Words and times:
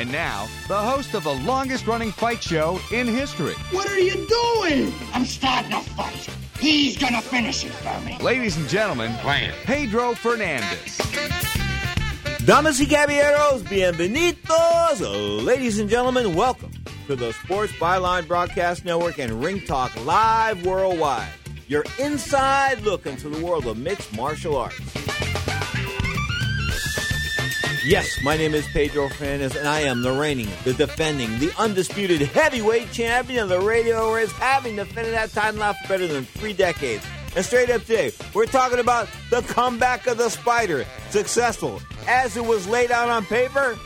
And 0.00 0.10
now, 0.10 0.48
the 0.66 0.78
host 0.78 1.12
of 1.12 1.24
the 1.24 1.34
longest 1.34 1.86
running 1.86 2.10
fight 2.10 2.42
show 2.42 2.80
in 2.90 3.06
history. 3.06 3.52
What 3.70 3.86
are 3.90 3.98
you 3.98 4.14
doing? 4.26 4.94
I'm 5.12 5.26
starting 5.26 5.74
a 5.74 5.82
fight. 5.82 6.26
He's 6.58 6.96
gonna 6.96 7.20
finish 7.20 7.66
it 7.66 7.72
for 7.72 8.00
me. 8.06 8.16
Ladies 8.16 8.56
and 8.56 8.66
gentlemen, 8.66 9.12
Pedro 9.64 10.14
Fernandez. 10.14 10.96
Damas 12.46 12.80
y 12.80 12.86
caballeros, 12.86 13.62
bienvenidos. 13.64 15.02
Oh, 15.02 15.42
ladies 15.42 15.78
and 15.78 15.90
gentlemen, 15.90 16.34
welcome 16.34 16.72
to 17.06 17.14
the 17.14 17.34
Sports 17.34 17.74
Byline 17.74 18.26
Broadcast 18.26 18.86
Network 18.86 19.18
and 19.18 19.44
Ring 19.44 19.60
Talk 19.60 19.94
Live 20.06 20.64
Worldwide. 20.64 21.28
Your 21.68 21.84
inside 21.98 22.80
look 22.84 23.04
into 23.04 23.28
the 23.28 23.44
world 23.44 23.66
of 23.66 23.76
mixed 23.76 24.16
martial 24.16 24.56
arts. 24.56 24.80
Yes, 27.82 28.22
my 28.22 28.36
name 28.36 28.52
is 28.52 28.66
Pedro 28.68 29.08
Fernandez, 29.08 29.56
and 29.56 29.66
I 29.66 29.80
am 29.80 30.02
the 30.02 30.12
reigning, 30.12 30.48
the 30.64 30.74
defending, 30.74 31.38
the 31.38 31.50
undisputed 31.58 32.20
heavyweight 32.20 32.92
champion 32.92 33.44
of 33.44 33.48
the 33.48 33.60
radio 33.60 34.12
race, 34.12 34.30
having 34.32 34.76
defended 34.76 35.14
that 35.14 35.30
title 35.30 35.60
for 35.72 35.88
better 35.88 36.06
than 36.06 36.24
three 36.26 36.52
decades. 36.52 37.02
And 37.34 37.42
straight 37.42 37.70
up 37.70 37.80
today, 37.80 38.12
we're 38.34 38.44
talking 38.44 38.80
about 38.80 39.08
the 39.30 39.40
comeback 39.42 40.06
of 40.06 40.18
the 40.18 40.28
Spider. 40.28 40.84
Successful 41.08 41.80
as 42.06 42.36
it 42.36 42.44
was 42.44 42.68
laid 42.68 42.90
out 42.90 43.08
on 43.08 43.24
paper. 43.24 43.78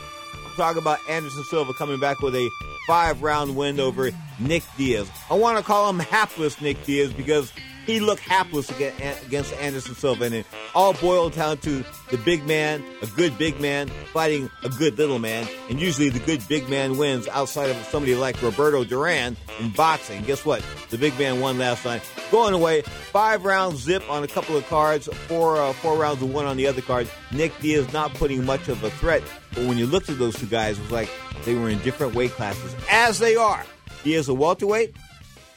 I'm 0.45 0.55
talking 0.57 0.81
about 0.81 0.99
Anderson 1.09 1.45
Silva 1.45 1.73
coming 1.73 1.99
back 1.99 2.19
with 2.19 2.35
a 2.35 2.49
five 2.87 3.21
round 3.21 3.55
win 3.55 3.79
over 3.79 4.11
Nick 4.39 4.63
Diaz. 4.77 5.09
I 5.29 5.35
want 5.35 5.57
to 5.57 5.63
call 5.63 5.89
him 5.89 5.99
hapless 5.99 6.59
Nick 6.59 6.83
Diaz 6.83 7.13
because 7.13 7.53
he 7.85 7.99
looked 7.99 8.21
hapless 8.21 8.69
against 8.69 9.53
Anderson 9.53 9.95
Silva, 9.95 10.25
and 10.25 10.35
it 10.35 10.45
all 10.73 10.93
boiled 10.93 11.33
down 11.33 11.57
to 11.59 11.83
the 12.09 12.17
big 12.17 12.45
man, 12.45 12.83
a 13.01 13.07
good 13.07 13.37
big 13.37 13.59
man, 13.59 13.87
fighting 14.11 14.49
a 14.63 14.69
good 14.69 14.97
little 14.97 15.19
man, 15.19 15.47
and 15.69 15.79
usually 15.79 16.09
the 16.09 16.19
good 16.19 16.45
big 16.47 16.67
man 16.69 16.97
wins 16.97 17.27
outside 17.27 17.69
of 17.69 17.77
somebody 17.85 18.15
like 18.15 18.41
Roberto 18.41 18.83
Duran 18.83 19.37
in 19.59 19.69
boxing. 19.71 20.23
Guess 20.23 20.45
what? 20.45 20.63
The 20.89 20.97
big 20.97 21.17
man 21.19 21.39
won 21.39 21.57
last 21.57 21.85
night, 21.85 22.01
going 22.31 22.53
away 22.53 22.81
five 22.81 23.45
rounds 23.45 23.81
zip 23.81 24.03
on 24.09 24.23
a 24.23 24.27
couple 24.27 24.57
of 24.57 24.65
cards, 24.67 25.07
four 25.27 25.57
uh, 25.57 25.73
four 25.73 25.97
rounds 25.97 26.21
of 26.21 26.33
one 26.33 26.45
on 26.45 26.57
the 26.57 26.67
other 26.67 26.81
card. 26.81 27.07
Nick 27.31 27.57
Diaz 27.59 27.91
not 27.93 28.13
putting 28.15 28.45
much 28.45 28.67
of 28.67 28.83
a 28.83 28.89
threat, 28.89 29.23
but 29.53 29.65
when 29.65 29.77
you 29.77 29.85
looked 29.85 30.09
at 30.09 30.17
those 30.19 30.35
two 30.35 30.47
guys, 30.47 30.77
it 30.77 30.81
was 30.83 30.91
like 30.91 31.09
they 31.43 31.55
were 31.55 31.69
in 31.69 31.79
different 31.79 32.15
weight 32.15 32.31
classes, 32.31 32.75
as 32.89 33.19
they 33.19 33.35
are. 33.35 33.63
Diaz 34.03 34.27
a 34.27 34.33
welterweight, 34.33 34.95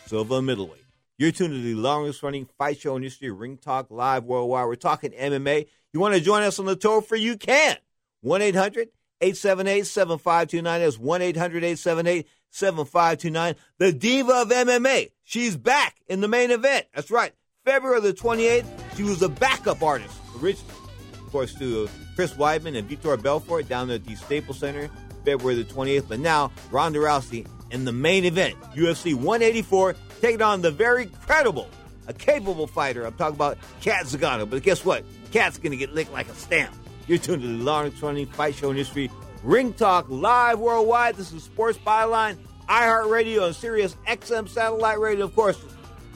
Silva 0.07 0.35
a 0.35 0.43
middleweight. 0.43 0.78
You're 1.19 1.33
tuned 1.33 1.53
to 1.53 1.61
the 1.61 1.75
longest 1.75 2.23
running 2.23 2.47
fight 2.59 2.79
show 2.79 2.95
in 2.95 3.03
history, 3.03 3.33
Ring 3.33 3.57
Talk 3.57 3.91
Live 3.91 4.23
Worldwide. 4.23 4.69
We're 4.69 4.77
talking 4.77 5.11
MMA. 5.11 5.67
You 5.93 5.99
want 5.99 6.15
to 6.15 6.21
join 6.21 6.45
us 6.45 6.61
on 6.61 6.67
the 6.67 6.77
tour 6.77 7.03
for 7.03 7.17
You 7.17 7.37
can. 7.37 7.77
1 8.21 8.41
800 8.41 8.91
878 9.21 9.85
7529. 9.85 10.81
That's 10.81 10.97
1 10.97 11.23
800 11.23 11.65
878 11.65 12.29
7529. 12.51 13.57
The 13.79 13.93
diva 13.93 14.33
of 14.43 14.51
MMA. 14.51 15.11
She's 15.25 15.57
back 15.57 15.97
in 16.07 16.21
the 16.21 16.29
main 16.29 16.53
event. 16.53 16.87
That's 16.95 17.11
right. 17.11 17.33
February 17.65 18.01
the 18.01 18.13
28th, 18.13 18.97
she 18.97 19.03
was 19.03 19.21
a 19.21 19.29
backup 19.29 19.83
artist. 19.83 20.17
Originally, 20.41 20.73
of 21.15 21.33
course, 21.33 21.53
to 21.57 21.89
Chris 22.15 22.35
Weidman 22.35 22.79
and 22.79 22.89
Vitor 22.89 23.21
Belfort 23.21 23.69
down 23.69 23.91
at 23.91 24.05
the 24.05 24.15
Staples 24.15 24.61
Center, 24.61 24.89
February 25.25 25.61
the 25.61 25.65
28th. 25.65 26.07
But 26.09 26.21
now, 26.21 26.53
Ronda 26.71 27.01
Rousey 27.01 27.45
in 27.71 27.85
the 27.85 27.93
main 27.93 28.25
event, 28.25 28.57
UFC 28.75 29.15
184 29.15 29.95
taking 30.21 30.43
on 30.43 30.63
the 30.63 30.71
very 30.71 31.07
credible, 31.27 31.69
a 32.07 32.13
capable 32.13 32.67
fighter. 32.67 33.05
I'm 33.05 33.15
talking 33.15 33.37
about 33.37 33.59
Cat 33.81 34.07
Zingano. 34.07 34.49
But 34.49 34.63
guess 34.63 34.85
what? 34.85 35.05
Cat's 35.31 35.59
going 35.59 35.73
to 35.73 35.77
get 35.77 35.95
licked 35.95 36.13
like 36.13 36.29
a 36.29 36.35
stamp. 36.35 36.75
You're 37.07 37.19
tuned 37.19 37.43
to 37.43 37.49
the 37.49 37.65
longest 37.65 38.03
running 38.03 38.27
fight 38.27 38.55
show 38.55 38.71
in 38.71 38.77
history, 38.77 39.11
Ring 39.43 39.73
Talk 39.73 40.07
Live 40.09 40.59
Worldwide. 40.59 41.17
This 41.17 41.33
is 41.33 41.43
Sports 41.43 41.79
Byline, 41.79 42.37
iHeartRadio, 42.69 43.47
and 43.47 43.57
Sirius 43.57 43.97
XM 44.07 44.49
Satellite 44.49 44.99
Radio, 44.99 45.25
of 45.25 45.35
course, 45.35 45.63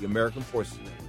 the 0.00 0.06
American 0.06 0.42
Forces 0.42 0.78
Network. 0.78 1.01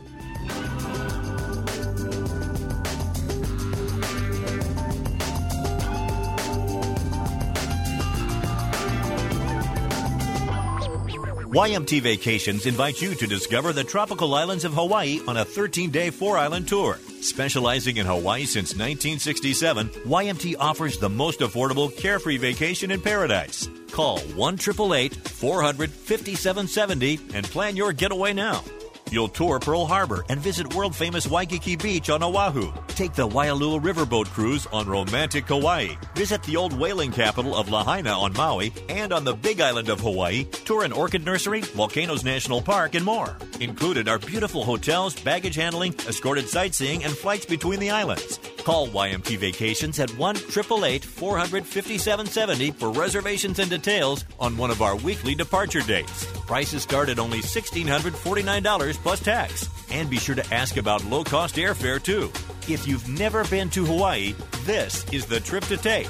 YMT 11.54 12.02
Vacations 12.02 12.66
invites 12.66 13.00
you 13.00 13.14
to 13.14 13.28
discover 13.28 13.74
the 13.74 13.84
tropical 13.84 14.34
islands 14.34 14.66
of 14.66 14.74
Hawaii 14.74 15.20
on 15.28 15.38
a 15.38 15.46
13 15.46 15.92
day 15.92 16.10
four 16.10 16.36
island 16.36 16.68
tour. 16.68 16.98
Specializing 17.22 17.98
in 17.98 18.08
Hawaii 18.08 18.46
since 18.46 18.72
1967, 18.72 19.90
YMT 19.90 20.56
offers 20.60 20.98
the 20.98 21.10
most 21.10 21.42
affordable, 21.42 21.96
carefree 21.96 22.38
vacation 22.38 22.90
in 22.90 23.00
paradise. 23.00 23.70
Call 23.92 24.18
1 24.18 24.58
400 24.58 25.92
5770 25.92 27.20
and 27.36 27.46
plan 27.46 27.76
your 27.76 27.94
getaway 27.94 28.34
now. 28.34 28.64
You'll 29.14 29.28
tour 29.28 29.60
Pearl 29.60 29.86
Harbor 29.86 30.26
and 30.30 30.40
visit 30.40 30.74
world 30.74 30.96
famous 30.96 31.28
Waikiki 31.28 31.76
Beach 31.76 32.10
on 32.10 32.24
Oahu. 32.24 32.74
Take 32.88 33.14
the 33.14 33.28
Waialua 33.28 33.80
Riverboat 33.80 34.26
Cruise 34.26 34.66
on 34.74 34.88
romantic 34.88 35.46
Kauai. 35.46 35.90
Visit 36.16 36.42
the 36.42 36.58
old 36.58 36.74
whaling 36.74 37.12
capital 37.12 37.56
of 37.56 37.70
Lahaina 37.70 38.10
on 38.10 38.34
Maui 38.34 38.74
and 38.90 39.14
on 39.14 39.24
the 39.24 39.36
Big 39.36 39.62
Island 39.62 39.90
of 39.90 40.00
Hawaii. 40.00 40.46
Tour 40.46 40.84
an 40.84 40.92
orchid 40.92 41.24
nursery, 41.24 41.62
Volcanoes 41.62 42.24
National 42.24 42.60
Park, 42.60 42.96
and 42.96 43.06
more. 43.06 43.38
Included 43.60 44.08
are 44.10 44.18
beautiful 44.18 44.64
hotels, 44.64 45.14
baggage 45.14 45.58
handling, 45.58 45.94
escorted 46.08 46.50
sightseeing, 46.50 47.04
and 47.04 47.16
flights 47.16 47.46
between 47.46 47.80
the 47.80 47.92
islands. 47.92 48.40
Call 48.64 48.88
YMT 48.88 49.38
Vacations 49.38 50.00
at 50.00 50.10
1 50.18 50.36
400 50.36 51.66
5770 51.66 52.72
for 52.72 52.92
reservations 52.92 53.60
and 53.60 53.70
details 53.70 54.24
on 54.40 54.56
one 54.56 54.72
of 54.72 54.82
our 54.82 54.96
weekly 54.96 55.36
departure 55.36 55.82
dates. 55.82 56.26
Prices 56.48 56.84
start 56.84 57.10
at 57.10 57.20
only 57.20 57.40
$1,649 57.40 58.94
plus 58.96 59.20
tax. 59.20 59.70
And 59.92 60.10
be 60.10 60.18
sure 60.18 60.36
to 60.36 60.54
ask 60.54 60.78
about 60.78 61.04
low 61.06 61.24
cost 61.24 61.56
airfare 61.56 62.02
too. 62.02 62.32
If 62.72 62.88
you've 62.88 63.08
never 63.10 63.44
been 63.46 63.70
to 63.72 63.86
Hawaii, 63.86 64.34
this 64.64 65.06
is 65.12 65.26
the 65.26 65.42
trip 65.42 65.66
to 65.66 65.78
take. 65.78 66.08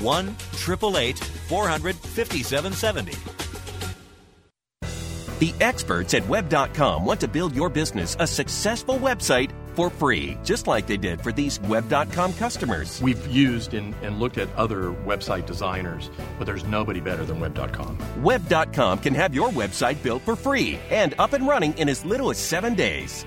1 0.00 0.28
400 0.28 1.96
5770. 1.96 3.12
The 5.40 5.54
experts 5.60 6.14
at 6.14 6.28
Web.com 6.28 7.04
want 7.04 7.20
to 7.20 7.28
build 7.28 7.56
your 7.56 7.68
business 7.68 8.16
a 8.20 8.26
successful 8.26 8.98
website 8.98 9.50
for 9.74 9.90
free, 9.90 10.38
just 10.44 10.66
like 10.66 10.86
they 10.86 10.96
did 10.96 11.20
for 11.20 11.32
these 11.32 11.60
Web.com 11.62 12.32
customers. 12.34 13.00
We've 13.02 13.26
used 13.26 13.74
and, 13.74 13.94
and, 14.02 14.18
looked 14.18 14.38
at 14.38 14.54
other 14.56 14.92
website 15.04 15.46
designers, 15.46 16.10
but 16.38 16.44
there's 16.46 16.64
nobody 16.64 17.00
better 17.00 17.24
than 17.24 17.40
Web.com. 17.40 17.98
Web.com 18.22 18.98
can 18.98 19.14
have 19.14 19.34
your 19.34 19.50
website 19.50 20.02
built 20.02 20.22
for 20.22 20.36
free 20.36 20.78
and 20.90 21.14
up 21.18 21.32
and 21.32 21.46
running 21.46 21.76
in 21.78 21.88
as 21.88 22.04
little 22.04 22.30
as 22.30 22.38
seven 22.38 22.74
days. 22.74 23.26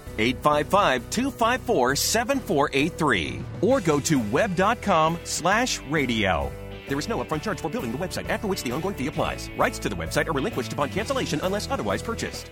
855 0.17 1.09
254 1.09 1.95
7483 1.95 3.41
or 3.61 3.81
go 3.81 3.99
to 3.99 4.19
web.com 4.31 5.19
slash 5.23 5.79
radio. 5.89 6.51
There 6.87 6.99
is 6.99 7.07
no 7.07 7.23
upfront 7.23 7.41
charge 7.41 7.61
for 7.61 7.69
building 7.69 7.91
the 7.93 7.97
website, 7.97 8.27
after 8.29 8.47
which 8.47 8.63
the 8.63 8.71
ongoing 8.71 8.95
fee 8.95 9.07
applies. 9.07 9.49
Rights 9.57 9.79
to 9.79 9.89
the 9.89 9.95
website 9.95 10.27
are 10.27 10.33
relinquished 10.33 10.73
upon 10.73 10.89
cancellation 10.89 11.39
unless 11.43 11.71
otherwise 11.71 12.01
purchased. 12.01 12.51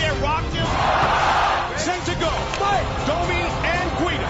there, 0.00 0.16
rocked 0.24 0.52
him. 0.56 0.66
Sent 1.76 2.04
to 2.08 2.14
go. 2.16 2.32
Mike. 2.60 2.88
Domi 3.04 3.40
and 3.44 3.88
Guida. 4.00 4.28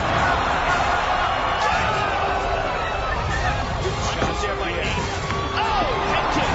Shot 4.10 4.34
there 4.42 4.58
by 4.58 4.70
Hayes. 4.74 5.06
Oh, 5.54 5.86
head 6.10 6.26
kick. 6.34 6.52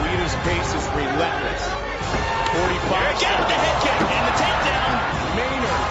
Guida's 0.00 0.36
pace 0.48 0.72
is 0.72 0.84
relentless. 0.96 1.62
45. 2.56 3.20
Again 3.20 3.36
with 3.36 3.48
the 3.52 3.58
head 3.60 3.76
kick 3.84 4.00
and 4.00 4.24
the 4.24 4.34
takedown. 4.40 4.92
Maynard. 5.36 5.84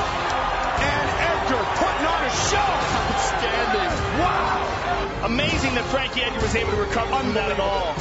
And 0.82 1.08
Edgar 1.30 1.62
putting 1.78 2.06
on 2.10 2.22
a 2.26 2.34
show. 2.50 2.72
Outstanding. 3.14 3.94
Wow. 4.18 5.26
Amazing 5.26 5.74
that 5.76 5.86
Frankie 5.90 6.22
Edgar 6.22 6.42
was 6.42 6.56
able 6.56 6.72
to 6.72 6.78
recover 6.78 7.10
from 7.18 7.34
that 7.34 7.52
at 7.52 7.60
all. 7.60 7.94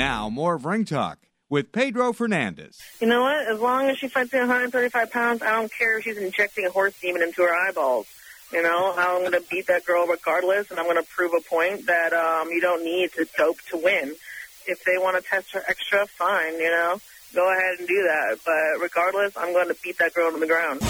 Now, 0.00 0.30
more 0.30 0.54
of 0.54 0.64
Ring 0.64 0.86
Talk 0.86 1.18
with 1.50 1.72
Pedro 1.72 2.14
Fernandez. 2.14 2.80
You 3.02 3.06
know 3.06 3.20
what? 3.20 3.46
As 3.46 3.60
long 3.60 3.90
as 3.90 3.98
she 3.98 4.08
fights 4.08 4.32
at 4.32 4.38
135 4.38 5.10
pounds, 5.10 5.42
I 5.42 5.50
don't 5.50 5.70
care 5.70 5.98
if 5.98 6.04
she's 6.04 6.16
injecting 6.16 6.64
a 6.64 6.70
horse 6.70 6.98
demon 6.98 7.20
into 7.20 7.42
her 7.42 7.54
eyeballs. 7.54 8.06
You 8.50 8.62
know, 8.62 8.94
I'm 8.96 9.20
going 9.20 9.32
to 9.32 9.42
beat 9.50 9.66
that 9.66 9.84
girl 9.84 10.06
regardless, 10.06 10.70
and 10.70 10.80
I'm 10.80 10.86
going 10.86 10.96
to 10.96 11.06
prove 11.06 11.32
a 11.34 11.42
point 11.42 11.84
that 11.84 12.14
um, 12.14 12.48
you 12.48 12.62
don't 12.62 12.82
need 12.82 13.12
to 13.12 13.26
dope 13.36 13.58
to 13.72 13.76
win. 13.76 14.14
If 14.66 14.84
they 14.84 14.96
want 14.96 15.22
to 15.22 15.28
test 15.28 15.52
her 15.52 15.62
extra, 15.68 16.06
fine, 16.06 16.54
you 16.54 16.70
know. 16.70 16.98
Go 17.34 17.52
ahead 17.52 17.78
and 17.78 17.86
do 17.86 18.02
that. 18.04 18.38
But 18.42 18.80
regardless, 18.80 19.36
I'm 19.36 19.52
going 19.52 19.68
to 19.68 19.76
beat 19.84 19.98
that 19.98 20.14
girl 20.14 20.32
to 20.32 20.38
the 20.38 20.46
ground. 20.46 20.80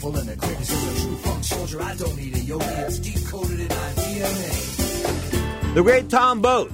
Soulful 0.00 0.20
and 0.20 0.28
the 0.28 0.36
quickest. 0.36 0.70
As 0.70 0.98
a 0.98 1.06
true 1.06 1.16
funk 1.16 1.44
soldier, 1.44 1.82
I 1.82 1.94
don't 1.94 2.16
need 2.16 2.34
a 2.36 2.40
yogi. 2.40 2.64
It's 2.64 2.98
decoded 2.98 3.60
in 3.60 3.68
my 3.68 3.92
DNA. 3.96 5.74
The 5.74 5.82
great 5.82 6.08
Tom 6.08 6.40
Boat. 6.40 6.72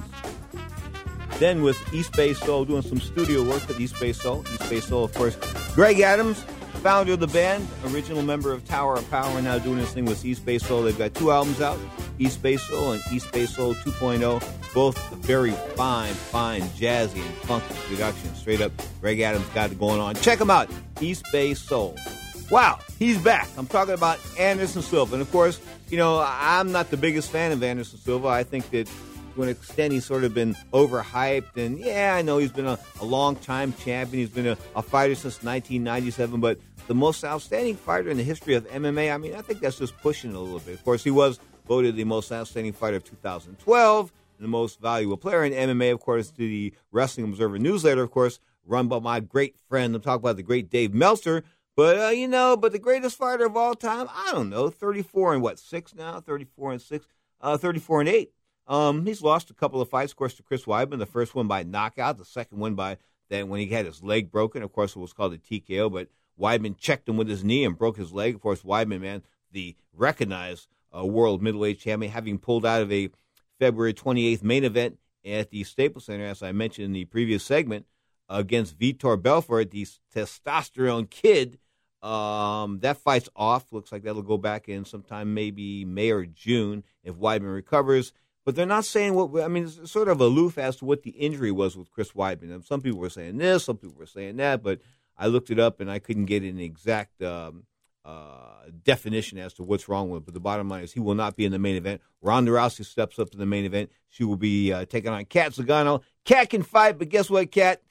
Then 1.39 1.61
with 1.61 1.77
East 1.93 2.13
Bay 2.13 2.33
Soul 2.33 2.65
doing 2.65 2.81
some 2.81 2.99
studio 2.99 3.43
work 3.43 3.67
with 3.67 3.79
East 3.79 3.99
Bay 3.99 4.11
Soul. 4.11 4.43
East 4.51 4.69
Bay 4.69 4.79
Soul, 4.79 5.03
of 5.03 5.13
course. 5.13 5.37
Greg 5.75 5.99
Adams, 5.99 6.43
founder 6.81 7.13
of 7.13 7.19
the 7.19 7.27
band, 7.27 7.67
original 7.85 8.23
member 8.23 8.51
of 8.51 8.65
Tower 8.65 8.95
of 8.95 9.09
Power, 9.11 9.39
now 9.41 9.59
doing 9.59 9.77
this 9.77 9.93
thing 9.93 10.05
with 10.05 10.25
East 10.25 10.43
Bay 10.45 10.57
Soul. 10.57 10.81
They've 10.81 10.97
got 10.97 11.13
two 11.13 11.31
albums 11.31 11.61
out. 11.61 11.77
East 12.17 12.41
Bay 12.41 12.57
Soul 12.57 12.93
and 12.93 13.03
East 13.11 13.31
Bay 13.31 13.45
Soul 13.45 13.75
2.0. 13.75 14.73
Both 14.73 15.13
very 15.17 15.51
fine, 15.51 16.13
fine, 16.13 16.61
jazzy, 16.61 17.23
and 17.23 17.35
funky 17.45 17.75
productions. 17.87 18.39
Straight 18.39 18.61
up, 18.61 18.71
Greg 18.99 19.19
Adams 19.19 19.45
got 19.53 19.71
it 19.71 19.77
going 19.77 19.99
on. 19.99 20.15
Check 20.15 20.41
him 20.41 20.49
out, 20.49 20.69
East 20.99 21.23
Bay 21.31 21.53
Soul. 21.53 21.95
Wow, 22.49 22.79
he's 22.97 23.17
back. 23.17 23.49
I'm 23.57 23.67
talking 23.67 23.93
about 23.93 24.19
Anderson 24.39 24.81
Silva. 24.81 25.15
And 25.15 25.21
of 25.21 25.29
course, 25.31 25.59
you 25.89 25.97
know, 25.97 26.25
I'm 26.25 26.71
not 26.71 26.89
the 26.89 26.95
biggest 26.95 27.29
fan 27.29 27.51
of 27.51 27.61
Anderson 27.61 27.99
Silva. 27.99 28.29
I 28.29 28.43
think 28.43 28.69
that 28.71 28.89
to 29.35 29.43
an 29.43 29.49
extent 29.49 29.91
he's 29.91 30.05
sort 30.05 30.23
of 30.23 30.33
been 30.33 30.55
overhyped. 30.71 31.57
And 31.57 31.77
yeah, 31.77 32.15
I 32.15 32.21
know 32.21 32.37
he's 32.37 32.53
been 32.53 32.65
a, 32.65 32.79
a 33.01 33.05
long 33.05 33.35
time 33.35 33.73
champion. 33.73 34.21
He's 34.21 34.29
been 34.29 34.47
a, 34.47 34.57
a 34.77 34.81
fighter 34.81 35.13
since 35.13 35.43
1997, 35.43 36.39
but 36.39 36.57
the 36.87 36.95
most 36.95 37.25
outstanding 37.25 37.75
fighter 37.75 38.09
in 38.09 38.15
the 38.15 38.23
history 38.23 38.53
of 38.53 38.65
MMA, 38.69 39.13
I 39.13 39.17
mean, 39.17 39.35
I 39.35 39.41
think 39.41 39.59
that's 39.59 39.77
just 39.77 39.97
pushing 39.97 40.31
it 40.31 40.35
a 40.37 40.39
little 40.39 40.59
bit. 40.59 40.75
Of 40.75 40.85
course, 40.85 41.03
he 41.03 41.11
was 41.11 41.41
voted 41.67 41.97
the 41.97 42.05
most 42.05 42.31
outstanding 42.31 42.71
fighter 42.71 42.95
of 42.95 43.03
2012, 43.03 44.11
and 44.37 44.43
the 44.45 44.49
most 44.49 44.79
valuable 44.79 45.17
player 45.17 45.43
in 45.43 45.51
MMA, 45.51 45.91
of 45.91 45.99
course, 45.99 46.31
to 46.31 46.37
the 46.37 46.73
Wrestling 46.93 47.25
Observer 47.25 47.59
newsletter, 47.59 48.03
of 48.03 48.11
course, 48.11 48.39
run 48.65 48.87
by 48.87 48.99
my 48.99 49.19
great 49.19 49.55
friend. 49.67 49.93
I'm 49.93 50.01
talking 50.01 50.23
about 50.23 50.37
the 50.37 50.43
great 50.43 50.69
Dave 50.69 50.93
Meltzer. 50.93 51.43
But 51.77 51.99
uh, 51.99 52.09
you 52.09 52.27
know, 52.27 52.57
but 52.57 52.71
the 52.71 52.79
greatest 52.79 53.17
fighter 53.17 53.45
of 53.45 53.55
all 53.55 53.75
time, 53.75 54.07
I 54.11 54.31
don't 54.31 54.49
know, 54.49 54.71
34 54.71 55.35
and 55.35 55.43
what 55.43 55.59
six 55.59 55.93
now, 55.93 56.19
34 56.19 56.71
and 56.71 56.81
six, 56.81 57.05
uh, 57.39 57.55
34 57.55 57.99
and 58.01 58.09
eight. 58.09 58.31
Um, 58.65 59.05
he's 59.05 59.21
lost 59.21 59.51
a 59.51 59.53
couple 59.53 59.79
of 59.79 59.87
fights, 59.87 60.11
of 60.11 60.17
course, 60.17 60.33
to 60.33 60.43
Chris 60.43 60.65
Weidman. 60.65 60.97
The 60.97 61.05
first 61.05 61.35
one 61.35 61.47
by 61.47 61.61
knockout, 61.61 62.17
the 62.17 62.25
second 62.25 62.57
one 62.57 62.73
by 62.73 62.97
then 63.29 63.47
when 63.47 63.59
he 63.59 63.67
had 63.67 63.85
his 63.85 64.01
leg 64.01 64.31
broken. 64.31 64.63
Of 64.63 64.73
course, 64.73 64.95
it 64.95 64.99
was 64.99 65.13
called 65.13 65.33
a 65.33 65.37
TKO, 65.37 65.93
but 65.93 66.09
Weidman 66.39 66.79
checked 66.79 67.07
him 67.07 67.15
with 67.15 67.29
his 67.29 67.43
knee 67.43 67.63
and 67.63 67.77
broke 67.77 67.97
his 67.97 68.11
leg. 68.11 68.33
Of 68.33 68.41
course, 68.41 68.63
Weidman, 68.63 69.01
man, 69.01 69.21
the 69.51 69.75
recognized 69.93 70.69
uh, 70.97 71.05
world 71.05 71.43
middleweight 71.43 71.79
champion, 71.79 72.11
having 72.11 72.39
pulled 72.39 72.65
out 72.65 72.81
of 72.81 72.91
a 72.91 73.09
February 73.59 73.93
28th 73.93 74.41
main 74.41 74.63
event 74.63 74.97
at 75.23 75.51
the 75.51 75.63
Staples 75.63 76.05
Center, 76.05 76.25
as 76.25 76.41
I 76.41 76.53
mentioned 76.53 76.85
in 76.85 76.93
the 76.93 77.05
previous 77.05 77.43
segment, 77.43 77.85
against 78.27 78.79
Vitor 78.79 79.21
Belfort, 79.21 79.69
the 79.69 79.85
testosterone 80.15 81.07
kid. 81.07 81.59
Um, 82.07 82.79
that 82.79 82.97
fight's 82.97 83.27
off. 83.35 83.73
Looks 83.73 83.91
like 83.91 84.03
that'll 84.03 84.21
go 84.21 84.37
back 84.37 84.69
in 84.69 84.85
sometime, 84.85 85.33
maybe 85.33 85.83
May 85.83 86.11
or 86.11 86.25
June, 86.25 86.83
if 87.03 87.15
Weidman 87.15 87.53
recovers. 87.53 88.13
But 88.45 88.55
they're 88.55 88.65
not 88.65 88.85
saying 88.85 89.13
what. 89.13 89.43
I 89.43 89.49
mean, 89.49 89.65
it's 89.65 89.91
sort 89.91 90.07
of 90.07 90.21
aloof 90.21 90.57
as 90.57 90.77
to 90.77 90.85
what 90.85 91.03
the 91.03 91.11
injury 91.11 91.51
was 91.51 91.75
with 91.75 91.91
Chris 91.91 92.13
Weidman. 92.13 92.65
Some 92.65 92.79
people 92.81 92.99
were 92.99 93.09
saying 93.09 93.37
this, 93.37 93.65
some 93.65 93.75
people 93.75 93.97
were 93.97 94.05
saying 94.05 94.37
that, 94.37 94.63
but 94.63 94.79
I 95.17 95.27
looked 95.27 95.49
it 95.49 95.59
up 95.59 95.81
and 95.81 95.91
I 95.91 95.99
couldn't 95.99 96.25
get 96.25 96.43
an 96.43 96.59
exact 96.59 97.21
um, 97.21 97.63
uh, 98.05 98.69
definition 98.83 99.37
as 99.37 99.53
to 99.55 99.63
what's 99.63 99.89
wrong 99.89 100.09
with 100.09 100.21
it. 100.21 100.25
But 100.25 100.33
the 100.33 100.39
bottom 100.39 100.69
line 100.69 100.85
is 100.85 100.93
he 100.93 101.01
will 101.01 101.13
not 101.13 101.35
be 101.35 101.43
in 101.43 101.51
the 101.51 101.59
main 101.59 101.75
event. 101.75 101.99
Ronda 102.21 102.51
Rousey 102.51 102.85
steps 102.85 103.19
up 103.19 103.31
to 103.31 103.37
the 103.37 103.45
main 103.45 103.65
event. 103.65 103.91
She 104.07 104.23
will 104.23 104.37
be 104.37 104.71
uh, 104.71 104.85
taking 104.85 105.11
on 105.11 105.25
Cat 105.25 105.51
Zingano. 105.51 106.01
Cat 106.23 106.49
can 106.49 106.63
fight, 106.63 106.97
but 106.97 107.09
guess 107.09 107.29
what, 107.29 107.51
Cat? 107.51 107.81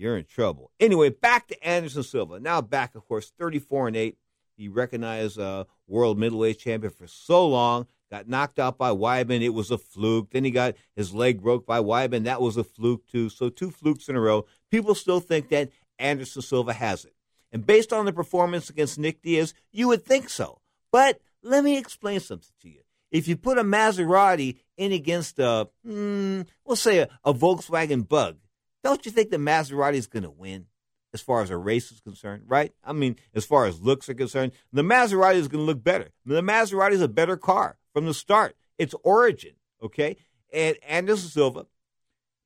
You're 0.00 0.16
in 0.16 0.24
trouble. 0.24 0.70
Anyway, 0.80 1.10
back 1.10 1.46
to 1.48 1.62
Anderson 1.62 2.02
Silva. 2.02 2.40
Now 2.40 2.62
back, 2.62 2.94
of 2.94 3.06
course, 3.06 3.30
34 3.38 3.88
and 3.88 3.96
8. 3.96 4.16
He 4.56 4.66
recognized 4.66 5.38
uh, 5.38 5.64
world 5.86 6.18
middleweight 6.18 6.58
champion 6.58 6.90
for 6.90 7.06
so 7.06 7.46
long. 7.46 7.86
Got 8.10 8.26
knocked 8.26 8.58
out 8.58 8.78
by 8.78 8.92
Weidman. 8.92 9.42
It 9.42 9.50
was 9.50 9.70
a 9.70 9.76
fluke. 9.76 10.30
Then 10.30 10.44
he 10.44 10.52
got 10.52 10.74
his 10.96 11.12
leg 11.12 11.42
broke 11.42 11.66
by 11.66 11.80
Weidman. 11.80 12.24
That 12.24 12.40
was 12.40 12.56
a 12.56 12.64
fluke, 12.64 13.06
too. 13.08 13.28
So 13.28 13.50
two 13.50 13.70
flukes 13.70 14.08
in 14.08 14.16
a 14.16 14.20
row. 14.20 14.46
People 14.70 14.94
still 14.94 15.20
think 15.20 15.50
that 15.50 15.68
Anderson 15.98 16.40
Silva 16.40 16.72
has 16.72 17.04
it. 17.04 17.14
And 17.52 17.66
based 17.66 17.92
on 17.92 18.06
the 18.06 18.12
performance 18.14 18.70
against 18.70 18.98
Nick 18.98 19.20
Diaz, 19.20 19.52
you 19.70 19.88
would 19.88 20.06
think 20.06 20.30
so. 20.30 20.62
But 20.90 21.20
let 21.42 21.62
me 21.62 21.76
explain 21.76 22.20
something 22.20 22.54
to 22.62 22.70
you. 22.70 22.80
If 23.10 23.28
you 23.28 23.36
put 23.36 23.58
a 23.58 23.64
Maserati 23.64 24.56
in 24.78 24.92
against 24.92 25.38
a, 25.38 25.68
hmm, 25.84 26.42
we'll 26.64 26.76
say 26.76 27.00
a, 27.00 27.08
a 27.22 27.34
Volkswagen 27.34 28.08
Bug, 28.08 28.38
don't 28.82 29.04
you 29.04 29.12
think 29.12 29.30
the 29.30 29.36
Maserati 29.36 29.94
is 29.94 30.06
going 30.06 30.22
to 30.22 30.30
win 30.30 30.66
as 31.12 31.20
far 31.20 31.42
as 31.42 31.50
a 31.50 31.56
race 31.56 31.90
is 31.90 32.00
concerned, 32.00 32.44
right? 32.46 32.72
I 32.84 32.92
mean, 32.92 33.16
as 33.34 33.44
far 33.44 33.66
as 33.66 33.80
looks 33.80 34.08
are 34.08 34.14
concerned, 34.14 34.52
the 34.72 34.82
Maserati 34.82 35.34
is 35.34 35.48
going 35.48 35.62
to 35.62 35.66
look 35.66 35.82
better. 35.82 36.10
The 36.24 36.40
Maserati 36.40 36.92
is 36.92 37.00
a 37.00 37.08
better 37.08 37.36
car 37.36 37.78
from 37.92 38.06
the 38.06 38.14
start. 38.14 38.56
Its 38.78 38.94
origin, 39.02 39.52
okay? 39.82 40.16
And 40.52 40.76
Anderson 40.86 41.28
Silva, 41.28 41.66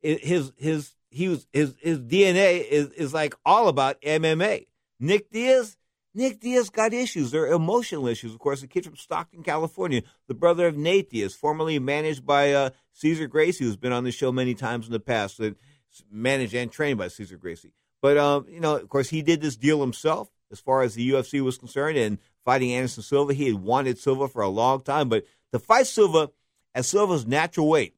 his 0.02 0.52
his 0.56 0.94
he 1.10 1.28
was 1.28 1.46
his 1.52 1.74
his 1.80 1.98
DNA 2.00 2.66
is 2.66 2.90
is 2.90 3.14
like 3.14 3.34
all 3.44 3.68
about 3.68 4.00
MMA. 4.02 4.66
Nick 4.98 5.30
Diaz, 5.30 5.76
Nick 6.14 6.40
Diaz 6.40 6.70
got 6.70 6.92
issues. 6.92 7.30
They're 7.30 7.46
emotional 7.46 8.08
issues. 8.08 8.32
Of 8.32 8.40
course, 8.40 8.60
the 8.60 8.66
kid 8.66 8.84
from 8.84 8.96
Stockton, 8.96 9.42
California, 9.42 10.02
the 10.28 10.34
brother 10.34 10.66
of 10.66 10.76
Nate 10.76 11.10
Diaz, 11.10 11.34
formerly 11.34 11.78
managed 11.78 12.26
by 12.26 12.52
uh, 12.52 12.70
Cesar 12.92 13.26
Gracie, 13.26 13.64
who's 13.64 13.76
been 13.76 13.92
on 13.92 14.04
the 14.04 14.12
show 14.12 14.32
many 14.32 14.54
times 14.54 14.86
in 14.86 14.92
the 14.92 15.00
past, 15.00 15.40
uh, 15.40 15.50
managed 16.10 16.54
and 16.54 16.70
trained 16.70 16.98
by 16.98 17.08
Cesar 17.08 17.36
Gracie. 17.36 17.72
But, 18.02 18.18
um, 18.18 18.46
you 18.48 18.60
know, 18.60 18.76
of 18.76 18.88
course, 18.88 19.08
he 19.08 19.22
did 19.22 19.40
this 19.40 19.56
deal 19.56 19.80
himself 19.80 20.28
as 20.50 20.60
far 20.60 20.82
as 20.82 20.94
the 20.94 21.10
UFC 21.10 21.40
was 21.40 21.58
concerned 21.58 21.96
and 21.96 22.18
fighting 22.44 22.72
Anderson 22.72 23.02
Silva. 23.02 23.34
He 23.34 23.46
had 23.46 23.62
wanted 23.62 23.98
Silva 23.98 24.28
for 24.28 24.42
a 24.42 24.48
long 24.48 24.82
time, 24.82 25.08
but 25.08 25.24
to 25.52 25.58
fight 25.58 25.86
Silva 25.86 26.30
at 26.74 26.84
Silva's 26.84 27.26
natural 27.26 27.68
weight, 27.68 27.94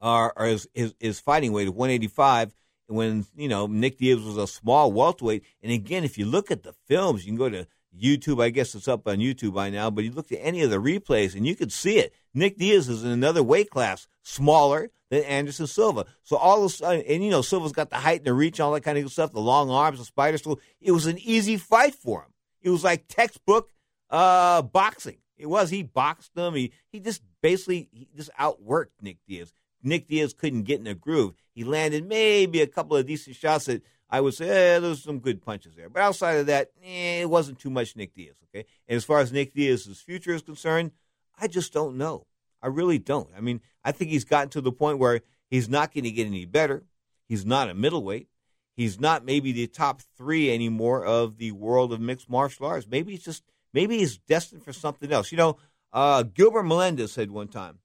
or 0.00 0.32
his, 0.38 0.68
his, 0.74 0.94
his 0.98 1.20
fighting 1.20 1.52
weight 1.52 1.68
of 1.68 1.74
185, 1.74 2.54
when 2.86 3.26
you 3.36 3.48
know 3.48 3.66
Nick 3.66 3.98
Diaz 3.98 4.20
was 4.20 4.36
a 4.36 4.46
small 4.46 4.90
welterweight. 4.92 5.44
And 5.62 5.72
again, 5.72 6.04
if 6.04 6.16
you 6.16 6.24
look 6.24 6.50
at 6.50 6.62
the 6.62 6.72
films, 6.86 7.24
you 7.24 7.32
can 7.32 7.38
go 7.38 7.50
to 7.50 7.66
YouTube. 7.98 8.42
I 8.42 8.50
guess 8.50 8.74
it's 8.74 8.88
up 8.88 9.06
on 9.06 9.18
YouTube 9.18 9.54
by 9.54 9.70
now. 9.70 9.90
But 9.90 10.04
you 10.04 10.12
look 10.12 10.32
at 10.32 10.38
any 10.40 10.62
of 10.62 10.70
the 10.70 10.78
replays, 10.78 11.34
and 11.34 11.46
you 11.46 11.54
could 11.54 11.72
see 11.72 11.98
it. 11.98 12.14
Nick 12.34 12.58
Diaz 12.58 12.88
is 12.88 13.04
in 13.04 13.10
another 13.10 13.42
weight 13.42 13.70
class, 13.70 14.06
smaller 14.22 14.90
than 15.10 15.24
Anderson 15.24 15.66
Silva. 15.66 16.06
So 16.22 16.36
all 16.36 16.58
of 16.58 16.64
a 16.64 16.74
sudden, 16.74 17.04
and 17.08 17.24
you 17.24 17.30
know 17.30 17.42
Silva's 17.42 17.72
got 17.72 17.90
the 17.90 17.96
height 17.96 18.20
and 18.20 18.26
the 18.26 18.34
reach, 18.34 18.60
all 18.60 18.72
that 18.72 18.82
kind 18.82 18.98
of 18.98 19.04
good 19.04 19.12
stuff, 19.12 19.32
the 19.32 19.40
long 19.40 19.70
arms, 19.70 19.98
the 19.98 20.04
spider 20.04 20.38
stool. 20.38 20.60
It 20.80 20.92
was 20.92 21.06
an 21.06 21.18
easy 21.18 21.56
fight 21.56 21.94
for 21.94 22.22
him. 22.22 22.32
It 22.62 22.70
was 22.70 22.84
like 22.84 23.08
textbook 23.08 23.70
uh, 24.10 24.62
boxing. 24.62 25.18
It 25.36 25.46
was. 25.46 25.70
He 25.70 25.82
boxed 25.82 26.34
them. 26.34 26.54
He 26.54 26.72
he 26.90 27.00
just 27.00 27.22
basically 27.42 27.88
he 27.92 28.08
just 28.16 28.30
outworked 28.38 28.90
Nick 29.00 29.18
Diaz. 29.26 29.52
Nick 29.82 30.08
Diaz 30.08 30.34
couldn't 30.34 30.64
get 30.64 30.80
in 30.80 30.86
a 30.86 30.94
groove. 30.94 31.34
He 31.54 31.64
landed 31.64 32.06
maybe 32.06 32.60
a 32.60 32.66
couple 32.66 32.96
of 32.96 33.06
decent 33.06 33.36
shots 33.36 33.66
that 33.66 33.82
I 34.10 34.20
would 34.20 34.34
say 34.34 34.48
eh, 34.48 34.78
there 34.78 34.90
was 34.90 35.02
some 35.02 35.18
good 35.18 35.42
punches 35.42 35.74
there. 35.74 35.88
But 35.88 36.02
outside 36.02 36.38
of 36.38 36.46
that, 36.46 36.70
eh, 36.82 37.20
it 37.22 37.30
wasn't 37.30 37.58
too 37.58 37.70
much 37.70 37.96
Nick 37.96 38.14
Diaz. 38.14 38.36
Okay, 38.48 38.66
and 38.86 38.96
as 38.96 39.04
far 39.04 39.18
as 39.20 39.32
Nick 39.32 39.54
Diaz's 39.54 40.00
future 40.00 40.34
is 40.34 40.42
concerned, 40.42 40.92
I 41.40 41.46
just 41.46 41.72
don't 41.72 41.96
know. 41.96 42.26
I 42.62 42.68
really 42.68 42.98
don't. 42.98 43.28
I 43.36 43.40
mean, 43.40 43.60
I 43.84 43.92
think 43.92 44.10
he's 44.10 44.24
gotten 44.24 44.48
to 44.50 44.60
the 44.60 44.72
point 44.72 44.98
where 44.98 45.20
he's 45.48 45.68
not 45.68 45.92
going 45.94 46.04
to 46.04 46.10
get 46.10 46.26
any 46.26 46.44
better. 46.44 46.84
He's 47.28 47.46
not 47.46 47.70
a 47.70 47.74
middleweight. 47.74 48.28
He's 48.74 48.98
not 48.98 49.24
maybe 49.24 49.52
the 49.52 49.66
top 49.66 50.02
three 50.16 50.52
anymore 50.52 51.04
of 51.04 51.38
the 51.38 51.52
world 51.52 51.92
of 51.92 52.00
mixed 52.00 52.30
martial 52.30 52.66
arts. 52.66 52.86
Maybe 52.88 53.12
he's 53.12 53.24
just 53.24 53.44
maybe 53.72 53.98
he's 53.98 54.18
destined 54.18 54.64
for 54.64 54.72
something 54.72 55.12
else. 55.12 55.30
You 55.30 55.38
know, 55.38 55.56
uh, 55.92 56.22
Gilbert 56.22 56.64
Melendez 56.64 57.12
said 57.12 57.30
one 57.30 57.48
time 57.48 57.78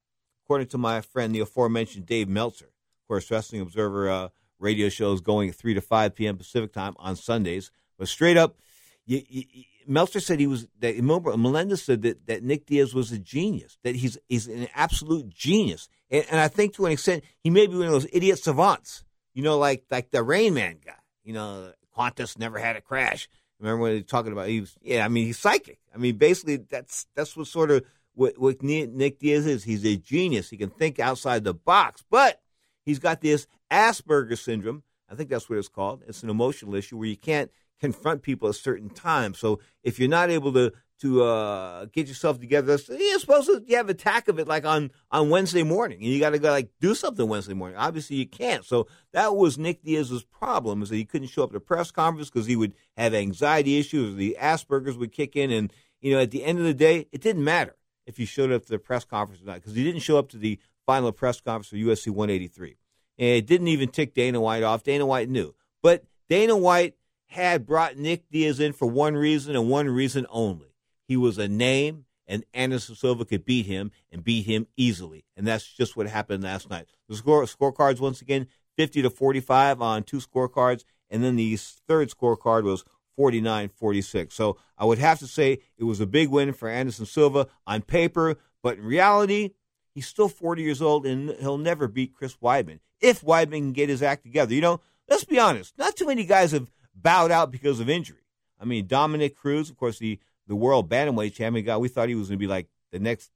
according 0.43 0.67
to 0.67 0.77
my 0.77 1.01
friend, 1.01 1.33
the 1.33 1.39
aforementioned 1.39 2.05
Dave 2.05 2.27
Meltzer, 2.27 2.65
of 2.65 3.07
course, 3.07 3.31
Wrestling 3.31 3.61
Observer 3.61 4.09
uh, 4.09 4.29
radio 4.63 4.89
shows 4.89 5.21
going 5.21 5.49
at 5.49 5.55
3 5.55 5.75
to 5.75 5.81
5 5.81 6.15
p.m. 6.15 6.37
Pacific 6.37 6.73
time 6.73 6.95
on 6.97 7.15
Sundays. 7.15 7.71
But 7.99 8.07
straight 8.07 8.37
up, 8.37 8.57
you, 9.05 9.21
you, 9.27 9.43
Meltzer 9.85 10.19
said 10.19 10.39
he 10.39 10.47
was, 10.47 10.67
that 10.79 10.97
Melendez 11.01 11.83
said 11.83 12.01
that, 12.03 12.25
that 12.27 12.43
Nick 12.43 12.65
Diaz 12.65 12.93
was 12.93 13.11
a 13.11 13.19
genius, 13.19 13.77
that 13.83 13.95
he's, 13.95 14.17
he's 14.29 14.47
an 14.47 14.67
absolute 14.73 15.29
genius. 15.29 15.89
And, 16.09 16.25
and 16.31 16.39
I 16.39 16.47
think 16.47 16.73
to 16.75 16.85
an 16.85 16.93
extent, 16.93 17.23
he 17.39 17.49
may 17.49 17.67
be 17.67 17.75
one 17.75 17.87
of 17.87 17.91
those 17.91 18.07
idiot 18.13 18.39
savants, 18.39 19.03
you 19.33 19.43
know, 19.43 19.57
like, 19.57 19.83
like 19.91 20.11
the 20.11 20.23
Rain 20.23 20.53
Man 20.53 20.77
guy. 20.83 20.93
You 21.23 21.33
know, 21.33 21.73
Qantas 21.97 22.37
never 22.37 22.59
had 22.59 22.75
a 22.75 22.81
crash. 22.81 23.29
Remember 23.59 23.81
when 23.81 23.91
they 23.91 23.99
were 23.99 24.03
talking 24.03 24.31
about, 24.31 24.47
he 24.47 24.61
was, 24.61 24.75
yeah, 24.81 25.05
I 25.05 25.07
mean, 25.07 25.25
he's 25.25 25.39
psychic. 25.39 25.79
I 25.93 25.97
mean, 25.97 26.17
basically, 26.17 26.57
that's, 26.57 27.07
that's 27.15 27.37
what 27.37 27.47
sort 27.47 27.71
of, 27.71 27.83
what, 28.13 28.37
what 28.37 28.61
Nick 28.61 29.19
Diaz 29.19 29.45
is. 29.45 29.63
He's 29.63 29.85
a 29.85 29.95
genius. 29.95 30.49
He 30.49 30.57
can 30.57 30.69
think 30.69 30.99
outside 30.99 31.43
the 31.43 31.53
box, 31.53 32.03
but 32.09 32.41
he's 32.85 32.99
got 32.99 33.21
this 33.21 33.47
Asperger 33.71 34.37
syndrome. 34.37 34.83
I 35.09 35.15
think 35.15 35.29
that's 35.29 35.49
what 35.49 35.59
it's 35.59 35.67
called. 35.67 36.03
It's 36.07 36.23
an 36.23 36.29
emotional 36.29 36.75
issue 36.75 36.97
where 36.97 37.07
you 37.07 37.17
can't 37.17 37.51
confront 37.79 38.21
people 38.21 38.49
at 38.49 38.55
certain 38.55 38.89
times. 38.89 39.39
So 39.39 39.59
if 39.83 39.99
you're 39.99 40.09
not 40.09 40.29
able 40.29 40.53
to 40.53 40.71
to 41.01 41.23
uh, 41.23 41.85
get 41.91 42.07
yourself 42.07 42.39
together, 42.39 42.79
you're 42.89 43.19
supposed 43.19 43.47
to 43.47 43.61
you 43.67 43.75
have 43.75 43.89
an 43.89 43.95
attack 43.95 44.29
of 44.29 44.39
it 44.39 44.47
like 44.47 44.65
on 44.65 44.89
on 45.11 45.29
Wednesday 45.29 45.63
morning, 45.63 45.97
and 46.01 46.07
you 46.07 46.19
got 46.19 46.29
to 46.29 46.39
go 46.39 46.49
like 46.49 46.69
do 46.79 46.95
something 46.95 47.27
Wednesday 47.27 47.53
morning. 47.53 47.77
Obviously, 47.77 48.15
you 48.15 48.25
can't. 48.25 48.63
So 48.63 48.87
that 49.11 49.35
was 49.35 49.57
Nick 49.57 49.83
Diaz's 49.83 50.23
problem 50.23 50.81
is 50.81 50.89
that 50.89 50.95
he 50.95 51.03
couldn't 51.03 51.27
show 51.27 51.43
up 51.43 51.51
to 51.51 51.59
press 51.59 51.91
conference 51.91 52.29
because 52.29 52.47
he 52.47 52.55
would 52.55 52.73
have 52.95 53.13
anxiety 53.13 53.77
issues. 53.77 54.15
The 54.15 54.37
Asperger's 54.39 54.97
would 54.97 55.11
kick 55.11 55.35
in, 55.35 55.51
and 55.51 55.73
you 55.99 56.13
know 56.13 56.21
at 56.21 56.31
the 56.31 56.43
end 56.43 56.59
of 56.59 56.65
the 56.65 56.73
day, 56.73 57.07
it 57.11 57.21
didn't 57.21 57.43
matter 57.43 57.75
if 58.05 58.17
he 58.17 58.25
showed 58.25 58.51
up 58.51 58.63
to 58.63 58.69
the 58.69 58.79
press 58.79 59.03
conference 59.03 59.41
or 59.41 59.45
not 59.45 59.55
because 59.55 59.75
he 59.75 59.83
didn't 59.83 60.01
show 60.01 60.17
up 60.17 60.29
to 60.29 60.37
the 60.37 60.57
final 60.85 61.11
press 61.11 61.41
conference 61.41 61.69
for 61.69 61.75
UFC 61.75 62.09
183. 62.09 62.77
And 63.17 63.29
it 63.29 63.45
didn't 63.45 63.67
even 63.67 63.89
tick 63.89 64.13
Dana 64.13 64.41
White 64.41 64.63
off. 64.63 64.83
Dana 64.83 65.05
White 65.05 65.29
knew. 65.29 65.53
But 65.81 66.03
Dana 66.29 66.57
White 66.57 66.95
had 67.27 67.65
brought 67.65 67.97
Nick 67.97 68.29
Diaz 68.31 68.59
in 68.59 68.73
for 68.73 68.87
one 68.87 69.15
reason 69.15 69.55
and 69.55 69.69
one 69.69 69.89
reason 69.89 70.25
only. 70.29 70.75
He 71.07 71.17
was 71.17 71.37
a 71.37 71.47
name, 71.47 72.05
and 72.27 72.45
Anderson 72.53 72.95
Silva 72.95 73.25
could 73.25 73.45
beat 73.45 73.65
him 73.65 73.91
and 74.11 74.23
beat 74.23 74.45
him 74.45 74.67
easily. 74.77 75.25
And 75.35 75.45
that's 75.45 75.65
just 75.65 75.97
what 75.97 76.07
happened 76.07 76.43
last 76.43 76.69
night. 76.69 76.87
The 77.09 77.15
score 77.15 77.43
scorecards, 77.43 77.99
once 77.99 78.21
again, 78.21 78.47
50 78.77 79.01
to 79.03 79.09
45 79.09 79.81
on 79.81 80.03
two 80.03 80.17
scorecards. 80.17 80.83
And 81.09 81.23
then 81.23 81.35
the 81.35 81.55
third 81.57 82.09
scorecard 82.09 82.63
was 82.63 82.83
49 83.15 83.69
46. 83.69 84.33
So 84.33 84.57
I 84.77 84.85
would 84.85 84.97
have 84.97 85.19
to 85.19 85.27
say 85.27 85.59
it 85.77 85.83
was 85.83 85.99
a 85.99 86.07
big 86.07 86.29
win 86.29 86.53
for 86.53 86.69
Anderson 86.69 87.05
Silva 87.05 87.47
on 87.67 87.81
paper, 87.81 88.37
but 88.61 88.77
in 88.77 88.83
reality, 88.83 89.51
he's 89.93 90.07
still 90.07 90.29
40 90.29 90.61
years 90.61 90.81
old 90.81 91.05
and 91.05 91.31
he'll 91.39 91.57
never 91.57 91.87
beat 91.87 92.13
Chris 92.13 92.37
Weidman 92.37 92.79
if 92.99 93.21
Weidman 93.21 93.51
can 93.51 93.73
get 93.73 93.89
his 93.89 94.01
act 94.01 94.23
together. 94.23 94.53
You 94.53 94.61
know, 94.61 94.81
let's 95.09 95.23
be 95.23 95.39
honest, 95.39 95.77
not 95.77 95.95
too 95.95 96.07
many 96.07 96.25
guys 96.25 96.51
have 96.51 96.71
bowed 96.95 97.31
out 97.31 97.51
because 97.51 97.79
of 97.79 97.89
injury. 97.89 98.19
I 98.59 98.65
mean, 98.65 98.87
Dominick 98.87 99.35
Cruz, 99.35 99.69
of 99.69 99.77
course, 99.77 99.99
the, 99.99 100.19
the 100.47 100.55
world 100.55 100.89
bantamweight 100.89 101.33
champion 101.33 101.65
guy, 101.65 101.77
we 101.77 101.89
thought 101.89 102.09
he 102.09 102.15
was 102.15 102.29
going 102.29 102.39
to 102.39 102.43
be 102.43 102.47
like 102.47 102.67
the 102.91 102.99
next 102.99 103.31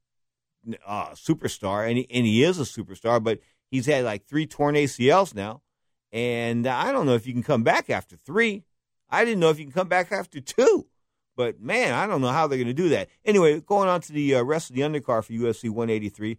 uh, 0.86 1.10
superstar, 1.10 1.88
and 1.88 1.98
he, 1.98 2.06
and 2.10 2.26
he 2.26 2.42
is 2.42 2.58
a 2.58 2.62
superstar, 2.62 3.22
but 3.22 3.40
he's 3.70 3.86
had 3.86 4.04
like 4.04 4.26
three 4.26 4.46
torn 4.46 4.74
ACLs 4.74 5.34
now. 5.34 5.62
And 6.12 6.66
I 6.66 6.92
don't 6.92 7.06
know 7.06 7.14
if 7.14 7.26
you 7.26 7.34
can 7.34 7.42
come 7.42 7.62
back 7.62 7.90
after 7.90 8.16
three. 8.16 8.64
I 9.10 9.24
didn't 9.24 9.40
know 9.40 9.50
if 9.50 9.58
you 9.58 9.64
can 9.64 9.72
come 9.72 9.88
back 9.88 10.10
after 10.12 10.40
two. 10.40 10.86
But 11.38 11.60
man, 11.60 11.94
I 11.94 12.08
don't 12.08 12.20
know 12.20 12.32
how 12.32 12.48
they're 12.48 12.58
going 12.58 12.66
to 12.66 12.74
do 12.74 12.88
that. 12.88 13.08
Anyway, 13.24 13.60
going 13.60 13.88
on 13.88 14.00
to 14.00 14.12
the 14.12 14.34
uh, 14.34 14.42
rest 14.42 14.70
of 14.70 14.74
the 14.74 14.82
undercard 14.82 15.22
for 15.22 15.32
UFC 15.32 15.70
183, 15.70 16.36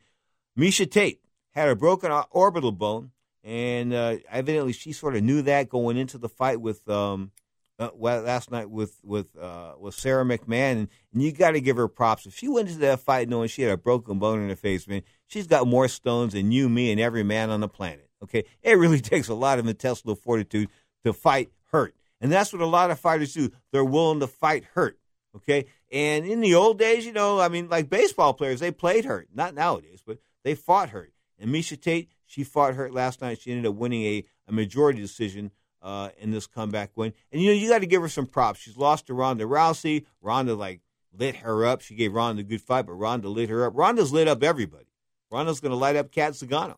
Miesha 0.57 0.91
Tate 0.91 1.21
had 1.51 1.69
a 1.69 1.75
broken 1.75 2.11
orbital 2.31 2.73
bone, 2.73 3.11
and 3.41 3.93
uh, 3.93 4.17
evidently 4.29 4.73
she 4.73 4.91
sort 4.91 5.15
of 5.15 5.23
knew 5.23 5.41
that 5.43 5.69
going 5.69 5.95
into 5.95 6.17
the 6.17 6.27
fight 6.27 6.59
with 6.59 6.85
um, 6.89 7.31
uh, 7.79 7.91
last 7.97 8.51
night 8.51 8.69
with 8.69 8.99
with 9.01 9.37
uh, 9.37 9.75
with 9.79 9.95
Sara 9.95 10.25
McMann, 10.25 10.71
and, 10.73 10.87
and 11.13 11.23
you 11.23 11.31
got 11.31 11.51
to 11.51 11.61
give 11.61 11.77
her 11.77 11.87
props. 11.87 12.25
If 12.25 12.35
she 12.35 12.49
went 12.49 12.67
into 12.67 12.81
that 12.81 12.99
fight 12.99 13.29
knowing 13.29 13.47
she 13.47 13.61
had 13.61 13.71
a 13.71 13.77
broken 13.77 14.19
bone 14.19 14.41
in 14.41 14.49
her 14.49 14.55
face, 14.57 14.85
man, 14.85 15.03
she's 15.27 15.47
got 15.47 15.65
more 15.65 15.87
stones 15.87 16.33
than 16.33 16.51
you, 16.51 16.67
me, 16.67 16.91
and 16.91 16.99
every 16.99 17.23
man 17.23 17.51
on 17.51 17.61
the 17.61 17.69
planet. 17.69 18.09
Okay, 18.21 18.43
it 18.61 18.73
really 18.73 18.99
takes 18.99 19.29
a 19.29 19.33
lot 19.33 19.59
of 19.59 19.67
intestinal 19.67 20.15
fortitude 20.15 20.67
to 21.05 21.13
fight 21.13 21.51
hurt. 21.71 21.95
And 22.21 22.31
that's 22.31 22.51
what 22.51 22.61
a 22.61 22.65
lot 22.65 22.91
of 22.91 22.99
fighters 22.99 23.33
do. 23.33 23.51
They're 23.71 23.85
willing 23.85 24.19
to 24.19 24.27
fight 24.27 24.65
hurt. 24.73 24.99
Okay. 25.35 25.65
And 25.91 26.25
in 26.25 26.41
the 26.41 26.55
old 26.55 26.77
days, 26.77 27.05
you 27.05 27.13
know, 27.13 27.39
I 27.39 27.49
mean, 27.49 27.69
like 27.69 27.89
baseball 27.89 28.33
players, 28.33 28.59
they 28.59 28.71
played 28.71 29.05
hurt. 29.05 29.29
Not 29.33 29.53
nowadays, 29.53 30.01
but 30.05 30.19
they 30.43 30.55
fought 30.55 30.89
hurt. 30.89 31.13
And 31.39 31.49
Miesha 31.51 31.79
Tate, 31.79 32.09
she 32.25 32.43
fought 32.43 32.75
hurt 32.75 32.93
last 32.93 33.21
night. 33.21 33.41
She 33.41 33.51
ended 33.51 33.65
up 33.65 33.75
winning 33.75 34.03
a, 34.03 34.25
a 34.47 34.51
majority 34.51 34.99
decision 34.99 35.51
uh, 35.81 36.09
in 36.17 36.31
this 36.31 36.47
comeback 36.47 36.91
win. 36.95 37.13
And, 37.31 37.41
you 37.41 37.49
know, 37.49 37.55
you 37.55 37.69
got 37.69 37.79
to 37.79 37.87
give 37.87 38.01
her 38.01 38.09
some 38.09 38.25
props. 38.25 38.59
She's 38.59 38.77
lost 38.77 39.07
to 39.07 39.13
Ronda 39.13 39.45
Rousey. 39.45 40.05
Ronda, 40.21 40.55
like, 40.55 40.81
lit 41.17 41.37
her 41.37 41.65
up. 41.65 41.81
She 41.81 41.95
gave 41.95 42.13
Ronda 42.13 42.41
a 42.41 42.43
good 42.43 42.61
fight, 42.61 42.85
but 42.85 42.93
Ronda 42.93 43.29
lit 43.29 43.49
her 43.49 43.65
up. 43.65 43.73
Ronda's 43.75 44.11
lit 44.11 44.27
up 44.27 44.43
everybody. 44.43 44.87
Ronda's 45.31 45.59
going 45.59 45.71
to 45.71 45.77
light 45.77 45.95
up 45.95 46.11
Cat 46.11 46.33
Zingano 46.33 46.77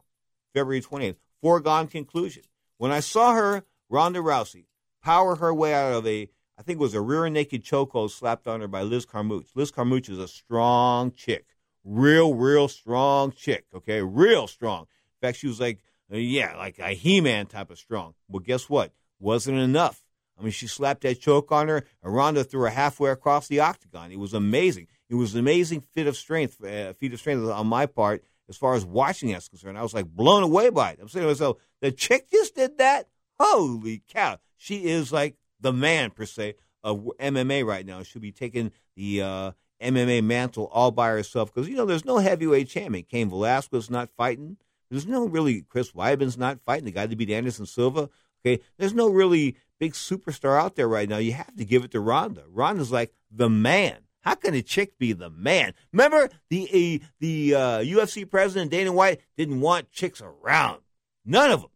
February 0.54 0.82
20th. 0.82 1.16
Foregone 1.42 1.88
conclusion. 1.88 2.44
When 2.78 2.92
I 2.92 3.00
saw 3.00 3.34
her, 3.34 3.64
Ronda 3.90 4.20
Rousey, 4.20 4.66
power 5.02 5.36
her 5.36 5.54
way 5.54 5.74
out 5.74 5.94
of 5.94 6.08
a, 6.08 6.30
I 6.58 6.64
think 6.64 6.78
it 6.78 6.82
was 6.82 6.94
a 6.94 7.02
rear 7.02 7.30
naked 7.30 7.64
chokehold 7.64 8.12
slapped 8.12 8.48
on 8.48 8.62
her 8.62 8.68
by 8.68 8.82
Liz 8.84 9.06
Carmouche. 9.06 9.50
Liz 9.56 9.72
Carmouche 9.72 10.10
is 10.10 10.20
a 10.20 10.28
strong 10.28 11.12
chick. 11.12 11.46
Real, 11.84 12.36
real 12.36 12.68
strong 12.68 13.32
chick, 13.32 13.66
okay? 13.74 14.02
Real 14.02 14.48
strong. 14.48 14.82
In 14.82 15.28
fact, 15.28 15.40
she 15.40 15.48
was 15.48 15.60
like, 15.60 15.80
uh, 16.14 16.18
yeah, 16.18 16.56
like 16.56 16.78
a 16.80 16.90
He 16.90 17.22
Man 17.22 17.46
type 17.48 17.72
of 17.72 17.80
strong. 17.80 18.14
Well, 18.28 18.42
guess 18.42 18.70
what? 18.70 18.94
Wasn't 19.20 19.58
enough. 19.58 20.04
I 20.40 20.44
mean, 20.44 20.52
she 20.52 20.68
slapped 20.68 21.02
that 21.02 21.20
choke 21.20 21.52
on 21.52 21.68
her, 21.68 21.86
and 22.04 22.14
Ronda 22.14 22.44
threw 22.44 22.62
her 22.62 22.70
halfway 22.70 23.12
across 23.12 23.48
the 23.48 23.60
octagon. 23.60 24.12
It 24.12 24.20
was 24.20 24.34
amazing. 24.34 24.88
It 25.10 25.16
was 25.16 25.34
an 25.34 25.40
amazing 25.40 25.82
fit 25.82 26.08
of 26.08 26.18
strength, 26.18 26.64
uh, 26.64 26.94
feat 26.94 27.14
of 27.14 27.20
strength 27.20 27.48
on 27.48 27.68
my 27.68 27.86
part 27.86 28.24
as 28.50 28.58
far 28.58 28.74
as 28.76 28.86
watching 28.86 29.32
that's 29.32 29.48
concerned. 29.48 29.78
I 29.78 29.84
was 29.84 29.94
like 29.94 30.08
blown 30.08 30.44
away 30.44 30.70
by 30.70 30.92
it. 30.92 31.00
I'm 31.02 31.10
saying 31.10 31.24
to 31.24 31.30
myself, 31.30 31.58
the 31.80 31.92
chick 31.92 32.30
just 32.32 32.56
did 32.56 32.78
that? 32.80 33.08
Holy 33.42 34.04
cow 34.08 34.38
she 34.58 34.86
is 34.86 35.12
like 35.12 35.36
the 35.60 35.74
man 35.74 36.12
per 36.12 36.26
se 36.26 36.56
of 36.84 37.00
MMA 37.20 37.66
right 37.66 37.86
now. 37.86 38.04
She'll 38.04 38.22
be 38.22 38.32
taking 38.32 38.72
the 38.96 39.22
uh, 39.22 39.52
MMA 39.82 40.24
mantle 40.24 40.70
all 40.72 40.92
by 40.92 41.10
herself 41.10 41.54
because 41.54 41.68
you 41.68 41.76
know 41.76 41.86
there's 41.86 42.06
no 42.06 42.20
heavyweight 42.20 42.70
champion. 42.70 43.06
Cain 43.10 43.30
Velasquez 43.30 43.90
not 43.90 44.10
fighting. 44.16 44.58
There's 44.90 45.08
no 45.08 45.28
really 45.28 45.62
Chris 45.62 45.94
Weidman's 45.94 46.38
not 46.38 46.60
fighting 46.66 46.86
the 46.86 46.92
guy 46.92 47.08
that 47.08 47.18
beat 47.18 47.32
Anderson 47.32 47.66
Silva. 47.66 48.10
Okay, 48.46 48.62
there's 48.78 48.94
no 48.94 49.10
really 49.10 49.56
big 49.80 49.94
superstar 49.94 50.62
out 50.62 50.76
there 50.76 50.88
right 50.88 51.10
now, 51.10 51.18
you 51.18 51.34
have 51.34 51.56
to 51.56 51.66
give 51.66 51.84
it 51.84 51.90
to 51.92 52.00
Ronda. 52.00 52.44
Ronda's 52.48 52.92
like 52.92 53.12
the 53.32 53.50
man. 53.50 53.98
How 54.22 54.36
can 54.36 54.54
a 54.54 54.62
chick 54.62 55.00
be 55.00 55.14
the 55.14 55.32
man? 55.32 55.74
Remember 55.92 56.30
the 56.52 57.02
uh, 57.02 57.06
the 57.20 57.56
uh, 57.56 57.80
UFC 57.80 58.30
president 58.30 58.70
Dana 58.70 58.92
White 58.92 59.22
didn't 59.36 59.60
want 59.60 59.92
chicks 59.92 60.22
around. 60.22 60.82
None 61.26 61.50
of 61.50 61.62
them. 61.62 61.72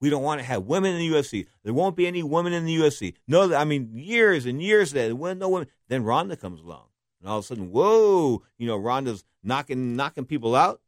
We 0.00 0.10
don't 0.10 0.22
want 0.22 0.40
to 0.40 0.46
have 0.46 0.64
women 0.64 0.94
in 0.94 0.98
the 0.98 1.10
UFC. 1.10 1.46
There 1.64 1.74
won't 1.74 1.96
be 1.96 2.06
any 2.06 2.22
women 2.22 2.52
in 2.52 2.64
the 2.64 2.76
UFC. 2.76 3.14
No, 3.26 3.54
I 3.54 3.64
mean 3.64 3.90
years 3.94 4.46
and 4.46 4.62
years 4.62 4.92
that 4.92 5.16
when 5.16 5.38
no 5.38 5.48
women. 5.48 5.68
Then 5.88 6.04
Ronda 6.04 6.36
comes 6.36 6.60
along, 6.60 6.86
and 7.20 7.28
all 7.28 7.38
of 7.38 7.44
a 7.44 7.46
sudden, 7.46 7.70
whoa! 7.72 8.42
You 8.58 8.66
know, 8.66 8.76
Ronda's 8.76 9.24
knocking 9.42 9.96
knocking 9.96 10.24
people 10.24 10.54
out. 10.54 10.80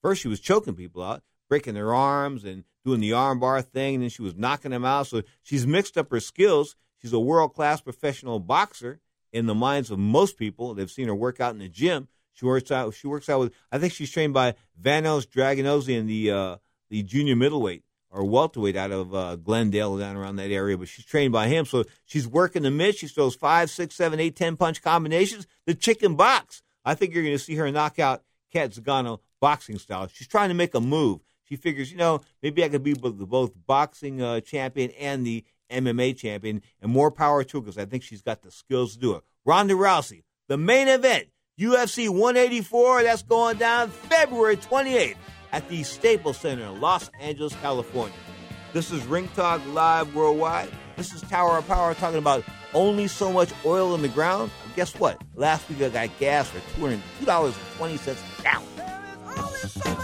First, 0.00 0.22
she 0.22 0.28
was 0.28 0.40
choking 0.40 0.74
people 0.74 1.02
out, 1.02 1.22
breaking 1.48 1.74
their 1.74 1.94
arms, 1.94 2.44
and 2.44 2.64
doing 2.84 3.00
the 3.00 3.10
armbar 3.10 3.64
thing, 3.64 3.96
and 3.96 4.02
then 4.02 4.10
she 4.10 4.22
was 4.22 4.34
knocking 4.34 4.70
them 4.70 4.84
out. 4.84 5.08
So 5.08 5.22
she's 5.42 5.66
mixed 5.66 5.98
up 5.98 6.10
her 6.10 6.20
skills. 6.20 6.76
She's 7.00 7.12
a 7.12 7.20
world 7.20 7.54
class 7.54 7.80
professional 7.80 8.40
boxer 8.40 9.00
in 9.32 9.46
the 9.46 9.54
minds 9.54 9.90
of 9.90 9.98
most 9.98 10.38
people. 10.38 10.74
They've 10.74 10.90
seen 10.90 11.08
her 11.08 11.14
work 11.14 11.40
out 11.40 11.52
in 11.52 11.58
the 11.58 11.68
gym. 11.68 12.08
She 12.32 12.46
works 12.46 12.70
out. 12.70 12.94
She 12.94 13.06
works 13.06 13.28
out 13.28 13.40
with. 13.40 13.52
I 13.70 13.78
think 13.78 13.92
she's 13.92 14.10
trained 14.10 14.32
by 14.32 14.54
Vanos 14.80 15.26
Dragonosian, 15.26 16.06
the 16.06 16.30
uh, 16.30 16.56
the 16.88 17.02
junior 17.02 17.36
middleweight 17.36 17.84
or 18.14 18.24
welterweight 18.24 18.76
out 18.76 18.92
of 18.92 19.14
uh, 19.14 19.36
Glendale 19.36 19.98
down 19.98 20.16
around 20.16 20.36
that 20.36 20.50
area. 20.50 20.78
But 20.78 20.88
she's 20.88 21.04
trained 21.04 21.32
by 21.32 21.48
him, 21.48 21.66
so 21.66 21.84
she's 22.04 22.28
working 22.28 22.62
the 22.62 22.70
mid. 22.70 22.94
She 22.94 23.08
throws 23.08 23.34
five, 23.34 23.68
six, 23.70 23.96
seven, 23.96 24.20
eight, 24.20 24.36
ten 24.36 24.56
punch 24.56 24.80
combinations. 24.80 25.46
The 25.66 25.74
chicken 25.74 26.14
box. 26.14 26.62
I 26.84 26.94
think 26.94 27.12
you're 27.12 27.24
going 27.24 27.34
to 27.34 27.42
see 27.42 27.56
her 27.56 27.70
knock 27.70 27.98
out 27.98 28.22
Cat 28.52 28.70
Zingano 28.70 29.18
boxing 29.40 29.78
style. 29.78 30.08
She's 30.12 30.28
trying 30.28 30.48
to 30.48 30.54
make 30.54 30.74
a 30.74 30.80
move. 30.80 31.20
She 31.42 31.56
figures, 31.56 31.90
you 31.90 31.98
know, 31.98 32.20
maybe 32.42 32.64
I 32.64 32.68
could 32.68 32.82
be 32.82 32.94
both, 32.94 33.16
both 33.16 33.52
boxing 33.66 34.22
uh, 34.22 34.40
champion 34.40 34.90
and 34.92 35.26
the 35.26 35.44
MMA 35.70 36.16
champion, 36.16 36.62
and 36.80 36.92
more 36.92 37.10
power 37.10 37.42
to 37.42 37.56
her 37.58 37.60
because 37.62 37.78
I 37.78 37.84
think 37.84 38.02
she's 38.02 38.22
got 38.22 38.42
the 38.42 38.50
skills 38.50 38.94
to 38.94 38.98
do 39.00 39.14
it. 39.14 39.24
Ronda 39.44 39.74
Rousey, 39.74 40.22
the 40.48 40.56
main 40.56 40.88
event, 40.88 41.26
UFC 41.58 42.08
184, 42.08 43.02
that's 43.02 43.22
going 43.22 43.58
down 43.58 43.90
February 43.90 44.56
28th 44.56 45.16
at 45.54 45.68
the 45.68 45.84
Staples 45.84 46.36
Center 46.36 46.64
in 46.64 46.80
Los 46.80 47.08
Angeles, 47.20 47.54
California. 47.62 48.16
This 48.72 48.90
is 48.90 49.06
Ring 49.06 49.28
Talk 49.36 49.64
Live 49.68 50.12
Worldwide. 50.12 50.68
This 50.96 51.14
is 51.14 51.20
Tower 51.22 51.58
of 51.58 51.68
Power 51.68 51.94
talking 51.94 52.18
about 52.18 52.42
only 52.74 53.06
so 53.06 53.32
much 53.32 53.50
oil 53.64 53.94
in 53.94 54.02
the 54.02 54.08
ground. 54.08 54.50
And 54.64 54.74
guess 54.74 54.96
what? 54.96 55.22
Last 55.36 55.68
week 55.68 55.80
I 55.80 55.90
got 55.90 56.18
gas 56.18 56.50
for 56.50 56.58
$202.20 56.80 58.40
a 58.40 58.42
gallon. 58.42 60.03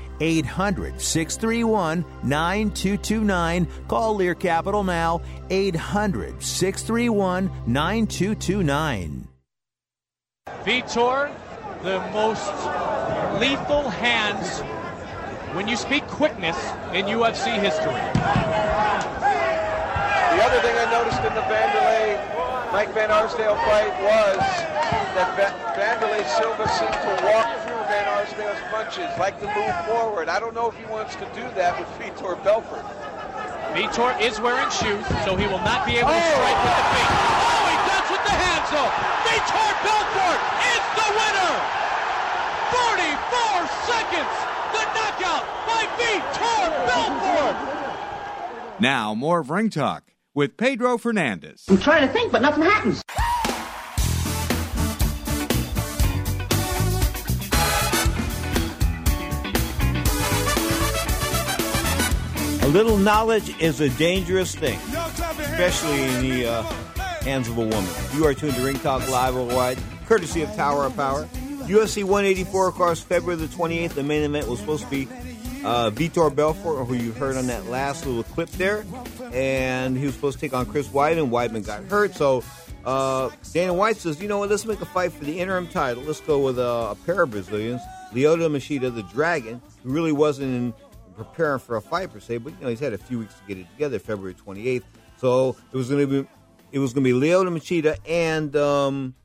800 0.21 1.01
631 1.01 2.05
9229. 2.23 3.67
Call 3.87 4.15
Lear 4.15 4.35
Capital 4.35 4.83
now. 4.83 5.21
800 5.49 6.41
631 6.41 7.51
9229. 7.65 9.27
Vitor, 10.63 11.31
the 11.83 11.99
most 12.13 12.53
lethal 13.41 13.89
hands 13.89 14.61
when 15.55 15.67
you 15.67 15.75
speak 15.75 16.05
quickness 16.07 16.57
in 16.93 17.05
UFC 17.05 17.59
history. 17.59 17.91
The 20.31 20.41
other 20.47 20.61
thing 20.61 20.75
I 20.77 20.87
noticed 20.91 21.19
in 21.19 21.33
the 21.33 21.41
Vanderlei 21.41 22.41
Mike 22.71 22.93
Van 22.93 23.11
Arsdale 23.11 23.55
fight 23.67 23.91
was 24.01 24.37
that 24.39 25.35
Va- 25.35 25.51
Vanderlei 25.75 26.23
Silva 26.39 26.65
seemed 26.69 26.93
to 27.03 27.13
walk 27.27 27.51
through 27.67 27.80
Van 27.91 28.07
those 28.37 28.61
punches, 28.71 29.11
like 29.19 29.37
to 29.41 29.47
move 29.51 29.75
forward. 29.85 30.29
I 30.29 30.39
don't 30.39 30.55
know 30.55 30.69
if 30.69 30.77
he 30.77 30.85
wants 30.85 31.13
to 31.15 31.27
do 31.35 31.43
that 31.59 31.75
with 31.75 31.89
Vitor 31.99 32.41
Belfort. 32.41 32.87
Vitor 33.75 34.15
is 34.23 34.39
wearing 34.39 34.71
shoes, 34.71 35.03
so 35.27 35.35
he 35.35 35.43
will 35.51 35.59
not 35.67 35.83
be 35.83 35.99
able 35.99 36.07
to 36.07 36.15
oh! 36.15 36.31
strike 36.31 36.55
with 36.63 36.71
the 36.79 36.87
feet. 36.95 37.11
Oh, 37.11 37.67
he 37.67 37.75
does 37.91 38.07
with 38.07 38.23
the 38.23 38.31
hands, 38.31 38.67
though. 38.71 38.91
Vitor 39.27 39.71
Belfort 39.83 40.39
is 40.71 40.83
the 40.95 41.07
winner. 41.19 41.51
44 42.79 43.67
seconds. 43.83 44.35
The 44.71 44.83
knockout 44.95 45.43
by 45.67 45.83
Vitor 45.99 46.71
Belfort. 46.87 47.59
Now, 48.79 49.13
more 49.13 49.41
of 49.41 49.49
Ring 49.49 49.69
Talk 49.69 50.15
with 50.33 50.55
Pedro 50.55 50.97
Fernandez. 50.97 51.65
I'm 51.67 51.77
trying 51.77 52.07
to 52.07 52.13
think, 52.13 52.31
but 52.31 52.41
nothing 52.41 52.63
happens. 52.63 53.03
Little 62.71 62.97
knowledge 62.97 63.53
is 63.59 63.81
a 63.81 63.89
dangerous 63.89 64.55
thing, 64.55 64.79
especially 65.39 66.03
in 66.03 66.21
the 66.21 66.47
uh, 66.47 66.61
hands 67.21 67.49
of 67.49 67.57
a 67.57 67.61
woman. 67.61 67.89
You 68.15 68.25
are 68.25 68.33
tuned 68.33 68.55
to 68.55 68.61
Ring 68.61 68.79
Talk 68.79 69.07
Live 69.09 69.35
Worldwide, 69.35 69.77
courtesy 70.05 70.41
of 70.41 70.55
Tower 70.55 70.85
of 70.85 70.95
Power. 70.95 71.25
UFC 71.65 72.03
184, 72.03 72.67
of 72.69 72.73
course, 72.75 73.01
February 73.01 73.35
the 73.35 73.47
28th. 73.47 73.93
The 73.93 74.03
main 74.03 74.23
event 74.23 74.47
was 74.47 74.59
supposed 74.59 74.85
to 74.85 74.89
be 74.89 75.07
uh, 75.65 75.91
Vitor 75.91 76.33
Belfort, 76.33 76.87
who 76.87 76.93
you 76.93 77.11
heard 77.11 77.35
on 77.35 77.47
that 77.47 77.65
last 77.65 78.05
little 78.05 78.23
clip 78.23 78.49
there, 78.51 78.85
and 79.33 79.97
he 79.97 80.05
was 80.05 80.15
supposed 80.15 80.39
to 80.39 80.41
take 80.41 80.53
on 80.53 80.65
Chris 80.65 80.87
Weidman. 80.87 81.29
Weidman 81.29 81.65
got 81.65 81.83
hurt, 81.83 82.15
so 82.15 82.41
uh, 82.85 83.29
Dana 83.51 83.73
White 83.73 83.97
says, 83.97 84.21
you 84.21 84.29
know 84.29 84.39
what, 84.39 84.49
let's 84.49 84.65
make 84.65 84.81
a 84.81 84.85
fight 84.85 85.11
for 85.11 85.25
the 85.25 85.39
interim 85.39 85.67
title. 85.67 86.03
Let's 86.03 86.21
go 86.21 86.39
with 86.39 86.57
uh, 86.57 86.89
a 86.91 86.95
pair 87.05 87.23
of 87.23 87.31
Brazilians, 87.31 87.81
Lyoto 88.13 88.49
Machida, 88.49 88.93
the 88.93 89.03
Dragon, 89.03 89.61
who 89.83 89.91
really 89.91 90.11
wasn't 90.11 90.47
in, 90.47 90.73
preparing 91.15 91.59
for 91.59 91.77
a 91.77 91.81
fight 91.81 92.11
per 92.11 92.19
se, 92.19 92.37
but 92.39 92.53
you 92.53 92.59
know 92.61 92.69
he's 92.69 92.79
had 92.79 92.93
a 92.93 92.97
few 92.97 93.19
weeks 93.19 93.35
to 93.35 93.41
get 93.47 93.57
it 93.57 93.69
together. 93.71 93.99
February 93.99 94.33
28th, 94.33 94.83
so 95.17 95.55
it 95.71 95.77
was 95.77 95.89
going 95.89 96.07
to 96.07 96.23
be 96.23 96.29
it 96.71 96.79
was 96.79 96.93
going 96.93 97.03
to 97.03 97.13
be 97.19 97.27
Lyoto 97.27 97.49
Machida 97.49 97.97
and 98.07 98.55
um, 98.55 99.15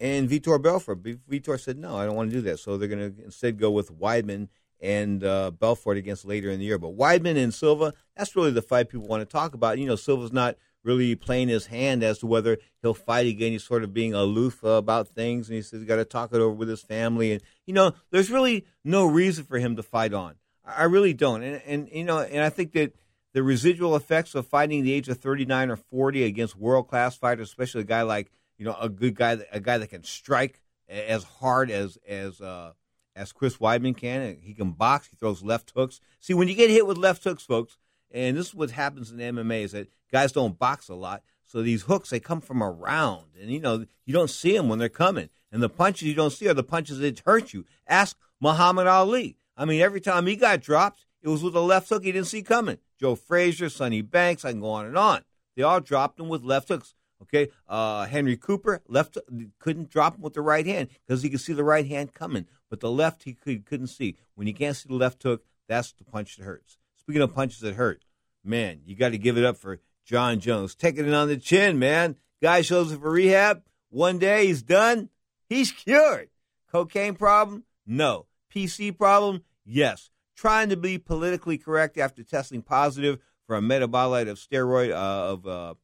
and 0.00 0.28
Vitor 0.28 0.60
Belfort. 0.60 1.02
Vitor 1.02 1.60
said, 1.60 1.78
no, 1.78 1.96
I 1.96 2.04
don't 2.04 2.16
want 2.16 2.30
to 2.30 2.36
do 2.36 2.42
that. 2.42 2.58
So 2.58 2.76
they're 2.76 2.88
going 2.88 3.14
to 3.14 3.24
instead 3.24 3.58
go 3.58 3.70
with 3.70 3.96
Weidman 3.98 4.48
and 4.80 5.24
uh, 5.24 5.50
Belfort 5.50 5.96
against 5.96 6.24
later 6.24 6.50
in 6.50 6.58
the 6.58 6.64
year. 6.66 6.78
But 6.78 6.96
Weidman 6.96 7.42
and 7.42 7.54
Silva, 7.54 7.94
that's 8.16 8.36
really 8.36 8.50
the 8.50 8.62
fight 8.62 8.88
people 8.88 9.06
want 9.06 9.22
to 9.22 9.26
talk 9.32 9.54
about. 9.54 9.78
You 9.78 9.86
know, 9.86 9.96
Silva's 9.96 10.32
not 10.32 10.56
really 10.82 11.14
playing 11.14 11.48
his 11.48 11.66
hand 11.66 12.02
as 12.02 12.18
to 12.18 12.26
whether 12.26 12.58
he'll 12.82 12.94
fight 12.94 13.26
again. 13.26 13.52
He's 13.52 13.64
sort 13.64 13.82
of 13.82 13.94
being 13.94 14.12
aloof 14.12 14.62
about 14.62 15.08
things, 15.08 15.48
and 15.48 15.56
he 15.56 15.62
says 15.62 15.80
he's 15.80 15.88
got 15.88 15.96
to 15.96 16.04
talk 16.04 16.32
it 16.34 16.40
over 16.40 16.54
with 16.54 16.68
his 16.68 16.82
family. 16.82 17.32
And, 17.32 17.40
you 17.64 17.72
know, 17.72 17.92
there's 18.10 18.30
really 18.30 18.66
no 18.84 19.06
reason 19.06 19.44
for 19.44 19.58
him 19.58 19.76
to 19.76 19.82
fight 19.82 20.12
on. 20.12 20.34
I 20.64 20.84
really 20.84 21.12
don't. 21.12 21.42
And, 21.42 21.62
and 21.66 21.88
you 21.92 22.04
know, 22.04 22.20
and 22.20 22.42
I 22.42 22.48
think 22.48 22.72
that 22.72 22.94
the 23.32 23.42
residual 23.42 23.96
effects 23.96 24.34
of 24.34 24.46
fighting 24.46 24.82
the 24.82 24.92
age 24.92 25.08
of 25.08 25.18
39 25.18 25.70
or 25.70 25.76
40 25.76 26.24
against 26.24 26.56
world 26.56 26.88
class 26.88 27.16
fighters, 27.16 27.48
especially 27.48 27.82
a 27.82 27.84
guy 27.84 28.02
like 28.02 28.30
you 28.56 28.64
know 28.64 28.76
a 28.80 28.88
good 28.88 29.14
guy, 29.14 29.38
a 29.52 29.60
guy 29.60 29.78
that 29.78 29.88
can 29.88 30.04
strike 30.04 30.60
as 30.88 31.24
hard 31.24 31.70
as 31.70 31.98
as 32.08 32.40
uh, 32.40 32.72
as 33.16 33.32
Chris 33.32 33.58
Weidman 33.58 33.96
can. 33.96 34.38
He 34.40 34.54
can 34.54 34.72
box. 34.72 35.08
He 35.08 35.16
throws 35.16 35.42
left 35.42 35.72
hooks. 35.74 36.00
See, 36.20 36.34
when 36.34 36.48
you 36.48 36.54
get 36.54 36.70
hit 36.70 36.86
with 36.86 36.96
left 36.96 37.24
hooks, 37.24 37.44
folks, 37.44 37.76
and 38.10 38.36
this 38.36 38.48
is 38.48 38.54
what 38.54 38.70
happens 38.70 39.10
in 39.10 39.18
MMA 39.18 39.62
is 39.62 39.72
that 39.72 39.88
guys 40.10 40.32
don't 40.32 40.58
box 40.58 40.88
a 40.88 40.94
lot. 40.94 41.22
So 41.44 41.62
these 41.62 41.82
hooks 41.82 42.10
they 42.10 42.20
come 42.20 42.40
from 42.40 42.62
around, 42.62 43.26
and 43.40 43.50
you 43.50 43.60
know 43.60 43.84
you 44.06 44.14
don't 44.14 44.30
see 44.30 44.56
them 44.56 44.68
when 44.68 44.78
they're 44.78 44.88
coming. 44.88 45.28
And 45.52 45.62
the 45.62 45.68
punches 45.68 46.08
you 46.08 46.14
don't 46.14 46.30
see 46.30 46.48
are 46.48 46.54
the 46.54 46.64
punches 46.64 46.98
that 46.98 47.20
hurt 47.20 47.52
you. 47.52 47.64
Ask 47.86 48.16
Muhammad 48.40 48.86
Ali. 48.86 49.36
I 49.56 49.64
mean, 49.64 49.80
every 49.80 50.00
time 50.00 50.26
he 50.26 50.36
got 50.36 50.60
dropped, 50.60 51.06
it 51.22 51.28
was 51.28 51.42
with 51.42 51.54
a 51.54 51.60
left 51.60 51.88
hook 51.88 52.04
he 52.04 52.12
didn't 52.12 52.26
see 52.26 52.42
coming. 52.42 52.78
Joe 53.00 53.14
Frazier, 53.14 53.68
Sonny 53.68 54.02
Banks, 54.02 54.44
I 54.44 54.50
can 54.50 54.60
go 54.60 54.70
on 54.70 54.86
and 54.86 54.98
on. 54.98 55.24
They 55.56 55.62
all 55.62 55.80
dropped 55.80 56.18
him 56.18 56.28
with 56.28 56.42
left 56.42 56.68
hooks. 56.68 56.94
Okay, 57.22 57.48
uh, 57.68 58.04
Henry 58.06 58.36
Cooper 58.36 58.82
left 58.86 59.16
couldn't 59.58 59.88
drop 59.88 60.16
him 60.16 60.22
with 60.22 60.34
the 60.34 60.42
right 60.42 60.66
hand 60.66 60.88
because 61.06 61.22
he 61.22 61.30
could 61.30 61.40
see 61.40 61.54
the 61.54 61.64
right 61.64 61.86
hand 61.86 62.12
coming, 62.12 62.46
but 62.68 62.80
the 62.80 62.90
left 62.90 63.22
he 63.22 63.32
could, 63.32 63.64
couldn't 63.64 63.86
see. 63.86 64.16
When 64.34 64.46
you 64.46 64.52
can't 64.52 64.76
see 64.76 64.88
the 64.88 64.96
left 64.96 65.22
hook, 65.22 65.42
that's 65.68 65.92
the 65.92 66.04
punch 66.04 66.36
that 66.36 66.44
hurts. 66.44 66.76
Speaking 66.96 67.22
of 67.22 67.34
punches 67.34 67.60
that 67.60 67.76
hurt, 67.76 68.04
man, 68.44 68.80
you 68.84 68.94
got 68.94 69.10
to 69.10 69.18
give 69.18 69.38
it 69.38 69.44
up 69.44 69.56
for 69.56 69.80
Jon 70.04 70.40
Jones 70.40 70.74
taking 70.74 71.06
it 71.06 71.14
on 71.14 71.28
the 71.28 71.38
chin, 71.38 71.78
man. 71.78 72.16
Guy 72.42 72.60
shows 72.60 72.92
up 72.92 73.00
for 73.00 73.10
rehab. 73.10 73.62
One 73.88 74.18
day 74.18 74.46
he's 74.46 74.62
done. 74.62 75.08
He's 75.48 75.70
cured. 75.70 76.28
Cocaine 76.70 77.14
problem? 77.14 77.64
No. 77.86 78.26
PC 78.54 78.96
problem? 78.96 79.42
Yes. 79.64 80.10
Trying 80.36 80.68
to 80.70 80.76
be 80.76 80.98
politically 80.98 81.58
correct 81.58 81.98
after 81.98 82.22
testing 82.22 82.62
positive 82.62 83.18
for 83.46 83.56
a 83.56 83.60
metabolite 83.60 84.28
of 84.28 84.38
steroid 84.38 84.90
uh, 84.90 85.32
of 85.32 85.46
uh, 85.46 85.74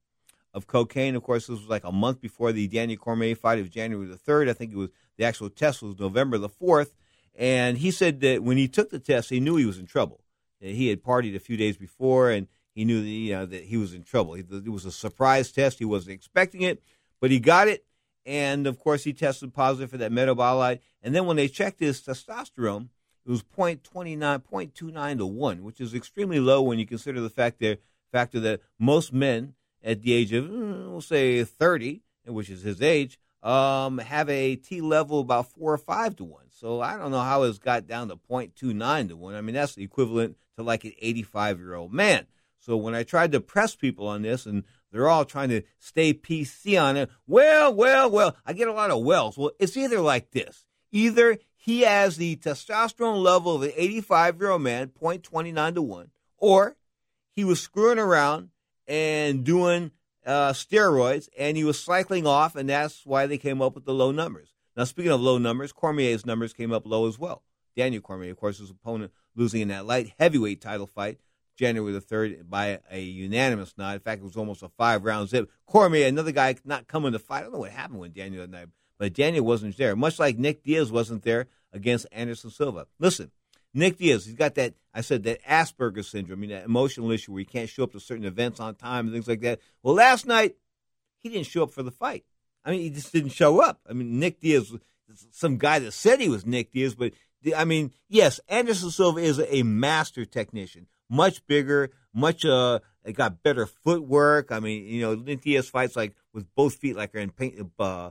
of 0.52 0.66
cocaine. 0.66 1.14
Of 1.14 1.22
course, 1.22 1.46
this 1.46 1.58
was 1.58 1.68
like 1.68 1.84
a 1.84 1.92
month 1.92 2.20
before 2.20 2.52
the 2.52 2.66
Daniel 2.68 2.98
Cormier 2.98 3.36
fight 3.36 3.58
of 3.58 3.70
January 3.70 4.06
the 4.06 4.16
third. 4.16 4.48
I 4.48 4.52
think 4.52 4.72
it 4.72 4.76
was 4.76 4.90
the 5.16 5.24
actual 5.24 5.50
test 5.50 5.82
was 5.82 5.98
November 5.98 6.38
the 6.38 6.48
fourth, 6.48 6.94
and 7.34 7.78
he 7.78 7.90
said 7.90 8.20
that 8.20 8.42
when 8.42 8.56
he 8.56 8.68
took 8.68 8.90
the 8.90 8.98
test, 8.98 9.30
he 9.30 9.40
knew 9.40 9.56
he 9.56 9.66
was 9.66 9.78
in 9.78 9.86
trouble. 9.86 10.20
He 10.58 10.88
had 10.88 11.02
partied 11.02 11.34
a 11.34 11.40
few 11.40 11.56
days 11.56 11.76
before, 11.76 12.30
and 12.30 12.46
he 12.74 12.84
knew 12.84 13.00
that, 13.00 13.08
you 13.08 13.32
know, 13.32 13.46
that 13.46 13.64
he 13.64 13.76
was 13.78 13.94
in 13.94 14.02
trouble. 14.02 14.34
It 14.34 14.68
was 14.68 14.84
a 14.84 14.92
surprise 14.92 15.52
test; 15.52 15.78
he 15.78 15.84
wasn't 15.84 16.14
expecting 16.14 16.62
it, 16.62 16.82
but 17.20 17.30
he 17.30 17.40
got 17.40 17.68
it. 17.68 17.84
And 18.26 18.66
of 18.66 18.78
course, 18.78 19.04
he 19.04 19.12
tested 19.12 19.54
positive 19.54 19.90
for 19.90 19.98
that 19.98 20.12
metabolite. 20.12 20.80
And 21.02 21.14
then 21.14 21.26
when 21.26 21.36
they 21.36 21.48
checked 21.48 21.80
his 21.80 22.00
testosterone, 22.02 22.88
it 23.26 23.30
was 23.30 23.42
0.29, 23.42 24.18
0.29 24.18 25.18
to 25.18 25.26
1, 25.26 25.64
which 25.64 25.80
is 25.80 25.94
extremely 25.94 26.40
low 26.40 26.62
when 26.62 26.78
you 26.78 26.86
consider 26.86 27.20
the 27.20 27.30
fact 27.30 27.60
that, 27.60 27.80
factor 28.12 28.40
that 28.40 28.60
most 28.78 29.12
men 29.12 29.54
at 29.82 30.02
the 30.02 30.12
age 30.12 30.32
of, 30.32 30.44
mm, 30.44 30.90
we'll 30.90 31.00
say, 31.00 31.44
30, 31.44 32.02
which 32.26 32.50
is 32.50 32.62
his 32.62 32.82
age, 32.82 33.18
um, 33.42 33.98
have 33.98 34.28
a 34.28 34.56
T 34.56 34.80
level 34.80 35.20
about 35.20 35.50
4 35.52 35.74
or 35.74 35.78
5 35.78 36.16
to 36.16 36.24
1. 36.24 36.44
So 36.50 36.80
I 36.80 36.96
don't 36.96 37.10
know 37.10 37.20
how 37.20 37.44
it's 37.44 37.58
got 37.58 37.86
down 37.86 38.08
to 38.08 38.16
0.29 38.16 39.08
to 39.08 39.16
1. 39.16 39.34
I 39.34 39.40
mean, 39.40 39.54
that's 39.54 39.76
equivalent 39.76 40.36
to 40.56 40.62
like 40.62 40.84
an 40.84 40.92
85 41.00 41.58
year 41.58 41.74
old 41.74 41.92
man. 41.92 42.26
So 42.58 42.76
when 42.76 42.94
I 42.94 43.02
tried 43.02 43.32
to 43.32 43.40
press 43.40 43.74
people 43.74 44.06
on 44.06 44.22
this, 44.22 44.44
and 44.44 44.64
they're 44.92 45.08
all 45.08 45.24
trying 45.24 45.50
to 45.50 45.62
stay 45.78 46.12
PC 46.12 46.80
on 46.80 46.96
it, 46.96 47.10
well, 47.26 47.72
well, 47.74 48.10
well, 48.10 48.36
I 48.44 48.52
get 48.52 48.68
a 48.68 48.72
lot 48.72 48.90
of 48.90 49.04
wells. 49.04 49.38
Well, 49.38 49.52
it's 49.58 49.76
either 49.76 50.00
like 50.00 50.30
this 50.30 50.64
either 50.92 51.38
he 51.56 51.82
has 51.82 52.16
the 52.16 52.36
testosterone 52.36 53.22
level 53.22 53.56
of 53.56 53.62
an 53.62 53.72
85 53.76 54.40
year 54.40 54.50
old 54.50 54.62
man, 54.62 54.90
0.29 55.00 55.74
to 55.74 55.82
1, 55.82 56.10
or 56.38 56.76
he 57.32 57.44
was 57.44 57.60
screwing 57.60 57.98
around 57.98 58.50
and 58.88 59.44
doing 59.44 59.92
uh, 60.26 60.52
steroids 60.52 61.28
and 61.38 61.56
he 61.56 61.64
was 61.64 61.82
cycling 61.82 62.26
off, 62.26 62.56
and 62.56 62.68
that's 62.68 63.04
why 63.04 63.26
they 63.26 63.38
came 63.38 63.62
up 63.62 63.74
with 63.74 63.84
the 63.84 63.94
low 63.94 64.10
numbers. 64.10 64.54
Now, 64.76 64.84
speaking 64.84 65.12
of 65.12 65.20
low 65.20 65.38
numbers, 65.38 65.72
Cormier's 65.72 66.24
numbers 66.24 66.52
came 66.52 66.72
up 66.72 66.86
low 66.86 67.06
as 67.06 67.18
well. 67.18 67.42
Daniel 67.76 68.02
Cormier, 68.02 68.30
of 68.30 68.36
course, 68.36 68.58
his 68.58 68.70
opponent 68.70 69.12
losing 69.34 69.60
in 69.60 69.68
that 69.68 69.86
light 69.86 70.12
heavyweight 70.18 70.60
title 70.60 70.86
fight 70.86 71.18
January 71.60 71.92
the 71.92 72.00
3rd 72.00 72.48
by 72.48 72.80
a 72.90 73.00
unanimous 73.00 73.74
nod. 73.76 73.94
In 73.94 74.00
fact, 74.00 74.22
it 74.22 74.24
was 74.24 74.36
almost 74.36 74.62
a 74.62 74.68
five 74.70 75.04
round 75.04 75.28
zip. 75.28 75.50
Cormier, 75.66 76.06
another 76.06 76.32
guy 76.32 76.56
not 76.64 76.88
coming 76.88 77.12
to 77.12 77.18
fight. 77.18 77.40
I 77.40 77.42
don't 77.42 77.52
know 77.52 77.58
what 77.58 77.70
happened 77.70 78.00
with 78.00 78.14
Daniel 78.14 78.40
that 78.42 78.50
night, 78.50 78.68
but 78.98 79.12
Daniel 79.12 79.44
wasn't 79.44 79.76
there, 79.76 79.94
much 79.94 80.18
like 80.18 80.38
Nick 80.38 80.62
Diaz 80.62 80.90
wasn't 80.90 81.22
there 81.22 81.46
against 81.72 82.06
Anderson 82.10 82.50
Silva. 82.50 82.86
Listen, 82.98 83.30
Nick 83.74 83.98
Diaz, 83.98 84.24
he's 84.24 84.34
got 84.34 84.54
that, 84.54 84.74
I 84.94 85.02
said, 85.02 85.22
that 85.24 85.44
Asperger's 85.44 86.08
syndrome, 86.08 86.38
I 86.38 86.40
mean, 86.40 86.50
that 86.50 86.64
emotional 86.64 87.10
issue 87.10 87.32
where 87.32 87.40
he 87.40 87.44
can't 87.44 87.68
show 87.68 87.84
up 87.84 87.92
to 87.92 88.00
certain 88.00 88.24
events 88.24 88.58
on 88.58 88.74
time 88.74 89.06
and 89.06 89.14
things 89.14 89.28
like 89.28 89.42
that. 89.42 89.60
Well, 89.82 89.94
last 89.94 90.26
night, 90.26 90.56
he 91.18 91.28
didn't 91.28 91.46
show 91.46 91.62
up 91.64 91.70
for 91.70 91.82
the 91.82 91.90
fight. 91.90 92.24
I 92.64 92.70
mean, 92.70 92.80
he 92.80 92.90
just 92.90 93.12
didn't 93.12 93.30
show 93.30 93.60
up. 93.60 93.80
I 93.88 93.92
mean, 93.92 94.18
Nick 94.18 94.40
Diaz, 94.40 94.72
some 95.30 95.58
guy 95.58 95.78
that 95.78 95.92
said 95.92 96.20
he 96.20 96.28
was 96.28 96.46
Nick 96.46 96.72
Diaz, 96.72 96.94
but 96.94 97.12
I 97.56 97.64
mean, 97.64 97.92
yes, 98.08 98.40
Anderson 98.48 98.90
Silva 98.90 99.20
is 99.20 99.40
a 99.40 99.62
master 99.62 100.24
technician, 100.24 100.86
much 101.10 101.46
bigger, 101.46 101.90
much 102.14 102.44
uh, 102.44 102.78
got 103.12 103.42
better 103.42 103.66
footwork. 103.66 104.52
I 104.52 104.60
mean, 104.60 104.84
you 104.84 105.02
know, 105.02 105.14
Nick 105.14 105.42
Diaz 105.42 105.68
fights 105.68 105.96
like 105.96 106.14
with 106.32 106.46
both 106.54 106.74
feet 106.76 106.96
like 106.96 107.14
are 107.14 107.18
in 107.18 107.30
paint 107.30 107.70
uh, 107.78 108.10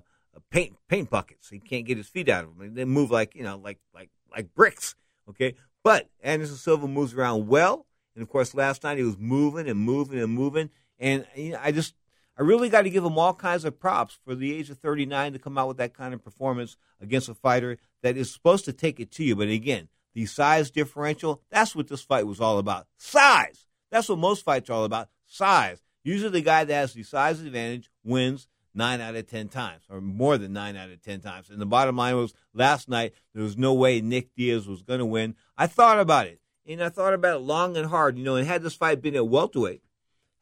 paint 0.52 0.76
paint 0.88 1.10
buckets. 1.10 1.50
He 1.50 1.60
can't 1.60 1.86
get 1.86 1.98
his 1.98 2.08
feet 2.08 2.30
out 2.30 2.44
of 2.44 2.58
them. 2.58 2.76
They 2.76 2.86
move 2.86 3.10
like 3.10 3.36
you 3.36 3.44
know, 3.44 3.58
like 3.58 3.80
like 3.94 4.10
like 4.32 4.54
bricks. 4.54 4.96
Okay, 5.30 5.56
but 5.84 6.10
Anderson 6.22 6.58
Silva 6.58 6.88
moves 6.88 7.14
around 7.14 7.48
well, 7.48 7.86
and 8.16 8.22
of 8.22 8.30
course, 8.30 8.54
last 8.54 8.84
night 8.84 8.98
he 8.98 9.04
was 9.04 9.18
moving 9.18 9.70
and 9.70 9.80
moving 9.80 10.20
and 10.20 10.34
moving, 10.34 10.70
and 11.00 11.26
you 11.36 11.54
know, 11.54 11.60
I 11.62 11.72
just 11.72 11.94
I 12.38 12.42
really 12.42 12.70
got 12.70 12.84
to 12.84 12.90
give 12.90 13.04
him 13.04 13.18
all 13.18 13.34
kinds 13.34 13.66
of 13.66 13.80
props 13.80 14.18
for 14.24 14.34
the 14.34 14.56
age 14.56 14.70
of 14.70 14.80
39 14.80 15.34
to 15.34 15.40
come 15.40 15.58
out 15.58 15.68
with 15.68 15.78
that 15.78 15.94
kind 15.94 16.14
of 16.14 16.24
performance 16.24 16.78
against 17.02 17.28
a 17.28 17.34
fighter 17.34 17.78
that 18.02 18.16
is 18.16 18.32
supposed 18.32 18.64
to 18.66 18.74
take 18.74 19.00
it 19.02 19.12
to 19.12 19.26
you. 19.26 19.36
But 19.36 19.50
again, 19.50 19.90
the 20.14 20.26
size 20.26 20.72
differential, 20.72 21.42
that's 21.50 21.76
what 21.76 21.88
this 21.88 22.02
fight 22.02 22.28
was 22.28 22.42
all 22.42 22.58
about. 22.58 22.88
Size. 22.98 23.68
That's 23.92 24.10
what 24.10 24.20
most 24.20 24.44
fights 24.44 24.70
are 24.70 24.74
all 24.74 24.84
about. 24.86 25.10
Size. 25.26 25.82
Usually 26.04 26.32
the 26.32 26.42
guy 26.42 26.64
that 26.64 26.74
has 26.74 26.94
the 26.94 27.04
size 27.04 27.42
advantage 27.42 27.90
wins 28.04 28.48
nine 28.74 29.02
out 29.02 29.16
of 29.16 29.28
10 29.28 29.50
times, 29.50 29.84
or 29.90 30.00
more 30.00 30.38
than 30.38 30.54
nine 30.54 30.76
out 30.76 30.90
of 30.90 31.02
10 31.02 31.20
times. 31.22 31.50
And 31.50 31.60
the 31.60 31.66
bottom 31.66 31.98
line 31.98 32.16
was 32.16 32.34
last 32.54 32.88
night, 32.88 33.14
there 33.34 33.44
was 33.44 33.58
no 33.58 33.74
way 33.74 34.02
Nick 34.02 34.36
Diaz 34.36 34.68
was 34.68 34.82
going 34.82 35.00
to 35.00 35.06
win. 35.06 35.36
I 35.58 35.68
thought 35.68 36.00
about 36.00 36.28
it, 36.28 36.40
and 36.68 36.84
I 36.84 36.90
thought 36.90 37.14
about 37.14 37.38
it 37.38 37.44
long 37.44 37.76
and 37.78 37.88
hard. 37.88 38.18
You 38.18 38.24
know, 38.24 38.36
and 38.36 38.48
had 38.48 38.62
this 38.62 38.76
fight 38.76 39.02
been 39.02 39.16
at 39.16 39.28
welterweight, 39.28 39.84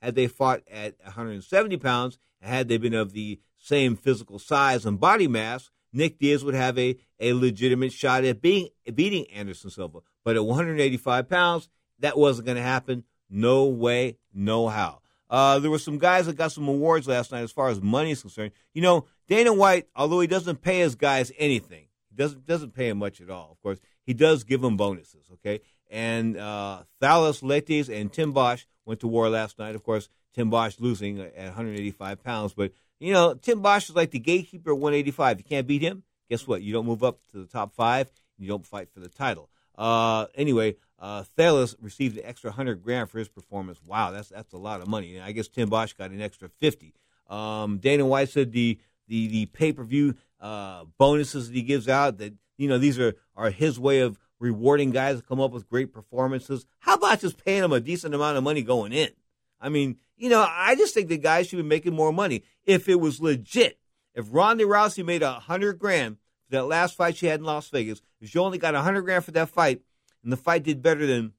had 0.02 0.16
they 0.16 0.28
fought 0.28 0.62
at 0.72 0.96
170 1.04 1.78
pounds, 1.78 2.20
had 2.42 2.68
they 2.68 2.78
been 2.78 2.94
of 2.94 3.14
the 3.14 3.40
same 3.58 3.96
physical 3.96 4.40
size 4.40 4.86
and 4.86 5.00
body 5.00 5.28
mass, 5.28 5.72
Nick 5.98 6.20
Diaz 6.20 6.44
would 6.44 6.54
have 6.54 6.78
a, 6.78 6.96
a 7.20 7.34
legitimate 7.34 7.92
shot 7.92 8.24
at 8.24 8.42
being 8.42 8.70
beating 8.94 9.26
Anderson 9.32 9.70
Silva. 9.70 10.00
But 10.24 10.36
at 10.36 10.46
185 10.46 11.28
pounds, 11.28 11.70
that 12.00 12.18
wasn't 12.18 12.46
going 12.46 12.58
to 12.58 12.62
happen. 12.62 13.04
No 13.30 13.66
way, 13.66 14.18
no 14.34 14.68
how. 14.68 15.02
Uh, 15.30 15.60
there 15.60 15.72
were 15.72 15.80
some 15.80 15.98
guys 15.98 16.28
that 16.28 16.38
got 16.38 16.52
some 16.52 16.68
awards 16.68 17.08
last 17.08 17.32
night 17.32 17.42
as 17.42 17.52
far 17.52 17.70
as 17.70 17.82
money 17.82 18.12
is 18.12 18.22
concerned. 18.22 18.52
You 18.74 18.82
know, 18.82 19.06
Dana 19.28 19.54
White, 19.54 19.88
although 19.96 20.22
he 20.22 20.28
doesn't 20.28 20.62
pay 20.62 20.80
his 20.80 20.96
guys 20.96 21.32
anything, 21.38 21.88
he 22.10 22.16
doesn't 22.16 22.46
doesn't 22.46 22.74
pay 22.74 22.90
him 22.90 23.00
much 23.00 23.20
at 23.20 23.30
all. 23.30 23.50
Of 23.52 23.62
course, 23.62 23.80
he 24.04 24.14
does 24.14 24.44
give 24.46 24.62
them 24.62 24.78
bonuses. 24.78 25.26
Okay, 25.34 25.60
and 25.90 26.38
uh, 26.38 26.84
Thales 27.02 27.42
Leites 27.42 27.90
and 27.90 28.14
Tim 28.14 28.34
Boetsch 28.34 28.66
went 28.86 29.02
to 29.02 29.08
war 29.08 29.30
last 29.30 29.60
night. 29.60 29.76
Of 29.76 29.84
course, 29.84 30.08
Tim 30.34 30.50
Boetsch 30.50 30.80
losing 30.80 31.20
at 31.20 31.36
185 31.36 32.24
pounds, 32.24 32.54
but 32.54 32.72
you 33.00 33.14
know, 33.14 33.34
Tim 33.34 33.62
Boetsch 33.62 33.90
is 33.90 33.96
like 33.96 34.12
the 34.12 34.20
gatekeeper 34.20 34.72
at 34.72 34.78
185. 34.78 35.40
You 35.40 35.44
can't 35.44 35.68
beat 35.68 35.82
him. 35.82 36.04
Guess 36.30 36.48
what? 36.48 36.62
You 36.62 36.74
don't 36.74 36.86
move 36.86 37.04
up 37.04 37.20
to 37.32 37.40
the 37.40 37.46
top 37.46 37.74
five. 37.74 38.10
You 38.38 38.48
don't 38.48 38.66
fight 38.66 38.90
for 38.94 39.00
the 39.00 39.10
title. 39.10 39.50
Uh, 39.78 40.26
anyway, 40.36 40.76
uh, 41.00 41.24
Thales 41.36 41.76
received 41.80 42.18
an 42.18 42.26
extra 42.26 42.50
100 42.50 42.84
grand 42.84 43.10
for 43.10 43.20
his 43.20 43.30
performance. 43.30 43.80
Wow, 43.86 44.12
that's 44.12 44.30
that's 44.30 44.54
a 44.54 44.58
lot 44.58 44.82
of 44.82 44.88
money. 44.88 45.20
I 45.20 45.32
guess 45.32 45.48
Tim 45.48 45.70
Boetsch 45.70 45.98
got 45.98 46.12
an 46.12 46.22
extra 46.22 46.50
50. 46.50 46.94
Um, 47.30 47.78
Dana 47.78 48.06
White 48.06 48.30
said 48.30 48.52
the 48.52 48.80
the 49.08 49.28
the 49.28 49.46
pay 49.48 49.72
per 49.72 49.84
view 49.84 50.16
uh, 50.42 50.86
bonuses 50.98 51.48
that 51.48 51.56
he 51.56 51.62
gives 51.62 51.88
out 51.88 52.18
that 52.18 52.34
you 52.58 52.68
know 52.68 52.78
these 52.78 53.00
are 53.00 53.14
are 53.36 53.52
his 53.52 53.80
way 53.80 54.00
of 54.00 54.18
rewarding 54.40 54.92
guys 54.92 55.18
that 55.18 55.28
come 55.28 55.40
up 55.40 55.52
with 55.52 55.70
great 55.70 55.94
performances. 55.94 56.66
How 56.80 56.96
about 56.96 57.20
just 57.20 57.44
paying 57.44 57.62
them 57.62 57.74
a 57.74 57.80
decent 57.80 58.14
amount 58.14 58.38
of 58.38 58.44
money 58.44 58.62
going 58.62 58.94
in? 58.94 59.10
I 59.60 59.70
mean, 59.70 59.98
you 60.16 60.30
know, 60.30 60.46
I 60.48 60.76
just 60.76 60.94
think 60.94 61.10
the 61.10 61.18
guys 61.18 61.48
should 61.48 61.58
be 61.58 61.64
making 61.64 61.94
more 61.94 62.14
money 62.14 62.44
if 62.66 62.90
it 62.90 63.00
was 63.00 63.22
legit. 63.22 63.80
If 64.14 64.28
Ronda 64.32 64.64
Rousey 64.64 65.06
made 65.06 65.22
a 65.22 65.34
hundred 65.34 65.80
grand 65.80 66.18
for 66.46 66.52
that 66.52 66.66
last 66.66 66.96
fight 66.96 67.18
she 67.18 67.28
had 67.28 67.40
in 67.40 67.46
Las 67.46 67.70
Vegas, 67.70 68.02
if 68.20 68.30
she 68.30 68.40
only 68.40 68.58
got 68.58 68.76
a 68.76 68.82
hundred 68.82 69.04
grand 69.04 69.26
for 69.26 69.32
that 69.32 69.50
fight, 69.50 69.82
and 70.24 70.32
the 70.32 70.38
fight 70.38 70.64
did 70.64 70.82
better 70.82 71.06
than 71.06 71.34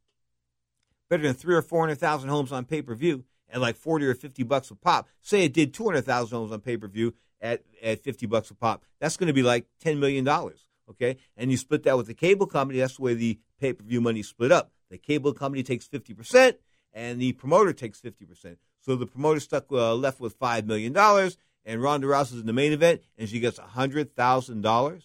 better 1.08 1.22
than 1.22 1.34
three 1.34 1.54
or 1.54 1.62
four 1.62 1.80
hundred 1.80 1.98
thousand 1.98 2.28
homes 2.28 2.52
on 2.52 2.64
pay 2.64 2.82
per 2.82 2.94
view 2.94 3.24
at 3.50 3.60
like 3.60 3.76
forty 3.76 4.06
or 4.06 4.14
fifty 4.14 4.42
bucks 4.42 4.70
a 4.70 4.76
pop. 4.76 5.08
Say 5.20 5.44
it 5.44 5.52
did 5.52 5.74
two 5.74 5.84
hundred 5.84 6.02
thousand 6.02 6.38
homes 6.38 6.52
on 6.52 6.60
pay 6.60 6.76
per 6.76 6.88
view 6.88 7.14
at 7.40 7.62
at 7.82 8.02
fifty 8.02 8.26
bucks 8.26 8.50
a 8.50 8.54
pop. 8.54 8.84
That's 9.00 9.16
going 9.16 9.28
to 9.28 9.32
be 9.32 9.42
like 9.42 9.66
ten 9.80 9.98
million 9.98 10.24
dollars. 10.24 10.66
Okay, 10.90 11.16
and 11.36 11.50
you 11.50 11.56
split 11.56 11.82
that 11.82 11.96
with 11.96 12.06
the 12.06 12.14
cable 12.14 12.46
company. 12.46 12.78
That's 12.78 12.96
the 12.96 13.02
way 13.02 13.14
the 13.14 13.38
pay 13.60 13.72
per 13.72 13.84
view 13.84 14.00
money 14.00 14.22
split 14.22 14.52
up. 14.52 14.70
The 14.90 14.98
cable 14.98 15.32
company 15.32 15.62
takes 15.62 15.86
fifty 15.86 16.14
percent, 16.14 16.58
and 16.98 17.20
the 17.20 17.32
promoter 17.32 17.72
takes 17.72 18.00
fifty 18.00 18.24
percent. 18.24 18.58
So 18.80 18.96
the 18.96 19.06
promoter 19.06 19.40
stuck 19.40 19.66
uh, 19.70 19.94
left 19.94 20.20
with 20.20 20.34
five 20.34 20.66
million 20.66 20.92
dollars, 20.92 21.36
and 21.64 21.80
Ronda 21.80 22.08
Rousey's 22.08 22.40
in 22.40 22.46
the 22.46 22.52
main 22.52 22.72
event, 22.72 23.02
and 23.16 23.28
she 23.28 23.38
gets 23.38 23.58
hundred 23.58 24.16
thousand 24.16 24.62
dollars. 24.62 25.04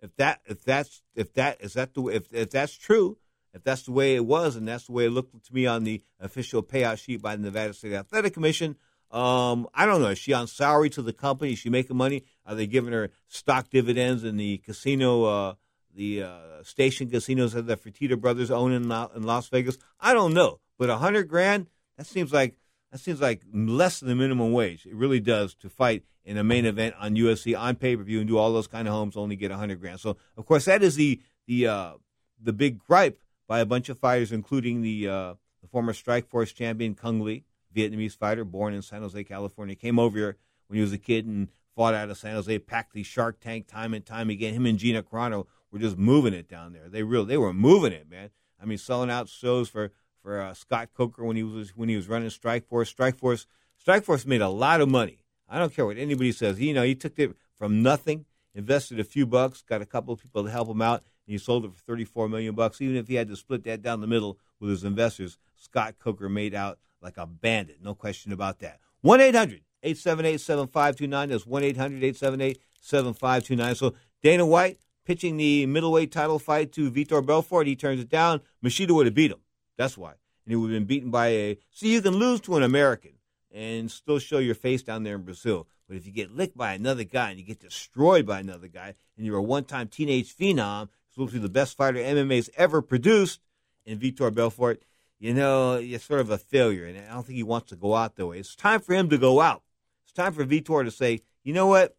If 0.00 0.16
that 0.16 0.40
if 0.46 0.64
that's 0.64 1.02
if 1.14 1.32
that 1.34 1.60
is 1.60 1.74
that 1.74 1.94
the 1.94 2.02
if 2.08 2.32
if 2.32 2.50
that's 2.50 2.74
true, 2.74 3.16
if 3.54 3.62
that's 3.62 3.82
the 3.82 3.92
way 3.92 4.16
it 4.16 4.26
was, 4.26 4.56
and 4.56 4.66
that's 4.66 4.86
the 4.86 4.92
way 4.92 5.06
it 5.06 5.10
looked 5.10 5.44
to 5.46 5.54
me 5.54 5.66
on 5.66 5.84
the 5.84 6.02
official 6.18 6.62
payout 6.62 6.98
sheet 6.98 7.22
by 7.22 7.36
the 7.36 7.42
Nevada 7.42 7.74
State 7.74 7.92
Athletic 7.92 8.34
Commission, 8.34 8.76
um, 9.10 9.68
I 9.74 9.86
don't 9.86 10.02
know. 10.02 10.08
Is 10.08 10.18
she 10.18 10.32
on 10.32 10.48
salary 10.48 10.90
to 10.90 11.02
the 11.02 11.12
company? 11.12 11.52
Is 11.52 11.60
she 11.60 11.70
making 11.70 11.96
money? 11.96 12.24
Are 12.44 12.54
they 12.54 12.66
giving 12.66 12.92
her 12.92 13.10
stock 13.28 13.70
dividends 13.70 14.24
in 14.24 14.36
the 14.36 14.58
casino, 14.58 15.24
uh, 15.24 15.54
the 15.94 16.22
uh, 16.22 16.62
station 16.62 17.10
casinos 17.10 17.52
that 17.52 17.66
the 17.66 17.76
Fertitta 17.76 18.20
brothers 18.20 18.50
own 18.50 18.72
in, 18.72 18.84
in 18.84 19.22
Las 19.22 19.48
Vegas? 19.48 19.78
I 20.00 20.12
don't 20.12 20.34
know. 20.34 20.60
But 20.78 20.90
a 20.90 20.98
hundred 20.98 21.24
grand, 21.24 21.66
that 21.96 22.06
seems 22.06 22.32
like 22.32 22.56
that 22.92 22.98
seems 22.98 23.20
like 23.20 23.42
less 23.52 24.00
than 24.00 24.08
the 24.08 24.14
minimum 24.14 24.52
wage. 24.52 24.86
It 24.86 24.94
really 24.94 25.20
does 25.20 25.54
to 25.56 25.68
fight 25.68 26.04
in 26.24 26.36
a 26.36 26.44
main 26.44 26.66
event 26.66 26.94
on 26.98 27.14
UFC 27.14 27.58
on 27.58 27.76
pay 27.76 27.96
per 27.96 28.02
view 28.02 28.20
and 28.20 28.28
do 28.28 28.38
all 28.38 28.52
those 28.52 28.66
kind 28.66 28.86
of 28.86 28.94
homes 28.94 29.16
only 29.16 29.36
get 29.36 29.50
a 29.50 29.56
hundred 29.56 29.80
grand. 29.80 30.00
So 30.00 30.16
of 30.36 30.46
course 30.46 30.66
that 30.66 30.82
is 30.82 30.96
the 30.96 31.20
the 31.46 31.66
uh, 31.66 31.92
the 32.40 32.52
big 32.52 32.78
gripe 32.78 33.18
by 33.46 33.60
a 33.60 33.66
bunch 33.66 33.88
of 33.88 33.98
fighters, 33.98 34.30
including 34.30 34.82
the 34.82 35.08
uh, 35.08 35.34
the 35.60 35.68
former 35.68 35.92
Strikeforce 35.92 36.54
champion 36.54 36.94
Cung 36.94 37.22
Le, 37.22 37.40
Vietnamese 37.74 38.16
fighter 38.16 38.44
born 38.44 38.74
in 38.74 38.82
San 38.82 39.02
Jose, 39.02 39.24
California, 39.24 39.74
came 39.74 39.98
over 39.98 40.16
here 40.16 40.36
when 40.68 40.76
he 40.76 40.82
was 40.82 40.92
a 40.92 40.98
kid 40.98 41.26
and 41.26 41.48
fought 41.74 41.94
out 41.94 42.10
of 42.10 42.18
San 42.18 42.34
Jose, 42.34 42.58
packed 42.60 42.92
the 42.92 43.02
Shark 43.02 43.40
Tank 43.40 43.66
time 43.66 43.94
and 43.94 44.04
time 44.04 44.30
again. 44.30 44.54
Him 44.54 44.66
and 44.66 44.78
Gina 44.78 45.02
Carano 45.02 45.46
were 45.70 45.78
just 45.78 45.98
moving 45.98 46.34
it 46.34 46.48
down 46.48 46.72
there. 46.72 46.88
They 46.88 47.02
real 47.02 47.24
they 47.24 47.38
were 47.38 47.52
moving 47.52 47.92
it, 47.92 48.08
man. 48.10 48.30
I 48.60 48.64
mean, 48.64 48.78
selling 48.78 49.10
out 49.10 49.28
shows 49.28 49.68
for 49.68 49.92
for 50.22 50.40
uh, 50.40 50.54
Scott 50.54 50.90
Coker 50.94 51.24
when 51.24 51.36
he 51.36 51.42
was 51.42 51.76
when 51.76 51.88
he 51.88 51.96
was 51.96 52.08
running 52.08 52.28
Strikeforce. 52.28 52.88
Strike 52.88 53.16
Force 53.16 53.46
Strikeforce 53.84 54.26
made 54.26 54.40
a 54.40 54.48
lot 54.48 54.80
of 54.80 54.88
money 54.88 55.24
I 55.48 55.58
don't 55.58 55.74
care 55.74 55.86
what 55.86 55.96
anybody 55.96 56.32
says. 56.32 56.60
You 56.60 56.74
know, 56.74 56.82
he 56.82 56.94
took 56.94 57.18
it 57.18 57.34
from 57.56 57.82
nothing, 57.82 58.26
invested 58.54 59.00
a 59.00 59.04
few 59.04 59.26
bucks, 59.26 59.62
got 59.62 59.80
a 59.80 59.86
couple 59.86 60.12
of 60.12 60.20
people 60.20 60.44
to 60.44 60.50
help 60.50 60.68
him 60.68 60.82
out, 60.82 61.02
and 61.26 61.32
he 61.32 61.38
sold 61.38 61.64
it 61.64 61.72
for 61.72 61.80
34 61.80 62.28
million 62.28 62.54
bucks. 62.54 62.80
Even 62.80 62.96
if 62.96 63.08
he 63.08 63.14
had 63.14 63.28
to 63.28 63.36
split 63.36 63.64
that 63.64 63.82
down 63.82 64.00
the 64.00 64.06
middle 64.06 64.38
with 64.60 64.70
his 64.70 64.84
investors, 64.84 65.38
Scott 65.56 65.94
Coker 65.98 66.28
made 66.28 66.54
out 66.54 66.78
like 67.00 67.16
a 67.16 67.26
bandit. 67.26 67.78
No 67.82 67.94
question 67.94 68.32
about 68.32 68.58
that. 68.58 68.80
1 69.00 69.20
800 69.20 69.62
878 69.82 70.40
7529. 70.40 71.28
That's 71.30 71.46
1 71.46 71.64
800 71.64 71.96
878 71.96 72.58
7529. 72.80 73.74
So 73.74 73.94
Dana 74.22 74.44
White 74.44 74.78
pitching 75.08 75.38
the 75.38 75.64
middleweight 75.64 76.12
title 76.12 76.38
fight 76.38 76.70
to 76.70 76.90
Vitor 76.90 77.24
Belfort. 77.24 77.66
He 77.66 77.74
turns 77.74 78.00
it 78.00 78.10
down. 78.10 78.42
Machida 78.62 78.90
would 78.90 79.06
have 79.06 79.14
beat 79.14 79.32
him. 79.32 79.40
That's 79.78 79.96
why. 79.96 80.10
And 80.10 80.50
he 80.50 80.56
would 80.56 80.70
have 80.70 80.78
been 80.78 80.86
beaten 80.86 81.10
by 81.10 81.28
a. 81.28 81.58
See, 81.70 81.90
you 81.94 82.02
can 82.02 82.16
lose 82.16 82.40
to 82.42 82.56
an 82.56 82.62
American 82.62 83.12
and 83.50 83.90
still 83.90 84.18
show 84.18 84.38
your 84.38 84.54
face 84.54 84.82
down 84.82 85.04
there 85.04 85.16
in 85.16 85.22
Brazil. 85.22 85.66
But 85.88 85.96
if 85.96 86.04
you 86.04 86.12
get 86.12 86.36
licked 86.36 86.58
by 86.58 86.74
another 86.74 87.04
guy 87.04 87.30
and 87.30 87.38
you 87.38 87.44
get 87.46 87.58
destroyed 87.58 88.26
by 88.26 88.40
another 88.40 88.68
guy, 88.68 88.94
and 89.16 89.24
you're 89.24 89.38
a 89.38 89.42
one-time 89.42 89.88
teenage 89.88 90.36
phenom, 90.36 90.90
supposed 91.10 91.32
to 91.32 91.38
be 91.38 91.42
the 91.42 91.48
best 91.48 91.74
fighter 91.74 91.98
MMA's 91.98 92.50
ever 92.54 92.82
produced, 92.82 93.40
in 93.86 93.98
Vitor 93.98 94.32
Belfort, 94.32 94.82
you 95.18 95.32
know, 95.32 95.78
you're 95.78 95.98
sort 95.98 96.20
of 96.20 96.28
a 96.28 96.36
failure. 96.36 96.84
And 96.84 96.98
I 96.98 97.14
don't 97.14 97.24
think 97.24 97.38
he 97.38 97.42
wants 97.42 97.70
to 97.70 97.76
go 97.76 97.94
out 97.94 98.16
that 98.16 98.26
way. 98.26 98.38
It's 98.38 98.54
time 98.54 98.80
for 98.80 98.92
him 98.92 99.08
to 99.08 99.16
go 99.16 99.40
out. 99.40 99.62
It's 100.04 100.12
time 100.12 100.34
for 100.34 100.44
Vitor 100.44 100.84
to 100.84 100.90
say, 100.90 101.22
you 101.42 101.54
know 101.54 101.66
what? 101.66 101.96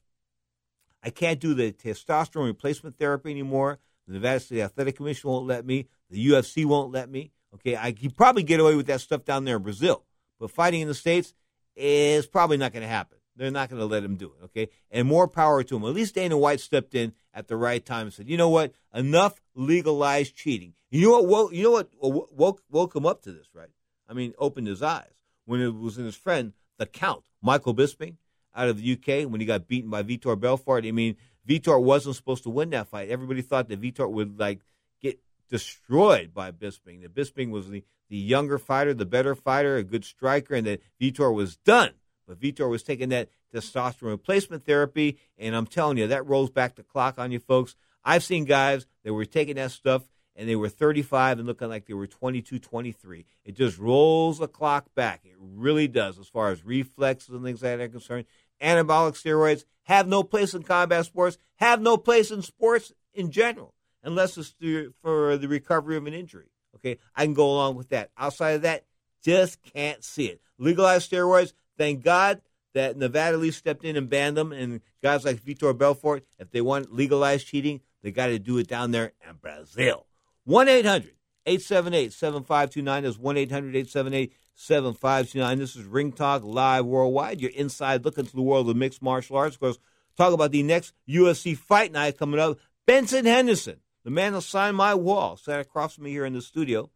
I 1.03 1.09
can't 1.09 1.39
do 1.39 1.53
the 1.53 1.71
testosterone 1.71 2.45
replacement 2.45 2.97
therapy 2.97 3.31
anymore. 3.31 3.79
The 4.07 4.13
Nevada 4.13 4.39
State 4.39 4.61
Athletic 4.61 4.97
Commission 4.97 5.29
won't 5.29 5.47
let 5.47 5.65
me. 5.65 5.87
The 6.09 6.27
UFC 6.29 6.65
won't 6.65 6.91
let 6.91 7.09
me. 7.09 7.31
Okay, 7.55 7.75
I 7.75 7.91
could 7.91 8.15
probably 8.15 8.43
get 8.43 8.59
away 8.59 8.75
with 8.75 8.87
that 8.87 9.01
stuff 9.01 9.25
down 9.25 9.45
there 9.45 9.57
in 9.57 9.63
Brazil. 9.63 10.03
But 10.39 10.51
fighting 10.51 10.81
in 10.81 10.87
the 10.87 10.93
States 10.93 11.33
is 11.75 12.27
probably 12.27 12.57
not 12.57 12.73
going 12.73 12.83
to 12.83 12.89
happen. 12.89 13.17
They're 13.35 13.51
not 13.51 13.69
going 13.69 13.79
to 13.79 13.85
let 13.85 14.03
him 14.03 14.15
do 14.15 14.33
it, 14.39 14.45
okay? 14.45 14.69
And 14.91 15.07
more 15.07 15.27
power 15.27 15.63
to 15.63 15.75
him. 15.75 15.83
At 15.85 15.93
least 15.93 16.15
Dana 16.15 16.37
White 16.37 16.59
stepped 16.59 16.93
in 16.93 17.13
at 17.33 17.47
the 17.47 17.55
right 17.55 17.83
time 17.83 18.07
and 18.07 18.13
said, 18.13 18.29
you 18.29 18.35
know 18.35 18.49
what? 18.49 18.73
Enough 18.93 19.41
legalized 19.55 20.35
cheating. 20.35 20.73
You 20.91 21.07
know 21.07 21.11
what? 21.11 21.27
Woke, 21.27 21.53
you 21.53 21.63
know 21.63 21.71
what 21.71 21.89
uh, 22.03 22.09
woke, 22.09 22.61
woke 22.69 22.95
him 22.95 23.05
up 23.05 23.21
to 23.21 23.31
this, 23.31 23.47
right? 23.53 23.69
I 24.09 24.13
mean, 24.13 24.33
opened 24.37 24.67
his 24.67 24.83
eyes 24.83 25.13
when 25.45 25.61
it 25.61 25.73
was 25.73 25.97
in 25.97 26.05
his 26.05 26.15
friend, 26.17 26.53
the 26.77 26.85
Count, 26.85 27.23
Michael 27.41 27.73
Bisping, 27.73 28.15
out 28.55 28.67
of 28.67 28.81
the 28.81 28.93
UK, 28.93 29.29
when 29.29 29.39
he 29.39 29.45
got 29.45 29.67
beaten 29.67 29.89
by 29.89 30.03
Vitor 30.03 30.39
Belfort. 30.39 30.85
I 30.85 30.91
mean, 30.91 31.15
Vitor 31.47 31.81
wasn't 31.81 32.15
supposed 32.15 32.43
to 32.43 32.49
win 32.49 32.69
that 32.71 32.87
fight. 32.87 33.09
Everybody 33.09 33.41
thought 33.41 33.69
that 33.69 33.81
Vitor 33.81 34.09
would 34.09 34.39
like 34.39 34.61
get 35.01 35.19
destroyed 35.49 36.33
by 36.33 36.51
Bisping. 36.51 37.01
That 37.01 37.15
Bisping 37.15 37.51
was 37.51 37.69
the 37.69 37.83
the 38.09 38.17
younger 38.17 38.57
fighter, 38.57 38.93
the 38.93 39.05
better 39.05 39.35
fighter, 39.35 39.77
a 39.77 39.83
good 39.83 40.03
striker, 40.03 40.55
and 40.55 40.67
that 40.67 40.81
Vitor 40.99 41.33
was 41.33 41.57
done. 41.57 41.91
But 42.27 42.39
Vitor 42.39 42.69
was 42.69 42.83
taking 42.83 43.09
that 43.09 43.29
testosterone 43.53 44.09
replacement 44.09 44.65
therapy, 44.65 45.17
and 45.37 45.55
I'm 45.55 45.65
telling 45.65 45.97
you, 45.97 46.07
that 46.07 46.27
rolls 46.27 46.49
back 46.49 46.75
the 46.75 46.83
clock 46.83 47.17
on 47.17 47.31
you 47.31 47.39
folks. 47.39 47.75
I've 48.03 48.23
seen 48.23 48.45
guys 48.45 48.85
that 49.03 49.13
were 49.13 49.25
taking 49.25 49.55
that 49.55 49.71
stuff 49.71 50.03
and 50.39 50.47
they 50.47 50.55
were 50.55 50.69
35 50.69 51.39
and 51.39 51.47
looking 51.47 51.67
like 51.67 51.85
they 51.85 51.93
were 51.93 52.07
22, 52.07 52.59
23. 52.59 53.25
It 53.43 53.55
just 53.55 53.77
rolls 53.77 54.39
the 54.39 54.47
clock 54.47 54.85
back. 54.95 55.21
It 55.25 55.35
really 55.37 55.89
does, 55.89 56.17
as 56.17 56.29
far 56.29 56.49
as 56.49 56.63
reflexes 56.63 57.35
and 57.35 57.43
things 57.43 57.61
like 57.61 57.77
that 57.77 57.83
are 57.83 57.89
concerned. 57.89 58.25
Anabolic 58.61 59.21
steroids 59.21 59.65
have 59.83 60.07
no 60.07 60.23
place 60.23 60.53
in 60.53 60.63
combat 60.63 61.05
sports, 61.05 61.37
have 61.57 61.81
no 61.81 61.97
place 61.97 62.31
in 62.31 62.41
sports 62.41 62.93
in 63.13 63.31
general, 63.31 63.73
unless 64.01 64.37
it's 64.37 64.55
for 65.01 65.35
the 65.35 65.47
recovery 65.49 65.97
of 65.97 66.07
an 66.07 66.13
injury. 66.13 66.51
Okay, 66.75 66.99
I 67.13 67.25
can 67.25 67.33
go 67.33 67.51
along 67.51 67.75
with 67.75 67.89
that. 67.89 68.11
Outside 68.17 68.51
of 68.51 68.61
that, 68.61 68.85
just 69.21 69.61
can't 69.61 70.01
see 70.05 70.27
it. 70.27 70.39
Legalized 70.57 71.11
steroids, 71.11 71.51
thank 71.77 72.01
God 72.01 72.41
that 72.73 72.95
Nevada 72.95 73.33
at 73.33 73.41
least 73.41 73.57
stepped 73.57 73.83
in 73.83 73.97
and 73.97 74.09
banned 74.09 74.37
them. 74.37 74.53
And 74.53 74.79
guys 75.03 75.25
like 75.25 75.41
Vitor 75.41 75.77
Belfort, 75.77 76.23
if 76.37 76.51
they 76.51 76.61
want 76.61 76.93
legalized 76.93 77.47
cheating, 77.47 77.81
they 78.03 78.11
got 78.11 78.27
to 78.27 78.39
do 78.39 78.57
it 78.57 78.67
down 78.67 78.91
there 78.91 79.11
in 79.27 79.35
Brazil. 79.35 80.05
1 80.49 80.67
800 80.67 81.11
878 81.45 82.11
7529 82.11 83.05
is 83.05 83.19
1 83.19 83.37
800 83.37 83.75
878 83.75 84.33
7529. 84.55 85.59
This 85.59 85.75
is 85.75 85.85
Ring 85.85 86.11
Talk 86.11 86.43
Live 86.43 86.87
Worldwide. 86.87 87.39
You're 87.39 87.51
inside 87.51 88.03
look 88.03 88.17
into 88.17 88.35
the 88.35 88.41
world 88.41 88.67
of 88.67 88.75
mixed 88.75 89.03
martial 89.03 89.37
arts. 89.37 89.57
Of 89.57 89.59
course, 89.59 89.77
talk 90.17 90.33
about 90.33 90.49
the 90.49 90.63
next 90.63 90.95
UFC 91.07 91.55
fight 91.55 91.91
night 91.91 92.17
coming 92.17 92.39
up. 92.39 92.57
Benson 92.87 93.25
Henderson, 93.25 93.81
the 94.03 94.09
man 94.09 94.33
who 94.33 94.41
signed 94.41 94.75
my 94.75 94.95
wall, 94.95 95.37
sat 95.37 95.59
across 95.59 95.93
from 95.93 96.05
me 96.05 96.09
here 96.09 96.25
in 96.25 96.33
the 96.33 96.41
studio 96.41 96.89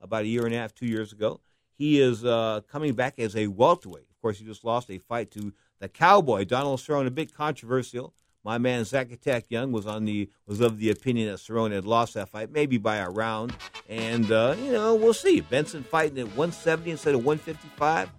about 0.00 0.22
a 0.22 0.28
year 0.28 0.46
and 0.46 0.54
a 0.54 0.58
half, 0.58 0.74
two 0.74 0.86
years 0.86 1.12
ago. 1.12 1.42
He 1.76 2.00
is 2.00 2.24
uh, 2.24 2.62
coming 2.72 2.94
back 2.94 3.18
as 3.18 3.36
a 3.36 3.48
welterweight. 3.48 4.08
Of 4.08 4.22
course, 4.22 4.38
he 4.38 4.46
just 4.46 4.64
lost 4.64 4.90
a 4.90 4.96
fight 4.96 5.30
to 5.32 5.52
the 5.78 5.90
Cowboy, 5.90 6.46
Donald 6.46 6.80
Cerrone, 6.80 7.06
a 7.06 7.10
bit 7.10 7.34
controversial. 7.34 8.14
My 8.44 8.58
man 8.58 8.82
Zakitek 8.82 9.44
Young 9.48 9.72
was 9.72 9.86
on 9.86 10.04
the 10.04 10.28
was 10.46 10.60
of 10.60 10.78
the 10.78 10.90
opinion 10.90 11.28
that 11.30 11.38
Cerrone 11.38 11.72
had 11.72 11.86
lost 11.86 12.14
that 12.14 12.28
fight, 12.28 12.52
maybe 12.52 12.76
by 12.76 12.96
a 12.96 13.08
round. 13.08 13.54
And 13.88 14.30
uh, 14.30 14.54
you 14.62 14.72
know, 14.72 14.94
we'll 14.94 15.14
see. 15.14 15.40
Benson 15.40 15.82
fighting 15.82 16.18
at 16.18 16.26
170 16.26 16.90
instead 16.90 17.14
of 17.14 17.24
155. 17.24 18.10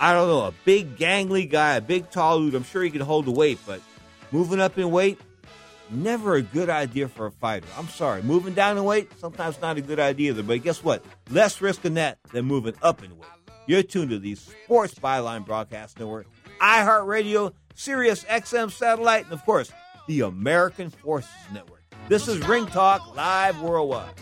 I 0.00 0.12
don't 0.12 0.28
know. 0.28 0.42
A 0.42 0.52
big 0.64 0.96
gangly 0.96 1.48
guy, 1.48 1.76
a 1.76 1.80
big 1.80 2.10
tall 2.10 2.40
dude. 2.40 2.54
I'm 2.54 2.64
sure 2.64 2.82
he 2.82 2.90
can 2.90 3.00
hold 3.00 3.26
the 3.26 3.30
weight, 3.30 3.58
but 3.64 3.80
moving 4.32 4.60
up 4.60 4.76
in 4.76 4.90
weight, 4.90 5.20
never 5.88 6.34
a 6.34 6.42
good 6.42 6.68
idea 6.68 7.06
for 7.06 7.26
a 7.26 7.30
fighter. 7.30 7.66
I'm 7.78 7.88
sorry. 7.88 8.22
Moving 8.22 8.54
down 8.54 8.76
in 8.76 8.84
weight, 8.84 9.10
sometimes 9.18 9.60
not 9.60 9.76
a 9.76 9.80
good 9.80 10.00
idea 10.00 10.32
either. 10.32 10.42
But 10.42 10.62
guess 10.62 10.82
what? 10.82 11.04
Less 11.30 11.60
risk 11.60 11.84
in 11.84 11.94
that 11.94 12.18
than 12.32 12.44
moving 12.44 12.74
up 12.82 13.04
in 13.04 13.16
weight. 13.16 13.28
You're 13.66 13.84
tuned 13.84 14.10
to 14.10 14.18
the 14.18 14.34
Sports 14.34 14.94
Byline 14.94 15.46
Broadcast 15.46 15.98
Network, 15.98 16.26
iHeartRadio, 16.60 17.52
Sirius 17.74 18.24
XM 18.24 18.70
Satellite, 18.70 19.24
and 19.24 19.32
of 19.32 19.44
course, 19.44 19.72
the 20.08 20.22
American 20.22 20.90
Forces 20.90 21.30
Network. 21.52 21.82
This 22.08 22.28
is 22.28 22.38
Ring 22.46 22.66
Talk 22.66 23.14
Live 23.14 23.60
Worldwide. 23.60 24.14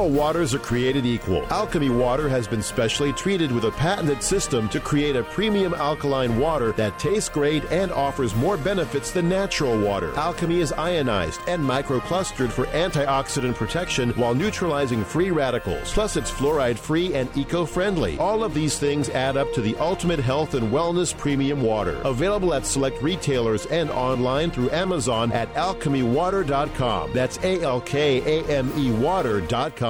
All 0.00 0.08
waters 0.08 0.54
are 0.54 0.58
created 0.58 1.04
equal. 1.04 1.42
Alkame 1.48 1.94
Water 1.94 2.26
has 2.26 2.48
been 2.48 2.62
specially 2.62 3.12
treated 3.12 3.52
with 3.52 3.64
a 3.64 3.70
patented 3.72 4.22
system 4.22 4.66
to 4.70 4.80
create 4.80 5.14
a 5.14 5.22
premium 5.22 5.74
alkaline 5.74 6.38
water 6.38 6.72
that 6.72 6.98
tastes 6.98 7.28
great 7.28 7.62
and 7.70 7.92
offers 7.92 8.34
more 8.34 8.56
benefits 8.56 9.10
than 9.10 9.28
natural 9.28 9.78
water. 9.78 10.10
Alkame 10.12 10.58
is 10.58 10.72
ionized 10.72 11.42
and 11.46 11.62
microclustered 11.62 12.48
for 12.50 12.64
antioxidant 12.68 13.56
protection 13.56 14.08
while 14.12 14.34
neutralizing 14.34 15.04
free 15.04 15.30
radicals. 15.30 15.92
Plus, 15.92 16.16
it's 16.16 16.30
fluoride 16.30 16.78
free 16.78 17.12
and 17.12 17.28
eco 17.36 17.66
friendly. 17.66 18.16
All 18.16 18.42
of 18.42 18.54
these 18.54 18.78
things 18.78 19.10
add 19.10 19.36
up 19.36 19.52
to 19.52 19.60
the 19.60 19.76
ultimate 19.76 20.20
health 20.20 20.54
and 20.54 20.72
wellness 20.72 21.14
premium 21.14 21.60
water. 21.60 22.00
Available 22.04 22.54
at 22.54 22.64
select 22.64 23.02
retailers 23.02 23.66
and 23.66 23.90
online 23.90 24.50
through 24.50 24.70
Amazon 24.70 25.30
at 25.32 25.52
alkamewater.com. 25.52 27.12
That's 27.12 27.36
A 27.44 27.60
L 27.60 27.82
K 27.82 28.40
A 28.40 28.46
M 28.46 28.72
E 28.78 28.92
water.com. 28.92 29.89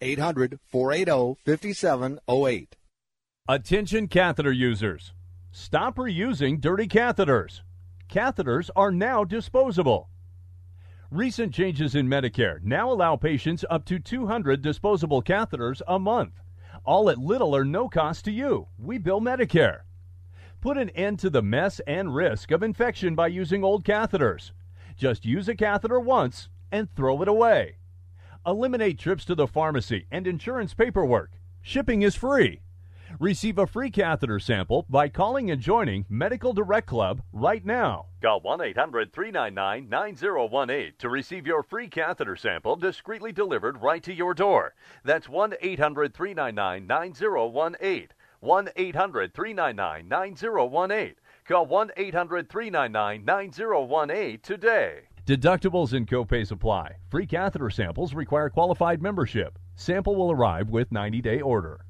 800 0.00 0.58
480 0.70 1.40
5708. 1.44 2.76
Attention 3.48 4.08
catheter 4.08 4.52
users. 4.52 5.12
Stop 5.52 5.96
reusing 5.96 6.60
dirty 6.60 6.86
catheters. 6.86 7.62
Catheters 8.08 8.70
are 8.76 8.92
now 8.92 9.24
disposable. 9.24 10.08
Recent 11.10 11.52
changes 11.52 11.96
in 11.96 12.06
Medicare 12.06 12.62
now 12.62 12.92
allow 12.92 13.16
patients 13.16 13.64
up 13.68 13.84
to 13.86 13.98
200 13.98 14.62
disposable 14.62 15.22
catheters 15.22 15.82
a 15.88 15.98
month, 15.98 16.34
all 16.84 17.10
at 17.10 17.18
little 17.18 17.56
or 17.56 17.64
no 17.64 17.88
cost 17.88 18.24
to 18.26 18.30
you. 18.30 18.68
We 18.78 18.98
bill 18.98 19.20
Medicare. 19.20 19.80
Put 20.60 20.78
an 20.78 20.90
end 20.90 21.18
to 21.18 21.30
the 21.30 21.42
mess 21.42 21.80
and 21.86 22.14
risk 22.14 22.52
of 22.52 22.62
infection 22.62 23.16
by 23.16 23.26
using 23.26 23.64
old 23.64 23.84
catheters. 23.84 24.52
Just 24.96 25.24
use 25.24 25.48
a 25.48 25.56
catheter 25.56 25.98
once 25.98 26.48
and 26.70 26.94
throw 26.94 27.20
it 27.22 27.28
away. 27.28 27.79
Eliminate 28.46 28.98
trips 28.98 29.26
to 29.26 29.34
the 29.34 29.46
pharmacy 29.46 30.06
and 30.10 30.26
insurance 30.26 30.72
paperwork. 30.72 31.32
Shipping 31.60 32.00
is 32.00 32.16
free. 32.16 32.62
Receive 33.18 33.58
a 33.58 33.66
free 33.66 33.90
catheter 33.90 34.38
sample 34.38 34.86
by 34.88 35.10
calling 35.10 35.50
and 35.50 35.60
joining 35.60 36.06
Medical 36.08 36.54
Direct 36.54 36.86
Club 36.86 37.20
right 37.34 37.62
now. 37.66 38.06
Call 38.22 38.40
1 38.40 38.62
800 38.62 39.12
399 39.12 39.90
9018 39.90 40.94
to 40.96 41.08
receive 41.10 41.46
your 41.46 41.62
free 41.62 41.86
catheter 41.86 42.34
sample 42.34 42.76
discreetly 42.76 43.30
delivered 43.30 43.82
right 43.82 44.02
to 44.04 44.14
your 44.14 44.32
door. 44.32 44.72
That's 45.04 45.28
1 45.28 45.56
800 45.60 46.14
399 46.14 46.86
9018. 46.86 48.08
1 48.40 48.68
800 48.74 49.34
399 49.34 50.08
9018. 50.08 51.14
Call 51.46 51.66
1 51.66 51.90
800 51.94 52.48
399 52.48 53.24
9018 53.26 54.38
today. 54.40 55.00
Deductibles 55.30 55.92
and 55.92 56.08
copays 56.08 56.50
apply. 56.50 56.96
Free 57.08 57.24
catheter 57.24 57.70
samples 57.70 58.14
require 58.14 58.50
qualified 58.50 59.00
membership. 59.00 59.60
Sample 59.76 60.16
will 60.16 60.32
arrive 60.32 60.70
with 60.70 60.90
90 60.90 61.20
day 61.20 61.40
order. 61.40 61.86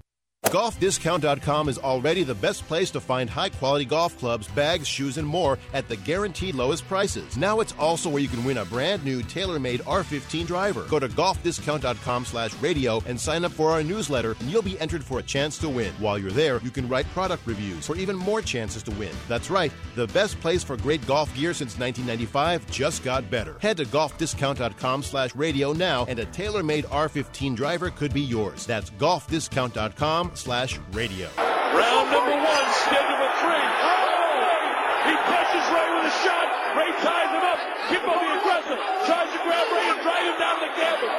GolfDiscount.com 0.51 1.69
is 1.69 1.79
already 1.79 2.25
the 2.25 2.35
best 2.35 2.67
place 2.67 2.91
to 2.91 3.01
find 3.01 3.31
high 3.31 3.51
quality 3.51 3.85
golf 3.85 4.19
clubs, 4.19 4.49
bags, 4.49 4.89
shoes, 4.89 5.17
and 5.17 5.27
more 5.27 5.61
at 5.73 5.87
the 5.87 5.95
guaranteed 5.95 6.57
lowest 6.57 6.89
prices. 6.89 7.37
Now 7.37 7.61
it's 7.61 7.73
also 7.79 8.11
where 8.11 8.21
you 8.21 8.27
can 8.27 8.43
win 8.43 8.59
a 8.59 8.65
brand 8.65 9.05
new 9.05 9.23
TaylorMade 9.23 9.83
R15 9.83 10.49
driver. 10.49 10.87
Go 10.89 10.99
to 10.99 11.09
golfdiscount.com 11.09 12.25
slash 12.25 12.53
radio 12.61 13.01
and 13.07 13.19
sign 13.19 13.45
up 13.45 13.53
for 13.53 13.71
our 13.71 13.85
newsletter, 13.85 14.35
and 14.41 14.51
you'll 14.51 14.61
be 14.61 14.79
entered 14.81 15.05
for 15.05 15.21
a 15.21 15.23
chance 15.23 15.57
to 15.59 15.69
win. 15.69 15.93
While 16.01 16.19
you're 16.19 16.33
there, 16.33 16.59
you 16.65 16.71
can 16.71 16.89
write 16.89 17.09
product 17.11 17.47
reviews 17.47 17.87
for 17.87 17.95
even 17.95 18.17
more 18.17 18.43
chances 18.43 18.83
to 18.85 18.91
win. 18.93 19.15
That's 19.29 19.51
right, 19.51 19.71
the 19.95 20.09
best 20.09 20.41
place 20.41 20.65
for 20.65 20.77
great 20.77 21.07
golf 21.07 21.33
gear 21.37 21.55
since 21.55 21.79
1995 21.79 22.69
just 22.73 23.05
got 23.05 23.31
better. 23.31 23.57
Head 23.61 23.77
to 23.77 23.85
golfdiscount.com 23.85 25.05
slash 25.05 25.33
radio 25.37 25.73
now, 25.73 26.07
and 26.09 26.19
a 26.19 26.27
TaylorMade 26.27 26.87
R15 26.87 27.55
driver 27.55 27.91
could 27.91 28.13
be 28.13 28.21
yours. 28.21 28.67
That's 28.67 28.91
golfdiscount.com 28.91 30.33
slash 30.41 30.81
radio. 30.97 31.29
Round 31.37 32.09
number 32.09 32.33
one, 32.33 32.67
scheduled 32.89 33.21
for 33.21 33.33
three. 33.45 33.67
Oh! 33.85 35.05
He 35.05 35.13
punches 35.29 35.67
Ray 35.69 35.89
with 35.93 36.09
a 36.09 36.15
shot. 36.25 36.49
Ray 36.81 36.91
ties 37.05 37.29
him 37.29 37.45
up. 37.45 37.61
Kimbo 37.93 38.09
the 38.17 38.31
aggressor 38.41 38.79
tries 39.05 39.29
to 39.37 39.41
grab 39.45 39.69
Ray 39.69 39.85
and 39.93 40.01
drag 40.01 40.23
him 40.25 40.37
down 40.41 40.57
the 40.65 40.73
gambit. 40.81 41.13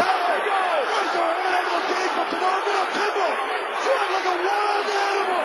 Down 0.00 0.20
they 0.32 0.40
go. 0.48 0.64
Ray's 0.80 1.12
an 1.12 1.36
animal 1.44 1.82
game 1.92 2.10
from 2.16 2.26
tomorrow 2.32 2.62
middle. 2.64 2.88
Kimbo 2.96 3.26
trying 3.84 4.12
like 4.16 4.28
a 4.32 4.36
wild 4.48 4.88
animal. 4.96 5.44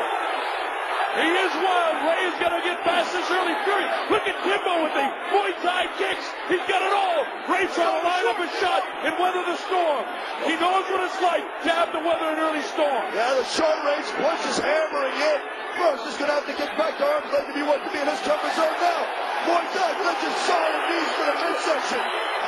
He 1.19 1.29
is 1.29 1.53
wild. 1.59 1.95
Ray 2.07 2.21
is 2.31 2.37
going 2.39 2.55
to 2.55 2.63
get 2.63 2.79
past 2.87 3.11
this 3.11 3.27
early 3.27 3.55
fury. 3.67 3.87
Look 4.07 4.23
at 4.23 4.39
Kimbo 4.39 4.87
with 4.87 4.95
the 4.95 5.05
Muay 5.35 5.51
Thai 5.59 5.91
kicks. 5.99 6.25
He's 6.47 6.63
got 6.63 6.79
it 6.79 6.93
all. 6.95 7.27
Ray 7.51 7.67
trying 7.75 7.91
to 7.91 8.03
line 8.07 8.27
up 8.31 8.39
a 8.39 8.49
shot 8.63 8.81
and 9.03 9.13
weather 9.19 9.43
the 9.43 9.59
storm. 9.67 10.03
He 10.47 10.55
knows 10.55 10.87
what 10.87 11.03
it's 11.03 11.19
like 11.19 11.43
to 11.67 11.69
have 11.75 11.91
to 11.91 11.99
weather 11.99 12.31
an 12.31 12.39
early 12.39 12.63
storm. 12.71 13.03
Yeah, 13.11 13.35
the 13.35 13.43
short 13.51 13.77
range 13.83 14.07
punch 14.15 14.43
is 14.47 14.63
hammering 14.63 15.17
in. 15.19 15.39
Rose 15.79 16.03
is 16.07 16.15
going 16.15 16.31
to 16.31 16.35
have 16.39 16.47
to 16.47 16.55
get 16.55 16.71
back 16.79 16.97
to 16.97 17.03
arm's 17.03 17.31
length 17.31 17.51
if 17.51 17.55
he 17.55 17.63
wants 17.63 17.87
to 17.87 17.91
be 17.91 17.99
in 17.99 18.07
his 18.07 18.19
comfort 18.23 18.55
zone 18.55 18.79
now. 18.79 19.28
Moises 19.47 19.95
touches 20.03 20.35
solid 20.43 20.83
knees 20.91 21.11
to 21.15 21.23
the 21.23 21.35
midsection. 21.39 22.01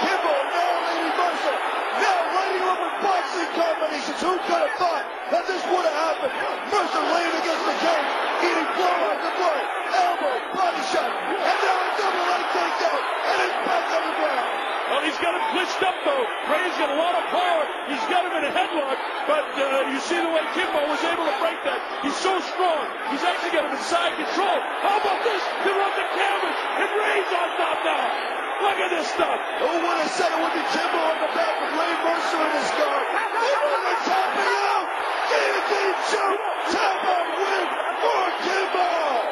Kimbo 0.04 0.36
now 0.52 0.74
leading 0.92 1.16
Mercer. 1.16 1.56
Now 2.04 2.20
lighting 2.36 2.66
up 2.68 2.80
with 2.84 2.98
boxing 3.00 3.52
combinations. 3.56 4.20
Who 4.20 4.34
could 4.44 4.62
have 4.68 4.76
thought 4.76 5.06
that 5.32 5.44
this 5.48 5.64
would 5.72 5.86
have 5.88 5.98
happened? 6.04 6.36
Mercer 6.68 7.04
laying 7.16 7.36
against 7.40 7.64
the 7.64 7.76
cage, 7.80 8.10
eating 8.44 8.70
blow 8.76 8.98
after 9.08 9.32
blow. 9.40 9.60
Elbow, 9.92 10.36
body 10.52 10.84
shot, 10.92 11.12
and 11.12 11.58
now 11.64 11.78
a 11.80 11.90
double 11.96 12.26
leg 12.28 12.44
takedown, 12.60 13.00
and 13.00 13.38
it's 13.40 13.58
back 13.64 13.86
on 13.96 14.02
the 14.04 14.16
ground. 14.20 14.51
Well, 14.92 15.08
he's 15.08 15.16
got 15.24 15.32
him 15.32 15.46
glitched 15.56 15.80
up 15.88 15.96
though. 16.04 16.28
Ray's 16.52 16.76
got 16.76 16.92
a 16.92 17.00
lot 17.00 17.16
of 17.16 17.24
power. 17.32 17.64
He's 17.88 18.04
got 18.12 18.28
him 18.28 18.36
in 18.36 18.44
a 18.44 18.52
headlock, 18.52 19.00
but 19.24 19.48
uh, 19.56 19.88
you 19.88 20.04
see 20.04 20.20
the 20.20 20.28
way 20.28 20.44
Kimbo 20.52 20.84
was 20.84 21.00
able 21.08 21.24
to 21.32 21.38
break 21.40 21.64
that. 21.64 21.80
He's 22.04 22.20
so 22.20 22.36
strong. 22.44 22.92
He's 23.08 23.24
actually 23.24 23.56
got 23.56 23.72
him 23.72 23.80
in 23.80 23.80
side 23.88 24.20
control. 24.20 24.52
How 24.84 25.00
about 25.00 25.24
this? 25.24 25.40
He 25.64 25.72
runs 25.72 25.96
the 25.96 26.08
canvas, 26.12 26.58
and 26.76 26.90
Ray's 26.92 27.32
on 27.32 27.48
top 27.56 27.80
now. 27.88 28.04
Look 28.68 28.78
at 28.84 28.92
this 28.92 29.08
stuff. 29.16 29.40
Who 29.64 29.72
would 29.80 29.98
have 30.04 30.12
said 30.12 30.28
it 30.28 30.40
would 30.44 30.56
be 30.60 30.66
Kimbo 30.76 31.00
on 31.08 31.18
the 31.24 31.32
back 31.40 31.56
with 31.56 31.72
Ray 31.72 31.94
Mercer 32.04 32.42
in 32.44 32.52
his 32.52 32.72
guard? 32.76 33.08
Over 33.16 33.80
the 33.88 33.96
tapping 34.12 34.56
out. 34.76 34.88
Guillotine 35.32 36.00
choke. 36.12 36.44
Tap 36.68 37.00
out 37.00 37.28
win 37.40 37.68
for 38.04 38.24
Kimbo. 38.44 39.31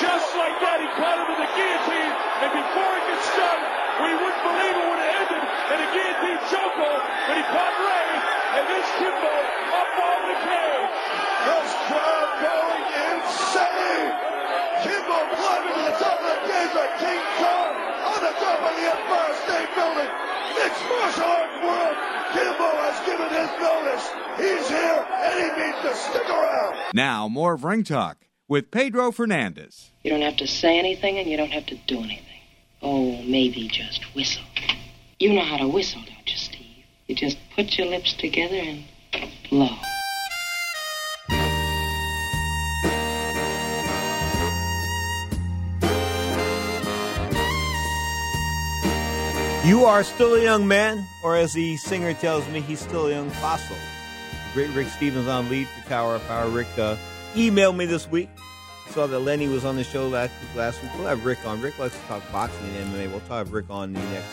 Just 0.00 0.34
like 0.34 0.56
that, 0.64 0.80
he 0.80 0.88
caught 0.96 1.18
him 1.20 1.28
with 1.28 1.40
the 1.42 1.50
guillotine, 1.52 2.12
and 2.42 2.50
before 2.52 2.92
it 2.96 3.04
gets 3.12 3.28
done, 3.36 3.60
we 4.02 4.10
wouldn't 4.16 4.42
believe 4.42 4.74
it 4.74 4.86
would 4.88 5.02
have 5.04 5.18
ended 5.20 5.42
in 5.42 5.78
a 5.78 5.88
guillotine 5.92 6.40
chokehold, 6.48 7.02
but 7.28 7.36
he 7.36 7.44
caught 7.52 7.76
Ray, 7.76 8.08
and 8.56 8.64
this 8.72 8.88
Kimbo 8.98 9.34
up 9.72 9.92
on 10.02 10.20
the 10.32 10.36
cage. 10.42 10.92
This 11.44 11.70
crowd 11.86 12.30
going 12.40 12.84
insane. 13.12 14.10
Kimbo 14.82 15.18
climbing 15.38 15.74
to 15.76 15.82
the 15.86 15.96
top 16.00 16.18
of 16.18 16.28
the 16.32 16.38
cage 16.50 16.72
like 16.72 16.94
King 16.98 17.22
Kong 17.38 17.72
on 18.16 18.20
the 18.26 18.34
top 18.42 18.58
of 18.64 18.72
the 18.72 18.84
Empire 18.88 19.34
State 19.44 19.70
Building. 19.76 20.12
Mixed 20.56 20.84
martial 20.88 21.30
art 21.30 21.52
world. 21.62 21.96
Kimbo 22.32 22.68
has 22.80 22.96
given 23.06 23.28
his 23.28 23.50
notice. 23.60 24.04
He's 24.40 24.66
here, 24.72 25.00
and 25.04 25.34
he 25.36 25.48
means 25.60 25.78
to 25.84 25.92
stick 25.94 26.26
around. 26.26 26.74
Now, 26.94 27.28
more 27.28 27.52
of 27.52 27.62
Ring 27.64 27.84
Talk 27.84 28.21
with 28.48 28.70
Pedro 28.70 29.12
Fernandez. 29.12 29.90
You 30.02 30.10
don't 30.10 30.22
have 30.22 30.36
to 30.38 30.46
say 30.46 30.78
anything 30.78 31.18
and 31.18 31.28
you 31.28 31.36
don't 31.36 31.52
have 31.52 31.66
to 31.66 31.76
do 31.86 31.98
anything. 31.98 32.26
Oh, 32.82 33.22
maybe 33.22 33.68
just 33.68 34.02
whistle. 34.14 34.42
You 35.18 35.32
know 35.34 35.44
how 35.44 35.56
to 35.58 35.68
whistle, 35.68 36.02
don't 36.02 36.30
you, 36.30 36.36
Steve? 36.36 36.84
You 37.06 37.14
just 37.14 37.38
put 37.54 37.78
your 37.78 37.86
lips 37.86 38.12
together 38.14 38.56
and 38.56 38.84
blow. 39.48 39.76
You 49.64 49.84
are 49.84 50.02
still 50.02 50.34
a 50.34 50.42
young 50.42 50.66
man, 50.66 51.06
or 51.22 51.36
as 51.36 51.52
the 51.52 51.76
singer 51.76 52.14
tells 52.14 52.48
me, 52.48 52.60
he's 52.60 52.80
still 52.80 53.06
a 53.06 53.10
young 53.10 53.30
fossil. 53.30 53.76
Great 54.54 54.70
Rick 54.70 54.88
Stevens 54.88 55.28
on 55.28 55.48
lead 55.48 55.68
for 55.68 55.88
Tower 55.88 56.16
of 56.16 56.26
Power. 56.26 56.48
Rick 56.48 56.66
uh, 56.76 56.96
emailed 57.34 57.76
me 57.76 57.86
this 57.86 58.08
week. 58.08 58.28
Saw 58.90 59.06
that 59.06 59.20
Lenny 59.20 59.48
was 59.48 59.64
on 59.64 59.76
the 59.76 59.84
show 59.84 60.06
last 60.08 60.32
last 60.54 60.82
week. 60.82 60.90
We'll 60.96 61.06
have 61.06 61.24
Rick 61.24 61.38
on. 61.46 61.60
Rick 61.62 61.78
likes 61.78 61.98
to 61.98 62.02
talk 62.06 62.22
boxing 62.30 62.66
and 62.76 62.92
MMA. 62.92 63.10
We'll 63.10 63.20
talk 63.20 63.46
Rick 63.50 63.70
on 63.70 63.94
the 63.94 64.00
next 64.00 64.28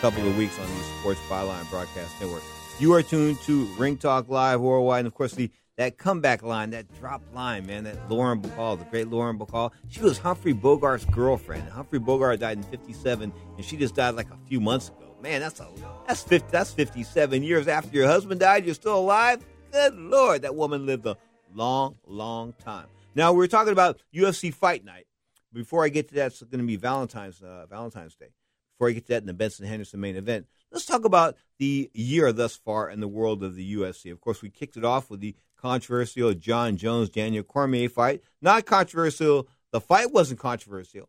couple 0.00 0.26
of 0.26 0.36
weeks 0.36 0.58
on 0.58 0.66
the 0.66 0.82
Sports 1.00 1.20
Byline 1.28 1.68
Broadcast 1.70 2.12
Network. 2.20 2.42
You 2.80 2.92
are 2.94 3.02
tuned 3.02 3.38
to 3.42 3.66
Ring 3.78 3.96
Talk 3.96 4.28
Live 4.28 4.60
worldwide, 4.60 5.00
and 5.00 5.06
of 5.06 5.14
course 5.14 5.32
the 5.32 5.50
that 5.76 5.96
comeback 5.96 6.42
line, 6.42 6.70
that 6.70 6.86
drop 6.98 7.22
line, 7.32 7.66
man, 7.66 7.84
that 7.84 8.10
Lauren 8.10 8.42
Bacall, 8.42 8.78
the 8.78 8.84
great 8.86 9.08
Lauren 9.08 9.38
Bacall. 9.38 9.70
She 9.88 10.00
was 10.00 10.18
Humphrey 10.18 10.52
Bogart's 10.52 11.04
girlfriend. 11.06 11.68
Humphrey 11.68 11.98
Bogart 11.98 12.40
died 12.40 12.58
in 12.58 12.64
'57, 12.64 13.32
and 13.56 13.64
she 13.64 13.76
just 13.76 13.94
died 13.94 14.16
like 14.16 14.30
a 14.30 14.38
few 14.48 14.60
months 14.60 14.88
ago. 14.88 15.14
Man, 15.22 15.40
that's 15.40 15.60
a 15.60 15.68
that's 16.06 16.22
50, 16.22 16.48
that's 16.50 16.72
57 16.72 17.42
years 17.42 17.68
after 17.68 17.94
your 17.96 18.08
husband 18.08 18.40
died. 18.40 18.64
You're 18.64 18.74
still 18.74 18.98
alive. 18.98 19.44
Good 19.72 19.94
lord, 19.94 20.42
that 20.42 20.56
woman 20.56 20.84
lived 20.84 21.06
a 21.06 21.16
long, 21.54 21.96
long 22.06 22.52
time. 22.54 22.86
Now 23.14 23.32
we're 23.32 23.46
talking 23.46 23.72
about 23.72 24.00
UFC 24.14 24.52
Fight 24.52 24.84
Night. 24.84 25.06
Before 25.52 25.84
I 25.84 25.88
get 25.88 26.08
to 26.08 26.14
that, 26.14 26.26
it's 26.26 26.42
going 26.42 26.60
to 26.60 26.66
be 26.66 26.76
Valentine's 26.76 27.42
uh, 27.42 27.66
Valentine's 27.68 28.14
Day. 28.14 28.30
Before 28.76 28.88
I 28.88 28.92
get 28.92 29.06
to 29.06 29.12
that 29.14 29.22
in 29.22 29.26
the 29.26 29.34
Benson 29.34 29.66
Henderson 29.66 30.00
main 30.00 30.16
event, 30.16 30.46
let's 30.70 30.86
talk 30.86 31.04
about 31.04 31.36
the 31.58 31.90
year 31.92 32.32
thus 32.32 32.56
far 32.56 32.88
in 32.88 33.00
the 33.00 33.08
world 33.08 33.42
of 33.42 33.56
the 33.56 33.74
UFC. 33.74 34.12
Of 34.12 34.20
course, 34.20 34.42
we 34.42 34.48
kicked 34.48 34.76
it 34.76 34.84
off 34.84 35.10
with 35.10 35.20
the 35.20 35.34
controversial 35.60 36.32
Jon 36.34 36.76
Jones 36.76 37.10
Daniel 37.10 37.42
Cormier 37.42 37.88
fight. 37.88 38.22
Not 38.40 38.64
controversial. 38.64 39.48
The 39.72 39.80
fight 39.80 40.12
wasn't 40.12 40.40
controversial. 40.40 41.08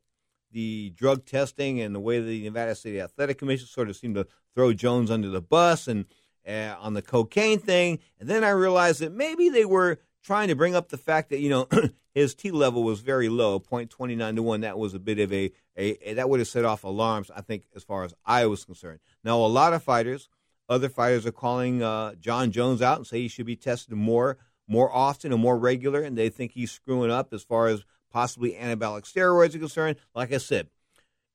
The 0.52 0.90
drug 0.98 1.26
testing 1.26 1.80
and 1.80 1.96
the 1.96 2.00
way 2.00 2.20
the 2.20 2.44
Nevada 2.44 2.76
State 2.76 3.00
Athletic 3.00 3.38
Commission 3.38 3.68
sort 3.68 3.90
of 3.90 3.96
seemed 3.96 4.16
to 4.16 4.28
throw 4.54 4.74
Jones 4.74 5.10
under 5.10 5.30
the 5.30 5.42
bus 5.42 5.88
and 5.88 6.06
uh, 6.48 6.76
on 6.80 6.94
the 6.94 7.02
cocaine 7.02 7.60
thing. 7.60 8.00
And 8.20 8.28
then 8.28 8.44
I 8.44 8.50
realized 8.50 9.00
that 9.00 9.14
maybe 9.14 9.50
they 9.50 9.66
were 9.66 10.00
trying 10.24 10.48
to 10.50 10.56
bring 10.56 10.76
up 10.76 10.90
the 10.90 10.98
fact 10.98 11.30
that 11.30 11.40
you 11.40 11.50
know 11.50 11.68
his 12.14 12.34
T 12.34 12.52
level 12.52 12.84
was 12.84 13.02
very 13.02 13.30
low, 13.30 13.60
0.29 13.60 14.36
to 14.36 14.44
one. 14.44 14.62
That 14.62 14.78
was 14.78 14.94
a 14.94 15.00
bit 15.00 15.20
of 15.20 15.32
a, 15.34 15.52
a, 15.78 16.10
a 16.10 16.14
that 16.16 16.30
would 16.30 16.40
have 16.40 16.48
set 16.48 16.66
off 16.66 16.84
alarms. 16.84 17.32
I 17.36 17.42
think 17.42 17.64
as 17.76 17.84
far 17.84 18.04
as 18.04 18.14
I 18.26 18.46
was 18.46 18.66
concerned. 18.66 19.00
Now 19.24 19.38
a 19.40 19.48
lot 19.48 19.74
of 19.74 19.84
fighters, 19.84 20.30
other 20.70 20.90
fighters 20.90 21.26
are 21.26 21.32
calling 21.32 21.84
uh, 21.84 22.16
Jon 22.16 22.52
Jones 22.52 22.82
out 22.82 22.98
and 22.98 23.08
say 23.08 23.22
he 23.22 23.28
should 23.28 23.46
be 23.46 23.56
tested 23.56 23.94
more 23.94 24.38
more 24.68 24.92
often 24.94 25.34
and 25.34 25.42
more 25.42 25.58
regular, 25.58 26.02
and 26.02 26.18
they 26.18 26.30
think 26.30 26.54
he's 26.54 26.72
screwing 26.72 27.12
up 27.12 27.34
as 27.34 27.44
far 27.44 27.68
as 27.68 27.84
possibly 28.10 28.54
anabolic 28.54 29.04
steroids 29.04 29.56
are 29.56 29.60
concerned. 29.60 29.98
Like 30.16 30.32
I 30.32 30.38
said, 30.38 30.70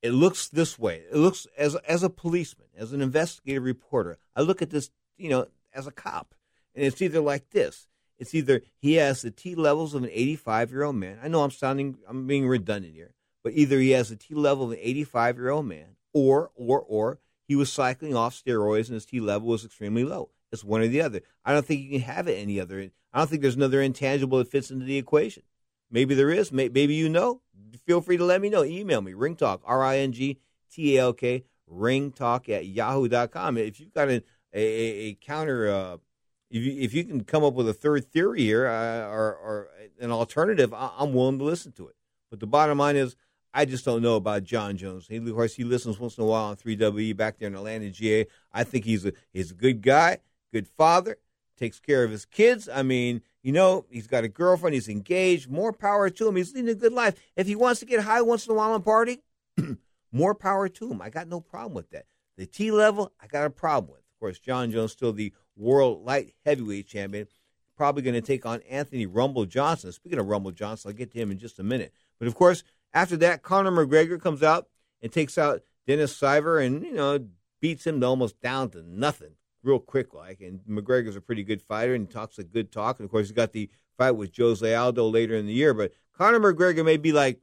it 0.01 0.13
looks 0.13 0.49
this 0.49 0.79
way. 0.79 1.03
It 1.11 1.17
looks 1.17 1.47
as 1.59 1.75
as 1.87 2.03
a 2.03 2.11
policeman, 2.11 2.69
as 2.77 2.93
an 2.93 3.03
investigative 3.03 3.65
reporter. 3.65 4.19
I 4.35 4.43
look 4.43 4.63
at 4.63 4.71
this, 4.71 4.91
you 5.17 5.29
know, 5.29 5.49
as 5.75 5.87
a 5.87 5.93
cop, 5.93 6.35
and 6.75 6.85
it's 6.85 7.03
either 7.03 7.21
like 7.21 7.51
this. 7.51 7.89
It's 8.19 8.35
either 8.35 8.63
he 8.79 8.95
has 8.95 9.23
the 9.23 9.31
T 9.31 9.55
levels 9.55 9.95
of 9.95 10.05
an 10.05 10.11
85 10.13 10.71
year 10.71 10.83
old 10.85 10.97
man. 10.97 11.19
I 11.23 11.29
know 11.29 11.43
I'm 11.43 11.51
sounding, 11.51 11.99
I'm 12.09 12.27
being 12.27 12.49
redundant 12.49 12.95
here, 12.95 13.15
but 13.45 13.53
either 13.55 13.79
he 13.79 13.91
has 13.91 14.09
the 14.09 14.17
T 14.17 14.35
level 14.35 14.67
of 14.67 14.73
an 14.73 14.79
85 14.81 15.37
year 15.37 15.51
old 15.51 15.67
man, 15.67 15.97
or 16.13 16.51
or 16.55 16.81
or 16.81 17.19
he 17.47 17.57
was 17.57 17.73
cycling 17.73 18.17
off 18.17 18.35
steroids 18.35 18.87
and 18.87 18.95
his 18.95 19.07
T 19.07 19.21
level 19.21 19.49
was 19.49 19.65
extremely 19.65 20.05
low. 20.05 20.31
It's 20.53 20.65
one 20.65 20.81
or 20.81 20.89
the 20.89 21.03
other. 21.03 21.21
I 21.45 21.53
don't 21.53 21.67
think 21.67 21.83
you 21.83 21.91
can 21.91 22.01
have 22.01 22.29
it 22.29 22.35
any 22.35 22.61
other. 22.61 22.91
I 23.13 23.19
don't 23.19 23.29
think 23.29 23.43
there's 23.43 23.57
another 23.57 23.81
intangible 23.81 24.39
that 24.39 24.51
fits 24.51 24.71
into 24.71 24.85
the 24.85 24.97
equation. 24.99 25.43
Maybe 25.91 26.15
there 26.15 26.31
is. 26.31 26.51
Maybe 26.53 26.95
you 26.95 27.09
know. 27.09 27.43
Feel 27.87 28.01
free 28.01 28.17
to 28.17 28.25
let 28.25 28.41
me 28.41 28.49
know. 28.49 28.65
Email 28.65 29.01
me, 29.01 29.13
ringtalk, 29.13 29.61
R 29.65 29.85
I 29.85 29.99
N 29.99 30.13
G 30.13 30.39
T 30.73 30.97
A 30.97 31.03
L 31.03 31.13
K, 31.13 31.45
ringtalk 31.71 32.49
at 32.49 32.67
yahoo.com. 32.67 33.59
If 33.59 33.81
you've 33.81 33.95
got 33.95 34.09
a, 34.09 34.23
a, 34.53 34.61
a 34.61 35.15
counter, 35.15 35.69
uh, 35.69 35.97
if, 36.51 36.63
you, 36.63 36.81
if 36.81 36.95
you 36.95 37.05
can 37.05 37.25
come 37.25 37.45
up 37.45 37.55
with 37.55 37.69
a 37.69 37.75
third 37.75 38.11
theory 38.11 38.43
here 38.43 38.67
uh, 38.67 39.07
or, 39.09 39.35
or 39.35 39.69
an 40.01 40.11
alternative, 40.11 40.73
I, 40.73 40.91
I'm 40.99 41.13
willing 41.13 41.39
to 41.39 41.45
listen 41.45 41.73
to 41.73 41.89
it. 41.89 41.97
But 42.31 42.41
the 42.41 42.47
bottom 42.47 42.79
line 42.79 42.97
is, 42.97 43.17
I 43.53 43.65
just 43.65 43.85
don't 43.85 44.03
know 44.03 44.17
about 44.17 44.45
Jon 44.45 44.77
Jones. 44.77 45.07
He, 45.09 45.17
of 45.17 45.33
course, 45.33 45.55
he 45.55 45.65
listens 45.65 45.99
once 45.99 46.19
in 46.19 46.25
a 46.25 46.27
while 46.27 46.45
on 46.45 46.57
3WE 46.57 47.17
back 47.17 47.39
there 47.39 47.49
in 47.49 47.55
Atlanta, 47.55 47.89
GA. 47.91 48.27
I 48.53 48.65
think 48.65 48.85
he's 48.85 49.07
a 49.07 49.13
he's 49.33 49.51
a 49.51 49.55
good 49.55 49.81
guy, 49.81 50.19
good 50.53 50.69
father, 50.69 51.17
takes 51.57 51.81
care 51.81 52.05
of 52.05 52.11
his 52.11 52.27
kids. 52.27 52.69
I 52.69 52.83
mean, 52.83 53.23
you 53.43 53.53
know, 53.53 53.87
he's 53.91 54.07
got 54.07 54.25
a 54.25 54.29
girlfriend, 54.29 54.75
he's 54.75 54.89
engaged. 54.89 55.51
More 55.51 55.73
power 55.73 56.11
to 56.11 56.29
him. 56.29 56.37
He's 56.37 56.55
leading 56.55 56.71
a 56.71 56.75
good 56.75 56.93
life. 56.93 57.15
If 57.35 57.47
he 57.47 57.57
wants 57.57 57.81
to 57.81 57.87
get 57.87 58.01
high 58.01 58.21
once 58.21 58.47
in 58.47 58.53
a 58.53 58.55
while 58.55 58.75
and 58.75 58.85
party, 58.85 59.23
more 60.13 60.35
power 60.35 60.69
to 60.69 60.91
him. 60.91 61.01
I 61.01 61.09
got 61.09 61.29
no 61.29 61.41
problem 61.41 61.75
with 61.75 61.91
that. 61.91 62.05
The 62.37 62.47
T 62.47 62.71
level, 62.71 63.13
I 63.21 63.27
got 63.27 63.47
a 63.47 63.51
problem 63.51 63.93
with. 63.93 64.03
Of 64.17 64.21
course, 64.21 64.39
Jon 64.39 64.71
Jones 64.71 64.93
still 64.93 65.13
the 65.13 65.35
world 65.57 66.05
light 66.05 66.33
heavyweight 66.47 66.87
champion. 66.87 67.29
Probably 67.77 68.03
going 68.03 68.15
to 68.15 68.23
take 68.23 68.47
on 68.47 68.63
Anthony 68.63 69.05
Rumble 69.05 69.45
Johnson. 69.45 69.93
Speaking 69.93 70.19
of 70.19 70.27
Rumble 70.27 70.53
Johnson, 70.53 70.89
I'll 70.89 70.97
get 70.97 71.13
to 71.13 71.19
him 71.19 71.31
in 71.31 71.39
just 71.39 71.59
a 71.59 71.63
minute. 71.63 71.93
But 72.19 72.27
of 72.27 72.35
course, 72.35 72.63
after 72.95 73.19
that, 73.19 73.43
Conor 73.43 73.71
McGregor 73.71 74.19
comes 74.19 74.43
out 74.43 74.69
and 75.03 75.13
takes 75.13 75.37
out 75.37 75.61
Dennis 75.87 76.19
Siver 76.19 76.65
and, 76.65 76.83
you 76.83 76.95
know, 76.95 77.27
beats 77.61 77.87
him 77.87 78.01
to 78.01 78.07
almost 78.07 78.41
down 78.41 78.71
to 78.71 78.83
nothing 78.83 79.33
real 79.63 79.79
quick 79.79 80.15
like. 80.15 80.41
And 80.41 80.61
McGregor's 80.67 81.17
a 81.17 81.21
pretty 81.21 81.43
good 81.43 81.61
fighter 81.61 81.95
and 81.95 82.11
talks 82.11 82.39
a 82.39 82.45
good 82.45 82.73
talk. 82.73 82.99
And 82.99 83.05
of 83.05 83.11
course, 83.11 83.27
he's 83.27 83.37
got 83.37 83.53
the 83.53 83.69
fight 83.99 84.13
with 84.13 84.35
Jose 84.35 84.75
Aldo 84.75 85.09
later 85.11 85.35
in 85.35 85.47
the 85.47 85.53
year. 85.53 85.75
But 85.75 85.93
Conor 86.17 86.41
McGregor 86.41 86.85
may 86.85 86.97
be 86.97 87.13
like 87.13 87.41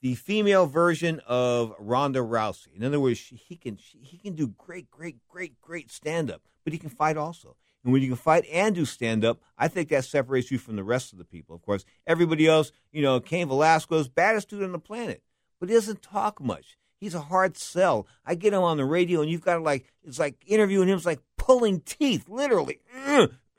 the 0.00 0.14
female 0.14 0.66
version 0.66 1.20
of 1.26 1.74
Ronda 1.78 2.20
Rousey. 2.20 2.74
In 2.76 2.84
other 2.84 3.00
words, 3.00 3.20
he 3.20 3.56
can 3.56 3.76
he 3.76 4.18
can 4.18 4.34
do 4.34 4.48
great, 4.48 4.90
great, 4.90 5.16
great, 5.28 5.60
great 5.60 5.90
stand 5.90 6.30
up, 6.30 6.42
but 6.64 6.72
he 6.72 6.78
can 6.78 6.90
fight 6.90 7.16
also. 7.16 7.56
And 7.84 7.92
when 7.92 8.02
you 8.02 8.08
can 8.08 8.16
fight 8.16 8.44
and 8.52 8.74
do 8.74 8.84
stand 8.84 9.24
up, 9.24 9.40
I 9.56 9.68
think 9.68 9.88
that 9.88 10.04
separates 10.04 10.50
you 10.50 10.58
from 10.58 10.76
the 10.76 10.84
rest 10.84 11.12
of 11.12 11.18
the 11.18 11.24
people. 11.24 11.54
Of 11.54 11.62
course, 11.62 11.84
everybody 12.06 12.46
else, 12.46 12.72
you 12.92 13.02
know, 13.02 13.20
Cain 13.20 13.48
Velasquez, 13.48 14.08
baddest 14.08 14.50
dude 14.50 14.64
on 14.64 14.72
the 14.72 14.78
planet, 14.78 15.22
but 15.60 15.68
he 15.68 15.74
doesn't 15.74 16.02
talk 16.02 16.40
much. 16.40 16.76
He's 17.00 17.14
a 17.14 17.20
hard 17.20 17.56
sell. 17.56 18.08
I 18.26 18.34
get 18.34 18.52
him 18.52 18.62
on 18.62 18.76
the 18.76 18.84
radio, 18.84 19.20
and 19.20 19.30
you've 19.30 19.44
got 19.44 19.54
to 19.54 19.62
like, 19.62 19.92
it's 20.04 20.18
like 20.18 20.42
interviewing 20.46 20.88
him 20.88 20.98
is 20.98 21.06
like 21.06 21.20
pulling 21.36 21.80
teeth, 21.80 22.28
literally. 22.28 22.80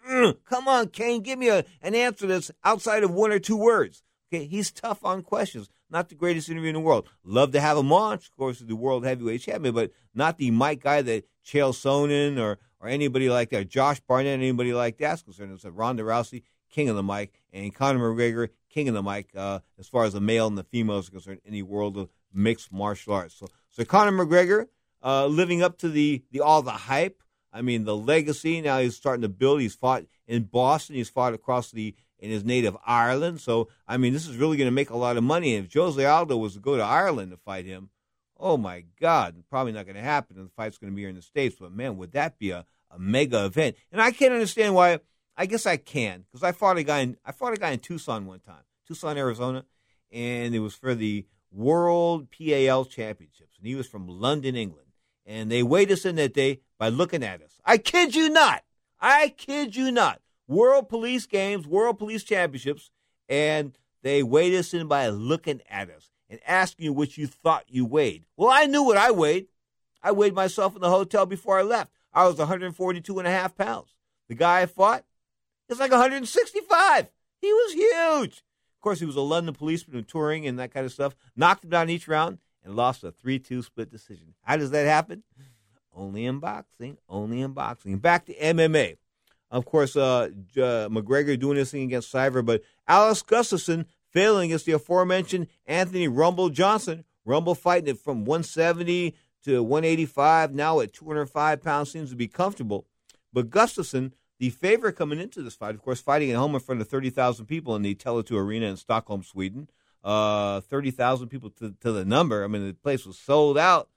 Come 0.06 0.68
on, 0.68 0.90
Cain, 0.90 1.22
give 1.22 1.40
me 1.40 1.48
a, 1.48 1.64
an 1.82 1.96
answer 1.96 2.28
that's 2.28 2.52
outside 2.64 3.04
of 3.04 3.12
one 3.12 3.32
or 3.32 3.40
two 3.40 3.56
words. 3.56 4.04
Okay, 4.32 4.46
he's 4.46 4.72
tough 4.72 5.06
on 5.06 5.22
questions. 5.22 5.70
Not 5.90 6.10
the 6.10 6.16
greatest 6.16 6.50
interview 6.50 6.70
in 6.70 6.76
the 6.76 6.80
world. 6.80 7.10
Love 7.24 7.52
to 7.52 7.62
have 7.62 7.78
him 7.78 7.92
on, 7.92 8.14
of 8.14 8.36
course, 8.38 8.60
the 8.60 8.76
world 8.76 9.06
heavyweight 9.06 9.42
champion, 9.42 9.74
but 9.74 9.92
not 10.14 10.38
the 10.38 10.52
mic 10.52 10.84
guy 10.84 11.02
that 11.02 11.26
Chael 11.46 11.74
Sonnen 11.74 12.40
or 12.40 12.60
or 12.82 12.88
anybody 12.88 13.30
like 13.30 13.50
that, 13.50 13.68
Josh 13.68 14.00
Barnett, 14.00 14.40
anybody 14.40 14.74
like 14.74 14.98
that's 14.98 15.22
concerned. 15.22 15.52
It's 15.54 15.66
Ronda 15.66 16.04
Rousey, 16.04 16.44
king 16.70 16.90
of 16.90 16.96
the 16.96 17.04
mic, 17.04 17.42
and 17.52 17.74
Conor 17.74 18.00
McGregor, 18.00 18.50
king 18.70 18.88
of 18.88 18.94
the 18.94 19.04
mic, 19.04 19.30
uh, 19.36 19.60
as 19.78 19.88
far 19.88 20.06
as 20.06 20.14
the 20.14 20.22
male 20.22 20.48
and 20.48 20.58
the 20.58 20.64
female 20.64 21.00
is 21.00 21.10
concerned 21.10 21.42
in 21.44 21.54
the 21.54 21.64
world 21.64 21.98
of 21.98 22.10
mixed 22.34 22.72
martial 22.72 23.14
arts. 23.14 23.36
So, 23.36 23.48
so 23.70 23.84
Conor 23.84 24.26
McGregor 24.26 24.68
uh, 25.04 25.26
living 25.26 25.62
up 25.62 25.78
to 25.80 25.90
the, 25.90 26.24
the 26.32 26.42
all 26.42 26.62
the 26.62 26.72
hype. 26.72 27.22
I 27.52 27.62
mean, 27.62 27.84
the 27.84 27.98
legacy. 27.98 28.62
Now 28.62 28.80
he's 28.80 28.96
starting 28.96 29.24
to 29.24 29.30
build. 29.30 29.62
He's 29.62 29.76
fought 29.76 30.06
in 30.28 30.44
Boston. 30.44 30.96
He's 30.96 31.10
fought 31.10 31.34
across 31.34 31.72
the 31.72 31.96
in 32.20 32.30
his 32.30 32.44
native 32.44 32.78
Ireland. 32.86 33.42
So, 33.42 33.70
I 33.88 33.98
mean, 33.98 34.14
this 34.14 34.28
is 34.28 34.38
really 34.38 34.58
going 34.58 34.68
to 34.68 34.72
make 34.72 34.90
a 34.90 34.98
lot 34.98 35.18
of 35.18 35.24
money. 35.24 35.56
And 35.56 35.66
if 35.66 35.74
Jose 35.74 36.04
Aldo 36.04 36.38
was 36.38 36.54
to 36.54 36.60
go 36.60 36.78
to 36.78 36.84
Ireland 36.84 37.32
to 37.32 37.38
fight 37.38 37.66
him, 37.66 37.90
oh 38.38 38.58
my 38.58 38.86
God, 39.00 39.44
probably 39.50 39.72
not 39.72 39.86
going 39.86 39.96
to 39.96 40.02
happen. 40.02 40.38
And 40.38 40.48
the 40.48 40.52
fight's 40.52 40.78
going 40.78 40.92
to 40.92 40.96
be 40.96 41.02
here 41.02 41.10
in 41.10 41.16
the 41.16 41.22
States. 41.22 41.56
But 41.60 41.72
man, 41.72 41.98
would 41.98 42.12
that 42.14 42.38
be 42.38 42.52
a, 42.52 42.66
a 42.92 43.00
mega 43.00 43.46
event? 43.46 43.76
And 43.92 44.02
I 44.02 44.12
can't 44.12 44.34
understand 44.34 44.76
why. 44.76 45.00
I 45.38 45.46
guess 45.46 45.66
I 45.66 45.78
can 45.78 46.26
because 46.30 46.44
I 46.44 46.52
fought 46.52 46.78
a 46.78 46.84
guy. 46.84 47.00
In, 47.00 47.18
I 47.26 47.32
fought 47.32 47.54
a 47.54 47.58
guy 47.58 47.72
in 47.72 47.80
Tucson 47.80 48.26
one 48.26 48.42
time, 48.42 48.64
Tucson, 48.86 49.18
Arizona, 49.18 49.64
and 50.12 50.54
it 50.54 50.60
was 50.60 50.76
for 50.76 50.96
the 50.96 51.26
World 51.50 52.28
PAL 52.30 52.84
Championships, 52.84 53.58
and 53.58 53.66
he 53.66 53.76
was 53.76 53.88
from 53.88 54.08
London, 54.08 54.58
England. 54.58 54.88
And 55.26 55.50
they 55.50 55.64
weighed 55.64 55.92
us 55.92 56.06
in 56.06 56.16
that 56.18 56.34
day 56.34 56.60
by 56.78 56.90
looking 56.90 57.24
at 57.24 57.42
us. 57.42 57.62
I 57.64 57.78
kid 57.78 58.16
you 58.16 58.30
not. 58.30 58.64
I 59.00 59.30
kid 59.30 59.78
you 59.78 59.92
not. 59.92 60.22
World 60.50 60.90
Police 60.90 61.28
Games, 61.28 61.68
World 61.68 62.00
Police 62.00 62.24
Championships, 62.24 62.90
and 63.30 63.78
they 64.02 64.24
weighed 64.24 64.56
us 64.56 64.74
in 64.74 64.88
by 64.88 65.08
looking 65.10 65.62
at 65.70 65.92
us 65.92 66.10
and 66.28 66.40
asking 66.46 66.86
you 66.86 66.94
what 66.94 67.18
you 67.18 67.28
thought 67.28 67.66
you 67.68 67.86
weighed. 67.86 68.26
Well, 68.36 68.50
I 68.50 68.66
knew 68.66 68.84
what 68.84 68.98
I 68.98 69.12
weighed. 69.12 69.48
I 70.02 70.12
weighed 70.12 70.34
myself 70.34 70.76
in 70.76 70.82
the 70.82 70.90
hotel 70.90 71.28
before 71.28 71.60
I 71.60 71.62
left. 71.62 71.92
I 72.12 72.26
was 72.26 72.38
142 72.38 73.20
and 73.20 73.28
a 73.28 73.32
half 73.32 73.56
pounds. 73.56 73.94
The 74.28 74.34
guy 74.34 74.62
I 74.62 74.66
fought 74.66 75.06
is 75.70 75.80
like 75.80 75.92
165. 75.92 77.08
He 77.42 77.54
was 77.54 77.74
huge. 77.74 78.38
Of 78.38 78.82
course, 78.82 79.00
he 79.00 79.06
was 79.06 79.16
a 79.16 79.22
London 79.22 79.54
policeman 79.54 80.04
touring 80.04 80.48
and 80.48 80.58
that 80.58 80.74
kind 80.74 80.86
of 80.86 80.92
stuff. 80.92 81.16
Knocked 81.36 81.64
him 81.64 81.70
down 81.70 81.92
each 81.92 82.08
round 82.08 82.40
and 82.64 82.76
lost 82.76 83.04
a 83.04 83.12
3 83.12 83.38
2 83.38 83.62
split 83.62 83.92
decision. 83.92 84.34
How 84.42 84.58
does 84.58 84.72
that 84.72 84.88
happen? 84.88 85.22
Only 85.96 86.26
in 86.26 86.40
boxing. 86.40 86.98
Only 87.08 87.42
in 87.42 87.52
boxing. 87.52 87.98
Back 87.98 88.26
to 88.26 88.36
MMA. 88.36 88.98
Of 89.52 89.66
course, 89.66 89.96
uh, 89.96 90.30
uh, 90.58 90.90
McGregor 90.90 91.40
doing 91.40 91.58
this 91.58 91.72
thing 91.72 91.84
against 91.84 92.14
Cyber, 92.14 92.46
but 92.46 92.62
Alex 92.88 93.24
Gustafsson 93.24 93.86
failing 94.12 94.50
against 94.50 94.66
the 94.66 94.74
aforementioned 94.74 95.48
Anthony 95.66 96.08
Rumble 96.08 96.50
Johnson. 96.50 97.04
Rumble 97.26 97.56
fighting 97.56 97.90
it 97.90 98.00
from 98.00 98.26
170 98.26 99.16
to 99.44 99.64
185, 99.64 100.54
now 100.54 100.80
at 100.80 100.94
205 100.94 101.64
pounds, 101.64 101.92
seems 101.92 102.10
to 102.10 102.16
be 102.16 102.28
comfortable. 102.28 102.86
But 103.32 103.50
Gustafsson, 103.50 104.12
the 104.38 104.50
favorite 104.50 104.94
coming 104.94 105.20
into 105.20 105.42
this 105.42 105.56
fight, 105.56 105.76
of 105.76 105.82
course, 105.82 106.00
fighting 106.00 106.32
at 106.32 106.38
home 106.38 106.54
in 106.54 106.62
front 106.62 106.82
of 106.82 106.88
30,000 106.88 107.46
people 107.46 107.76
in 107.76 107.82
the 107.82 107.96
Tele2 107.96 108.32
Arena 108.32 108.68
in 108.68 108.78
Stockholm, 108.78 109.24
Sweden. 109.24 109.70
Uh, 110.04 110.62
30,000 110.62 111.28
people 111.28 111.50
to, 111.50 111.76
to 111.82 111.92
the 111.92 112.06
number. 112.06 112.44
I 112.44 112.48
mean, 112.48 112.66
the 112.66 112.74
place 112.74 113.06
was 113.06 113.18
sold 113.18 113.58
out, 113.58 113.90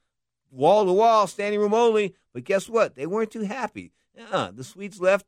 wall 0.51 0.85
to 0.85 0.93
wall, 0.93 1.27
standing 1.27 1.61
room 1.61 1.75
only. 1.75 2.15
But 2.33 2.45
guess 2.45 2.69
what? 2.69 2.97
They 2.97 3.07
weren't 3.07 3.31
too 3.31 3.43
happy. 3.43 3.93
Yeah, 4.17 4.51
the 4.53 4.65
Swedes 4.65 5.01
left 5.01 5.27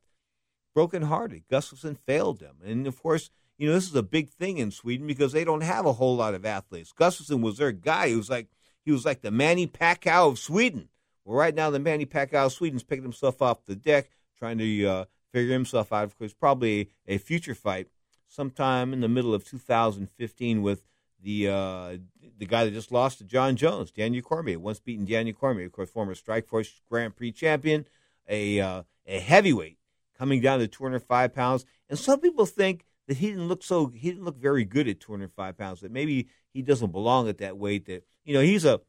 brokenhearted. 0.74 1.44
Gustafsson 1.48 1.96
failed 1.96 2.40
them. 2.40 2.56
And 2.64 2.86
of 2.86 3.00
course, 3.00 3.30
you 3.56 3.68
know, 3.68 3.74
this 3.74 3.88
is 3.88 3.94
a 3.94 4.02
big 4.02 4.30
thing 4.30 4.58
in 4.58 4.70
Sweden 4.70 5.06
because 5.06 5.32
they 5.32 5.44
don't 5.44 5.62
have 5.62 5.86
a 5.86 5.92
whole 5.92 6.16
lot 6.16 6.34
of 6.34 6.44
athletes. 6.44 6.92
Gustafsson 6.92 7.40
was 7.40 7.58
their 7.58 7.72
guy. 7.72 8.08
He 8.08 8.16
was 8.16 8.28
like 8.28 8.48
he 8.84 8.92
was 8.92 9.04
like 9.04 9.22
the 9.22 9.30
Manny 9.30 9.66
Pacquiao 9.66 10.30
of 10.32 10.38
Sweden. 10.38 10.88
Well, 11.24 11.38
right 11.38 11.54
now 11.54 11.70
the 11.70 11.78
Manny 11.78 12.04
Pacquiao 12.04 12.46
of 12.46 12.52
Sweden's 12.52 12.82
picking 12.82 13.04
himself 13.04 13.40
off 13.40 13.64
the 13.64 13.76
deck, 13.76 14.10
trying 14.36 14.58
to 14.58 14.86
uh, 14.86 15.04
figure 15.32 15.52
himself 15.52 15.92
out. 15.92 16.04
Of 16.04 16.18
course, 16.18 16.34
probably 16.34 16.90
a 17.06 17.18
future 17.18 17.54
fight 17.54 17.88
sometime 18.28 18.92
in 18.92 19.00
the 19.00 19.08
middle 19.08 19.32
of 19.32 19.44
2015 19.44 20.62
with 20.62 20.82
the 21.22 21.48
uh, 21.48 21.96
the 22.36 22.46
guy 22.46 22.64
that 22.64 22.72
just 22.72 22.92
lost 22.92 23.18
to 23.18 23.24
Jon 23.24 23.56
Jones, 23.56 23.90
Daniel 23.90 24.22
Cormier, 24.22 24.58
once 24.58 24.80
beaten 24.80 25.06
Daniel 25.06 25.36
Cormier, 25.36 25.66
of 25.66 25.72
course, 25.72 25.90
former 25.90 26.14
Strikeforce 26.14 26.80
Grand 26.90 27.16
Prix 27.16 27.32
champion, 27.32 27.86
a 28.28 28.60
uh, 28.60 28.82
a 29.06 29.20
heavyweight 29.20 29.78
coming 30.18 30.40
down 30.40 30.58
to 30.60 30.68
205 30.68 31.34
pounds. 31.34 31.64
And 31.88 31.98
some 31.98 32.20
people 32.20 32.46
think 32.46 32.84
that 33.06 33.18
he 33.18 33.28
didn't 33.28 33.48
look 33.48 33.62
so 33.62 33.88
he 33.88 34.10
didn't 34.10 34.24
look 34.24 34.38
very 34.38 34.64
good 34.64 34.88
at 34.88 35.00
205 35.00 35.58
pounds. 35.58 35.80
That 35.80 35.92
maybe 35.92 36.28
he 36.52 36.62
doesn't 36.62 36.92
belong 36.92 37.28
at 37.28 37.38
that 37.38 37.56
weight. 37.58 37.86
That 37.86 38.04
you 38.24 38.34
know 38.34 38.40
he's 38.40 38.64
a 38.64 38.80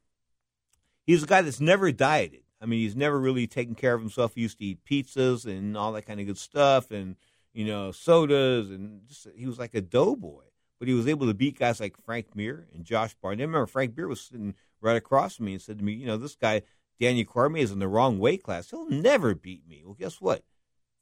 he's 1.05 1.23
a 1.23 1.27
guy 1.27 1.41
that's 1.41 1.59
never 1.59 1.91
dieted. 1.91 2.43
I 2.61 2.65
mean, 2.65 2.79
he's 2.79 2.95
never 2.95 3.19
really 3.19 3.47
taken 3.47 3.75
care 3.75 3.93
of 3.93 4.01
himself. 4.01 4.33
He 4.33 4.41
used 4.41 4.57
to 4.59 4.65
eat 4.65 4.85
pizzas 4.89 5.45
and 5.45 5.77
all 5.77 5.91
that 5.93 6.05
kind 6.05 6.19
of 6.19 6.25
good 6.25 6.37
stuff, 6.37 6.91
and 6.91 7.15
you 7.53 7.65
know 7.65 7.91
sodas, 7.91 8.69
and 8.69 9.07
just, 9.07 9.27
he 9.35 9.45
was 9.45 9.59
like 9.59 9.75
a 9.75 9.81
doughboy. 9.81 10.43
But 10.79 10.89
he 10.89 10.93
was 10.93 11.07
able 11.07 11.27
to 11.27 11.33
beat 11.33 11.59
guys 11.59 11.79
like 11.79 11.95
Frank 11.97 12.35
Mir 12.35 12.67
and 12.73 12.83
Josh 12.83 13.15
Barnett. 13.21 13.41
I 13.41 13.45
remember 13.45 13.65
Frank 13.65 13.95
Mir 13.95 14.07
was 14.07 14.21
sitting 14.21 14.55
right 14.81 14.97
across 14.97 15.37
from 15.37 15.45
me 15.45 15.53
and 15.53 15.61
said 15.61 15.79
to 15.79 15.85
me, 15.85 15.93
you 15.93 16.05
know, 16.05 16.17
this 16.17 16.35
guy 16.35 16.63
Daniel 16.99 17.25
Cormier 17.25 17.63
is 17.63 17.71
in 17.71 17.79
the 17.79 17.87
wrong 17.87 18.19
weight 18.19 18.43
class. 18.43 18.69
He'll 18.69 18.89
never 18.89 19.33
beat 19.35 19.67
me. 19.67 19.83
Well, 19.85 19.95
guess 19.97 20.21
what? 20.21 20.43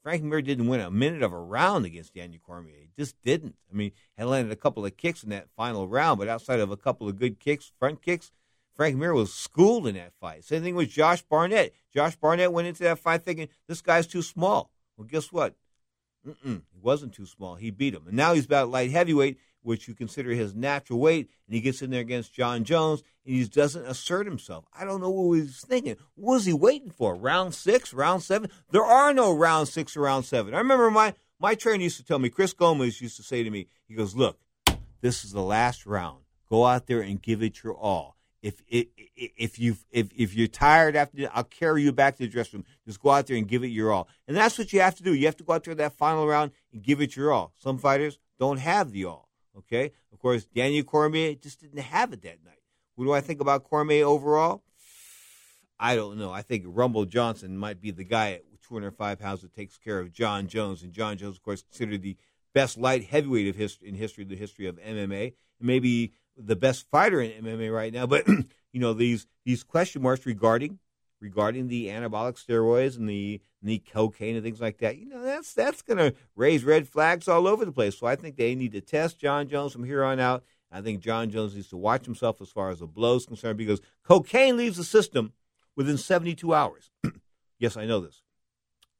Frank 0.04 0.22
Mir 0.22 0.42
didn't 0.42 0.68
win 0.68 0.82
a 0.82 0.92
minute 0.92 1.24
of 1.24 1.32
a 1.32 1.40
round 1.40 1.86
against 1.86 2.14
Daniel 2.14 2.42
Cormier. 2.46 2.76
He 2.82 2.90
just 2.98 3.16
didn't. 3.24 3.56
I 3.72 3.76
mean, 3.76 3.94
he 4.18 4.24
landed 4.24 4.52
a 4.52 4.58
couple 4.58 4.86
of 4.86 4.98
kicks 4.98 5.24
in 5.24 5.30
that 5.30 5.48
final 5.56 5.88
round, 5.88 6.20
but 6.20 6.28
outside 6.28 6.60
of 6.60 6.72
a 6.72 6.78
couple 6.78 7.08
of 7.08 7.18
good 7.18 7.40
kicks, 7.40 7.72
front 7.80 8.02
kicks, 8.02 8.30
Frank 8.76 8.98
Mir 8.98 9.14
was 9.14 9.34
schooled 9.34 9.88
in 9.88 9.96
that 9.96 10.14
fight. 10.20 10.44
Same 10.44 10.62
thing 10.62 10.76
with 10.76 10.90
Josh 10.90 11.22
Barnett. 11.22 11.74
Josh 11.94 12.18
Barnett 12.18 12.52
went 12.52 12.68
into 12.68 12.84
that 12.84 13.00
fight 13.00 13.24
thinking 13.24 13.48
this 13.68 13.82
guy's 13.82 14.08
too 14.08 14.22
small. 14.22 14.72
Well, 14.98 15.08
guess 15.08 15.32
what? 15.32 15.56
Mm-mm, 16.28 16.62
he 16.72 16.80
wasn't 16.82 17.14
too 17.14 17.26
small. 17.26 17.56
He 17.56 17.70
beat 17.70 17.94
him, 17.94 18.08
and 18.08 18.16
now 18.16 18.34
he's 18.34 18.46
about 18.46 18.70
light 18.70 18.92
heavyweight, 18.92 19.38
which 19.62 19.88
you 19.88 19.94
consider 19.94 20.32
his 20.32 20.56
natural 20.56 21.00
weight, 21.00 21.30
and 21.48 21.56
he 21.56 21.62
gets 21.62 21.82
in 21.82 21.90
there 21.90 22.02
against 22.02 22.34
Jon 22.34 22.64
Jones, 22.64 23.04
and 23.26 23.36
he 23.36 23.44
doesn't 23.46 23.86
assert 23.86 24.26
himself. 24.26 24.66
I 24.78 24.86
don't 24.86 25.02
know 25.02 25.10
what 25.10 25.36
he 25.36 25.42
was 25.42 25.62
thinking. 25.62 25.98
What 26.16 26.36
was 26.36 26.46
he 26.46 26.54
waiting 26.54 26.92
for? 26.92 27.16
Round 27.16 27.54
six, 27.54 27.94
round 27.94 28.24
seven? 28.24 28.50
There 28.72 28.86
are 28.86 29.14
no 29.14 29.34
round 29.34 29.68
six 29.68 29.98
or 29.98 30.02
round 30.02 30.26
seven. 30.26 30.54
I 30.54 30.60
remember 30.60 30.90
my 30.92 31.14
my 31.40 31.56
trainer 31.56 31.84
used 31.84 31.98
to 31.98 32.06
tell 32.06 32.20
me, 32.20 32.30
Chris 32.30 32.54
Gomez 32.54 33.02
used 33.02 33.18
to 33.18 33.24
say 33.24 33.44
to 33.44 33.50
me, 33.50 33.68
he 33.86 33.96
goes, 33.96 34.16
"Look, 34.16 34.40
this 35.02 35.26
is 35.26 35.32
the 35.32 35.42
last 35.42 35.86
round. 35.86 36.24
Go 36.50 36.66
out 36.66 36.88
there 36.88 37.02
and 37.02 37.22
give 37.22 37.44
it 37.44 37.64
your 37.64 37.76
all. 37.76 38.16
If 38.44 38.62
if 38.68 39.58
you 39.58 39.78
if 39.90 40.10
if 40.14 40.36
you're 40.36 40.50
tired 40.50 40.98
after, 40.98 41.30
I'll 41.34 41.46
carry 41.46 41.82
you 41.82 41.94
back 41.94 42.18
to 42.18 42.24
the 42.24 42.30
dressing 42.30 42.60
room. 42.60 42.66
Just 42.86 43.00
go 43.00 43.10
out 43.10 43.26
there 43.26 43.38
and 43.38 43.48
give 43.48 43.64
it 43.64 43.70
your 43.70 43.94
all. 43.94 44.10
And 44.28 44.36
that's 44.36 44.58
what 44.58 44.74
you 44.74 44.82
have 44.82 44.96
to 44.96 45.04
do. 45.04 45.14
You 45.14 45.26
have 45.28 45.38
to 45.38 45.46
go 45.46 45.54
out 45.54 45.64
there 45.64 45.74
that 45.74 45.94
final 45.94 46.28
round 46.28 46.52
and 46.74 46.84
give 46.84 47.00
it 47.00 47.16
your 47.16 47.32
all. 47.32 47.54
Some 47.56 47.78
fighters 47.78 48.20
don't 48.38 48.58
have 48.58 48.92
the 48.92 49.06
all. 49.06 49.30
Okay, 49.58 49.94
of 50.12 50.20
course, 50.20 50.44
Daniel 50.44 50.84
Cormier 50.84 51.36
just 51.36 51.62
didn't 51.62 51.80
have 51.80 52.12
it 52.12 52.22
that 52.24 52.44
night. 52.44 52.60
What 52.96 53.06
do 53.06 53.14
I 53.14 53.22
think 53.22 53.40
about 53.40 53.64
Cormier 53.64 54.06
overall? 54.06 54.64
I 55.80 55.96
don't 55.96 56.18
know. 56.18 56.32
I 56.32 56.42
think 56.42 56.66
Rumble 56.68 57.06
Johnson 57.06 57.58
might 57.58 57.80
be 57.80 57.92
the 57.92 58.04
guy 58.04 58.34
at 58.34 58.44
205 58.68 59.20
pounds 59.20 59.42
that 59.42 59.56
takes 59.56 59.78
care 59.78 60.00
of 60.00 60.12
Jon 60.12 60.48
Jones, 60.48 60.84
and 60.84 60.92
Jon 60.92 61.18
Jones, 61.18 61.38
of 61.38 61.44
course, 61.44 61.62
considered 61.62 62.02
the 62.02 62.18
best 62.54 62.78
light 62.78 63.06
heavyweight 63.06 63.48
of 63.48 63.56
history 63.56 63.88
in 63.88 63.96
history, 63.96 64.24
the 64.26 64.36
history 64.36 64.68
of 64.68 64.80
MMA, 64.82 65.34
maybe 65.62 66.14
the 66.38 66.56
best 66.56 66.90
fighter 66.90 67.22
in 67.22 67.44
MMA 67.44 67.74
right 67.74 67.94
now. 67.94 68.06
But 68.06 68.28
you 68.28 68.80
know 68.80 68.94
these 68.94 69.28
these 69.46 69.64
question 69.64 70.02
marks 70.02 70.26
regarding 70.26 70.80
regarding 71.24 71.70
the 71.70 71.88
anabolic 71.88 72.36
steroids 72.44 72.98
and 72.98 73.10
the 73.10 73.42
and 73.62 73.70
the 73.70 73.80
cocaine 73.80 74.36
and 74.36 74.44
things 74.44 74.62
like 74.62 74.80
that. 74.80 74.98
You 74.98 75.08
know, 75.08 75.24
that's 75.24 75.54
that's 75.54 75.82
going 75.82 75.98
to 75.98 76.14
raise 76.36 76.64
red 76.64 76.88
flags 76.88 77.28
all 77.28 77.48
over 77.48 77.66
the 77.66 77.72
place. 77.72 77.98
So 77.98 78.06
I 78.06 78.16
think 78.16 78.36
they 78.36 78.54
need 78.56 78.74
to 78.74 78.82
test 78.82 79.20
Jon 79.20 79.48
Jones 79.48 79.72
from 79.72 79.86
here 79.86 80.04
on 80.04 80.20
out. 80.20 80.44
I 80.72 80.82
think 80.82 81.02
Jon 81.02 81.30
Jones 81.30 81.56
needs 81.56 81.70
to 81.70 81.78
watch 81.78 82.06
himself 82.06 82.42
as 82.42 82.50
far 82.50 82.70
as 82.70 82.80
the 82.80 82.88
blow 82.88 83.16
is 83.16 83.26
concerned 83.26 83.58
because 83.58 83.80
cocaine 84.04 84.58
leaves 84.58 84.78
the 84.78 84.84
system 84.84 85.34
within 85.76 85.98
72 85.98 86.54
hours. 86.54 86.90
yes, 87.60 87.78
I 87.78 87.86
know 87.86 88.02
this. 88.02 88.24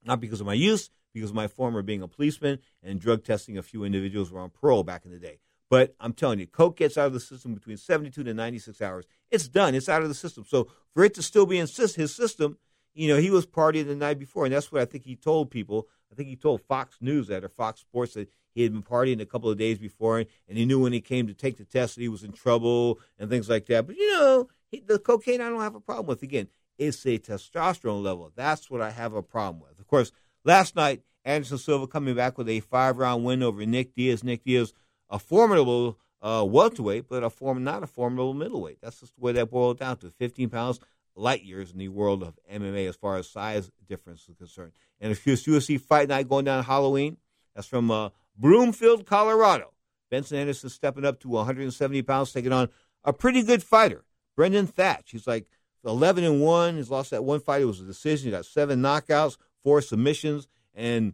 Not 0.06 0.20
because 0.20 0.40
of 0.40 0.46
my 0.46 0.54
use, 0.54 0.92
because 1.14 1.32
of 1.32 1.36
my 1.36 1.48
former 1.48 1.82
being 1.82 2.02
a 2.02 2.08
policeman 2.08 2.60
and 2.84 3.00
drug 3.00 3.24
testing 3.24 3.58
a 3.58 3.64
few 3.64 3.84
individuals 3.84 4.32
were 4.32 4.40
on 4.40 4.50
parole 4.50 4.84
back 4.84 5.06
in 5.06 5.12
the 5.12 5.20
day. 5.20 5.40
But 5.70 5.96
I'm 6.00 6.14
telling 6.14 6.40
you, 6.40 6.48
coke 6.48 6.78
gets 6.78 6.98
out 6.98 7.08
of 7.08 7.14
the 7.14 7.20
system 7.20 7.54
between 7.54 7.78
72 7.78 8.24
to 8.24 8.34
96 8.34 8.82
hours. 8.82 9.06
It's 9.32 9.48
done. 9.48 9.74
It's 9.74 9.90
out 9.90 10.04
of 10.04 10.10
the 10.10 10.16
system. 10.16 10.46
So 10.48 10.68
for 10.94 11.04
it 11.04 11.14
to 11.16 11.24
still 11.24 11.46
be 11.46 11.58
in 11.58 11.68
his 11.68 12.16
system, 12.16 12.58
you 12.94 13.08
know, 13.08 13.18
he 13.18 13.32
was 13.32 13.46
partying 13.48 13.88
the 13.88 13.96
night 13.96 14.20
before, 14.20 14.46
and 14.46 14.54
that's 14.54 14.72
what 14.72 14.82
I 14.82 14.86
think 14.86 15.04
he 15.04 15.16
told 15.16 15.50
people. 15.50 15.88
I 16.12 16.16
think 16.16 16.30
he 16.30 16.36
told 16.36 16.62
Fox 16.62 16.98
News 17.02 17.28
that 17.28 17.44
or 17.44 17.50
Fox 17.50 17.80
Sports 17.80 18.14
that 18.14 18.30
he 18.54 18.62
had 18.62 18.72
been 18.72 18.84
partying 18.84 19.20
a 19.20 19.26
couple 19.26 19.50
of 19.50 19.58
days 19.58 19.80
before, 19.80 20.20
and, 20.20 20.28
and 20.48 20.58
he 20.58 20.66
knew 20.66 20.80
when 20.80 20.94
he 20.94 21.02
came 21.02 21.26
to 21.26 21.34
take 21.34 21.58
the 21.58 21.66
test 21.66 21.96
that 21.96 22.02
he 22.02 22.08
was 22.08 22.24
in 22.24 22.34
trouble 22.34 23.00
and 23.18 23.30
things 23.30 23.50
like 23.50 23.66
that. 23.66 23.88
But 23.88 23.98
you 23.98 24.12
know, 24.12 24.48
he, 24.70 24.82
the 24.82 25.00
cocaine 25.00 25.42
I 25.42 25.50
don't 25.50 25.62
have 25.62 25.76
a 25.76 25.80
problem 25.80 26.06
with. 26.06 26.22
Again, 26.22 26.50
it's 26.78 27.04
a 27.06 27.18
testosterone 27.18 28.04
level. 28.04 28.32
That's 28.36 28.70
what 28.70 28.82
I 28.82 28.92
have 28.92 29.14
a 29.14 29.24
problem 29.24 29.64
with. 29.68 29.80
Of 29.80 29.88
course, 29.88 30.12
last 30.44 30.76
night 30.76 31.02
Anderson 31.26 31.58
Silva 31.58 31.88
coming 31.88 32.16
back 32.16 32.38
with 32.38 32.50
a 32.50 32.60
five 32.60 32.98
round 32.98 33.24
win 33.24 33.42
over 33.44 33.66
Nick 33.66 33.96
Diaz. 33.96 34.24
Nick 34.24 34.44
Diaz, 34.44 34.74
a 35.14 35.20
formidable 35.20 36.00
uh, 36.24 36.44
welterweight, 36.46 37.08
but 37.08 37.24
a 37.24 37.30
form 37.30 37.64
not 37.64 37.84
a 37.84 37.88
formidable 37.88 38.34
middleweight. 38.34 38.80
That's 38.82 39.00
just 39.00 39.16
the 39.16 39.22
way 39.22 39.32
that 39.34 39.52
boiled 39.52 39.80
down 39.80 39.98
to 39.98 40.10
15 40.10 40.50
pounds 40.50 40.80
light 41.16 41.44
years 41.44 41.72
in 41.72 41.78
the 41.78 41.90
world 41.90 42.24
of 42.24 42.40
MMA 42.52 42.90
as 42.90 42.96
far 42.96 43.18
as 43.18 43.30
size 43.30 43.70
difference 43.88 44.28
is 44.28 44.36
concerned. 44.36 44.72
And 45.00 45.12
if 45.12 45.26
it's 45.28 45.44
UFC 45.44 45.80
Fight 45.80 46.10
Night 46.10 46.28
going 46.28 46.46
down 46.46 46.64
Halloween, 46.64 47.18
that's 47.56 47.68
from 47.68 47.92
uh, 47.92 48.10
Broomfield, 48.36 49.06
Colorado. 49.06 49.72
Benson 50.10 50.40
Henderson 50.40 50.70
stepping 50.70 51.06
up 51.06 51.20
to 51.20 51.28
170 51.28 52.02
pounds, 52.02 52.34
taking 52.34 52.52
on 52.52 52.70
a 53.04 53.14
pretty 53.14 53.44
good 53.44 53.62
fighter, 53.62 54.04
Brandon 54.36 54.66
Thatch. 54.66 55.12
He's 55.12 55.28
like 55.28 55.46
11 55.86 56.24
and 56.24 56.42
one. 56.42 56.78
He's 56.78 56.90
lost 56.90 57.12
that 57.12 57.24
one 57.24 57.40
fight. 57.40 57.62
It 57.62 57.66
was 57.66 57.82
a 57.82 57.86
decision. 57.86 58.26
He 58.26 58.32
got 58.32 58.46
seven 58.46 58.82
knockouts, 58.82 59.38
four 59.64 59.82
submissions, 59.82 60.48
and 60.74 61.14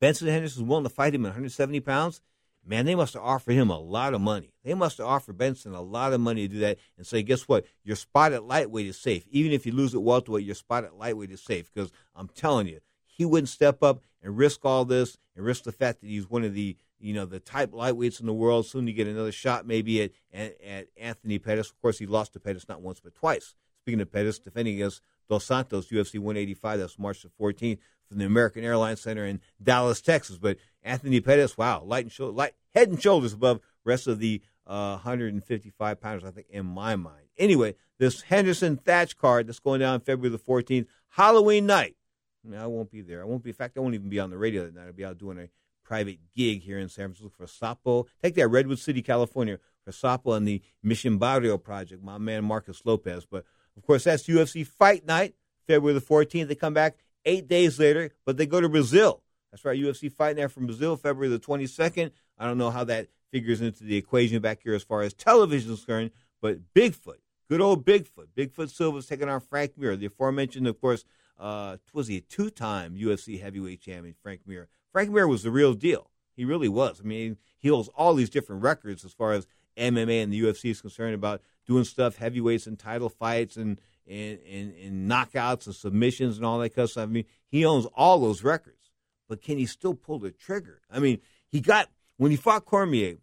Benson 0.00 0.28
Henderson 0.28 0.62
is 0.62 0.68
willing 0.68 0.84
to 0.84 0.90
fight 0.90 1.14
him 1.14 1.26
at 1.26 1.30
170 1.30 1.80
pounds. 1.80 2.22
Man, 2.68 2.84
they 2.84 2.96
must 2.96 3.14
have 3.14 3.22
offered 3.22 3.52
him 3.52 3.70
a 3.70 3.78
lot 3.78 4.12
of 4.12 4.20
money. 4.20 4.52
They 4.64 4.74
must 4.74 4.98
have 4.98 5.06
offered 5.06 5.38
Benson 5.38 5.72
a 5.72 5.80
lot 5.80 6.12
of 6.12 6.20
money 6.20 6.48
to 6.48 6.54
do 6.54 6.60
that 6.60 6.78
and 6.96 7.06
say, 7.06 7.22
guess 7.22 7.42
what? 7.42 7.64
Your 7.84 7.94
spot 7.94 8.32
at 8.32 8.42
lightweight 8.42 8.88
is 8.88 8.98
safe. 8.98 9.24
Even 9.30 9.52
if 9.52 9.66
you 9.66 9.72
lose 9.72 9.94
at 9.94 10.02
welterweight, 10.02 10.44
your 10.44 10.56
spot 10.56 10.84
at 10.84 10.98
lightweight 10.98 11.30
is 11.30 11.40
safe. 11.40 11.70
Because 11.72 11.92
I'm 12.16 12.28
telling 12.28 12.66
you, 12.66 12.80
he 13.04 13.24
wouldn't 13.24 13.48
step 13.48 13.84
up 13.84 14.02
and 14.20 14.36
risk 14.36 14.64
all 14.64 14.84
this 14.84 15.16
and 15.36 15.44
risk 15.44 15.62
the 15.62 15.72
fact 15.72 16.00
that 16.00 16.08
he's 16.08 16.28
one 16.28 16.42
of 16.44 16.54
the 16.54 16.76
you 16.98 17.12
know 17.12 17.26
the 17.26 17.38
type 17.38 17.72
lightweights 17.72 18.20
in 18.20 18.26
the 18.26 18.32
world. 18.32 18.66
Soon 18.66 18.86
to 18.86 18.92
get 18.92 19.06
another 19.06 19.32
shot, 19.32 19.66
maybe 19.66 20.02
at, 20.02 20.10
at, 20.32 20.60
at 20.60 20.88
Anthony 20.96 21.38
Pettis. 21.38 21.70
Of 21.70 21.80
course, 21.80 21.98
he 21.98 22.06
lost 22.06 22.32
to 22.32 22.40
Pettis 22.40 22.68
not 22.68 22.82
once 22.82 23.00
but 23.00 23.14
twice. 23.14 23.54
Speaking 23.82 24.00
of 24.00 24.10
Pettis, 24.10 24.38
defending 24.38 24.74
against 24.74 25.02
Dos 25.28 25.44
Santos, 25.44 25.88
UFC 25.88 26.18
185. 26.18 26.80
That's 26.80 26.98
March 26.98 27.22
the 27.22 27.28
14th 27.40 27.78
from 28.08 28.18
the 28.18 28.24
American 28.24 28.64
Airlines 28.64 29.00
Center 29.00 29.24
in 29.24 29.40
Dallas, 29.62 30.00
Texas. 30.00 30.38
But 30.38 30.58
Anthony 30.86 31.20
Pettis, 31.20 31.58
wow, 31.58 31.82
light 31.82 32.04
and 32.18 32.36
light, 32.36 32.52
head 32.74 32.88
and 32.88 33.02
shoulders 33.02 33.32
above 33.32 33.60
rest 33.84 34.06
of 34.06 34.18
the 34.20 34.40
uh, 34.66 34.92
155 34.92 36.00
pounders, 36.00 36.24
I 36.24 36.30
think, 36.30 36.46
in 36.50 36.66
my 36.66 36.96
mind. 36.96 37.26
Anyway, 37.36 37.74
this 37.98 38.22
Henderson 38.22 38.76
Thatch 38.76 39.16
card 39.16 39.46
that's 39.46 39.58
going 39.58 39.80
down 39.80 40.00
February 40.00 40.30
the 40.30 40.42
14th, 40.42 40.86
Halloween 41.10 41.66
night. 41.66 41.96
I 42.56 42.66
won't 42.66 42.90
be 42.90 43.00
there. 43.00 43.20
I 43.22 43.24
won't 43.24 43.42
be. 43.42 43.50
In 43.50 43.56
fact, 43.56 43.76
I 43.76 43.80
won't 43.80 43.94
even 43.94 44.08
be 44.08 44.20
on 44.20 44.30
the 44.30 44.38
radio 44.38 44.64
that 44.64 44.74
night. 44.74 44.86
I'll 44.86 44.92
be 44.92 45.04
out 45.04 45.18
doing 45.18 45.38
a 45.38 45.48
private 45.84 46.18
gig 46.36 46.62
here 46.62 46.78
in 46.78 46.88
San 46.88 47.12
Francisco 47.12 47.32
for 47.36 47.46
Sapo. 47.46 48.06
Take 48.22 48.34
that, 48.36 48.48
Redwood 48.48 48.78
City, 48.78 49.02
California, 49.02 49.58
for 49.84 49.90
Sapo 49.90 50.36
and 50.36 50.46
the 50.46 50.62
Mission 50.82 51.18
Barrio 51.18 51.58
project. 51.58 52.02
My 52.04 52.18
man 52.18 52.44
Marcus 52.44 52.82
Lopez. 52.84 53.24
But 53.24 53.44
of 53.76 53.84
course, 53.84 54.04
that's 54.04 54.24
UFC 54.24 54.66
Fight 54.66 55.06
Night, 55.06 55.34
February 55.66 55.98
the 55.98 56.04
14th. 56.04 56.48
They 56.48 56.54
come 56.54 56.74
back 56.74 56.98
eight 57.24 57.48
days 57.48 57.78
later, 57.78 58.12
but 58.24 58.36
they 58.36 58.46
go 58.46 58.60
to 58.60 58.68
Brazil. 58.68 59.22
That's 59.50 59.64
right, 59.64 59.78
UFC 59.78 60.12
Fight 60.12 60.36
Night 60.36 60.50
from 60.50 60.66
Brazil, 60.66 60.96
February 60.96 61.28
the 61.28 61.38
22nd. 61.38 62.10
I 62.38 62.46
don't 62.46 62.58
know 62.58 62.70
how 62.70 62.84
that 62.84 63.08
figures 63.30 63.60
into 63.60 63.84
the 63.84 63.96
equation 63.96 64.40
back 64.40 64.62
here 64.62 64.74
as 64.74 64.82
far 64.82 65.02
as 65.02 65.14
television 65.14 65.72
is 65.72 65.80
concerned, 65.80 66.10
but 66.40 66.58
Bigfoot, 66.74 67.18
good 67.48 67.60
old 67.60 67.84
Bigfoot, 67.84 68.28
Bigfoot 68.36 68.70
Silva's 68.70 69.06
taking 69.06 69.28
on 69.28 69.40
Frank 69.40 69.78
Mir, 69.78 69.96
the 69.96 70.06
aforementioned, 70.06 70.66
of 70.66 70.80
course, 70.80 71.04
uh, 71.38 71.76
was 71.92 72.08
he 72.08 72.18
a 72.18 72.20
two-time 72.20 72.96
UFC 72.96 73.40
heavyweight 73.40 73.80
champion, 73.80 74.14
Frank 74.22 74.40
Mir. 74.46 74.68
Frank 74.92 75.10
Mir 75.10 75.28
was 75.28 75.42
the 75.42 75.50
real 75.50 75.74
deal. 75.74 76.10
He 76.34 76.44
really 76.44 76.68
was. 76.68 77.00
I 77.00 77.06
mean, 77.06 77.38
he 77.58 77.68
holds 77.68 77.88
all 77.88 78.14
these 78.14 78.30
different 78.30 78.62
records 78.62 79.04
as 79.04 79.12
far 79.12 79.32
as 79.32 79.46
MMA 79.76 80.22
and 80.22 80.32
the 80.32 80.42
UFC 80.42 80.70
is 80.70 80.80
concerned 80.80 81.14
about 81.14 81.42
doing 81.66 81.84
stuff, 81.84 82.16
heavyweights 82.16 82.66
and 82.66 82.78
title 82.78 83.08
fights 83.08 83.56
and 83.56 83.80
and, 84.08 84.38
and, 84.48 84.72
and 84.76 85.10
knockouts 85.10 85.66
and 85.66 85.74
submissions 85.74 86.36
and 86.36 86.46
all 86.46 86.60
that 86.60 86.70
kind 86.70 86.84
of 86.84 86.90
stuff. 86.90 87.08
I 87.08 87.12
mean, 87.12 87.24
he 87.48 87.64
owns 87.64 87.86
all 87.96 88.20
those 88.20 88.44
records. 88.44 88.85
But 89.28 89.42
can 89.42 89.58
he 89.58 89.66
still 89.66 89.94
pull 89.94 90.18
the 90.18 90.30
trigger? 90.30 90.80
I 90.90 90.98
mean, 90.98 91.20
he 91.48 91.60
got 91.60 91.88
when 92.16 92.30
he 92.30 92.36
fought 92.36 92.64
Cormier, 92.64 93.16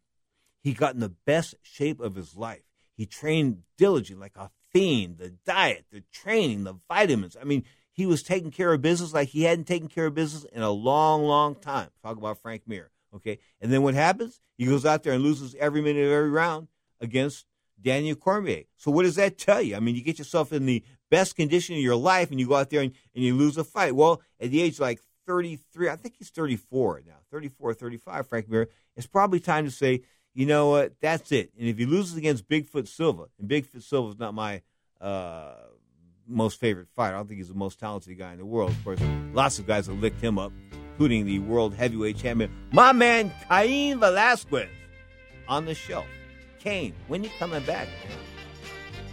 he 0.62 0.74
got 0.74 0.93
in 0.93 0.99
the 0.99 1.10
best 1.10 1.56
shape 1.62 1.99
of 1.99 2.16
his 2.16 2.36
life. 2.36 2.64
He 2.95 3.06
trained 3.06 3.64
diligently, 3.78 4.22
like 4.22 4.38
a 4.38 4.51
fiend. 4.72 5.18
The 5.18 5.30
diet, 5.45 5.86
the 5.91 6.04
training, 6.12 6.64
the 6.64 6.76
vitamins. 6.88 7.36
I 7.39 7.43
mean, 7.43 7.64
he 7.91 8.06
was 8.06 8.24
taking 8.24 8.51
care 8.51 8.74
of 8.74 8.82
business 8.82 9.14
like 9.14 9.30
he 9.30 9.43
hadn't 9.43 9.66
taken 9.66 9.88
care 9.88 10.08
of 10.08 10.16
business 10.16 10.45
in 10.51 10.62
a 10.62 10.72
long, 10.72 11.24
long 11.24 11.56
time. 11.56 11.89
Talk 12.01 12.18
about 12.18 12.39
Frank 12.39 12.64
Mir. 12.68 12.91
Okay. 13.16 13.39
And 13.62 13.72
then 13.72 13.84
what 13.84 13.93
happens? 13.93 14.41
He 14.58 14.66
goes 14.66 14.86
out 14.86 15.04
there 15.04 15.14
and 15.14 15.24
loses 15.24 15.56
every 15.60 15.82
minute 15.82 16.06
of 16.06 16.12
every 16.12 16.30
round 16.30 16.68
against 16.99 17.45
Daniel 17.80 18.16
Cormier. 18.16 18.64
So 18.78 18.89
what 18.91 19.04
does 19.04 19.16
that 19.16 19.38
tell 19.38 19.62
you? 19.62 19.76
I 19.76 19.80
mean, 19.80 19.95
you 19.95 20.01
get 20.01 20.18
yourself 20.18 20.51
in 20.51 20.66
the 20.66 20.84
best 21.12 21.36
condition 21.36 21.76
of 21.76 21.82
your 21.82 21.95
life 21.95 22.32
and 22.32 22.39
you 22.39 22.47
go 22.47 22.56
out 22.56 22.70
there 22.70 22.82
and, 22.82 22.93
and 23.14 23.24
you 23.24 23.36
lose 23.36 23.58
a 23.58 23.64
fight. 23.64 23.95
Well, 23.95 24.22
at 24.39 24.49
the 24.49 24.62
age 24.62 24.80
like 24.80 24.99
33, 25.26 25.90
I 25.90 25.96
think 25.96 26.16
he's 26.18 26.30
34 26.30 27.04
now, 27.06 27.14
34, 27.32 27.74
35, 27.74 28.28
Frank 28.28 28.50
Mir, 28.50 28.70
it's 28.96 29.08
probably 29.08 29.40
time 29.40 29.66
to 29.66 29.72
say, 29.72 30.02
you 30.34 30.46
know 30.46 30.70
what, 30.70 30.94
that's 31.02 31.32
it. 31.32 31.52
And 31.58 31.68
if 31.68 31.78
he 31.78 31.86
loses 31.86 32.18
against 32.18 32.48
Bigfoot 32.48 32.88
Silva, 32.88 33.26
and 33.40 33.50
Bigfoot 33.50 33.84
Silva 33.84 34.12
is 34.12 34.20
not 34.20 34.34
my 34.34 34.62
uh, 35.00 35.54
most 36.28 36.60
favorite 36.60 36.88
fighter. 36.96 37.16
I 37.16 37.20
don't 37.20 37.28
think 37.28 37.40
he's 37.40 37.50
the 37.50 37.54
most 37.54 37.80
talented 37.80 38.18
guy 38.18 38.32
in 38.32 38.40
the 38.40 38.46
world. 38.46 38.72
Of 38.72 38.84
course, 38.84 39.00
lots 39.34 39.60
of 39.60 39.68
guys 39.68 39.88
have 39.88 40.00
licked 40.00 40.22
him 40.22 40.40
up, 40.40 40.52
including 40.92 41.26
the 41.26 41.40
world 41.40 41.74
heavyweight 41.74 42.18
champion, 42.18 42.52
my 42.72 42.92
man 42.92 43.32
Cain 43.50 44.00
Velasquez, 44.00 44.70
on 45.48 45.66
the 45.66 45.76
shelf. 45.76 46.06
Cain, 46.60 46.94
when 47.08 47.24
you 47.24 47.30
coming 47.40 47.64
back? 47.66 47.88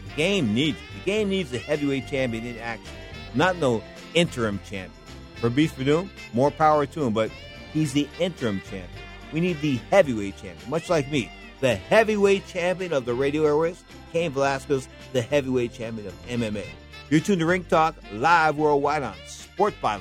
The 0.09 0.15
game 0.15 0.55
needs 0.55 0.79
you. 0.79 1.01
The 1.01 1.05
game 1.05 1.29
needs 1.29 1.53
a 1.53 1.59
heavyweight 1.59 2.07
champion 2.07 2.47
in 2.47 2.59
action, 2.59 2.95
not 3.35 3.57
no 3.57 3.83
interim 4.15 4.61
champion. 4.65 4.99
Fabrício 5.41 5.72
Werdum, 5.84 6.09
more 6.32 6.51
power 6.51 6.86
to 6.86 7.05
him, 7.05 7.12
but 7.12 7.30
he's 7.72 7.93
the 7.93 8.09
interim 8.18 8.61
champion. 8.61 8.88
We 9.32 9.41
need 9.41 9.61
the 9.61 9.76
heavyweight 9.91 10.36
champion, 10.36 10.70
much 10.70 10.91
like 10.91 11.11
me, 11.11 11.30
the 11.61 11.74
heavyweight 11.74 12.47
champion 12.47 12.93
of 12.93 13.05
the 13.05 13.14
radio 13.14 13.45
airways, 13.47 13.82
Cain 14.12 14.32
Velasquez, 14.32 14.88
the 15.12 15.22
heavyweight 15.22 15.72
champion 15.72 16.09
of 16.09 16.26
MMA. 16.26 16.66
You're 17.11 17.20
tuned 17.20 17.41
to 17.41 17.47
Ring 17.47 17.64
Talk 17.64 17.97
live 18.12 18.57
worldwide 18.57 19.03
on 19.03 19.14
Sport 19.26 19.74
Byline. 19.82 20.01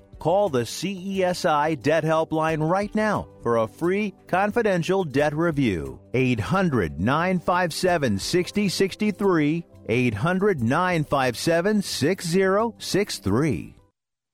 Call 0.21 0.49
the 0.49 0.61
CESI 0.61 1.81
Debt 1.81 2.03
Helpline 2.03 2.69
right 2.69 2.93
now 2.93 3.27
for 3.41 3.57
a 3.57 3.67
free 3.67 4.13
confidential 4.27 5.03
debt 5.03 5.35
review. 5.35 5.99
800 6.13 6.99
957 6.99 8.19
6063. 8.19 9.65
800 9.89 10.61
957 10.61 11.81
6063. 11.81 13.75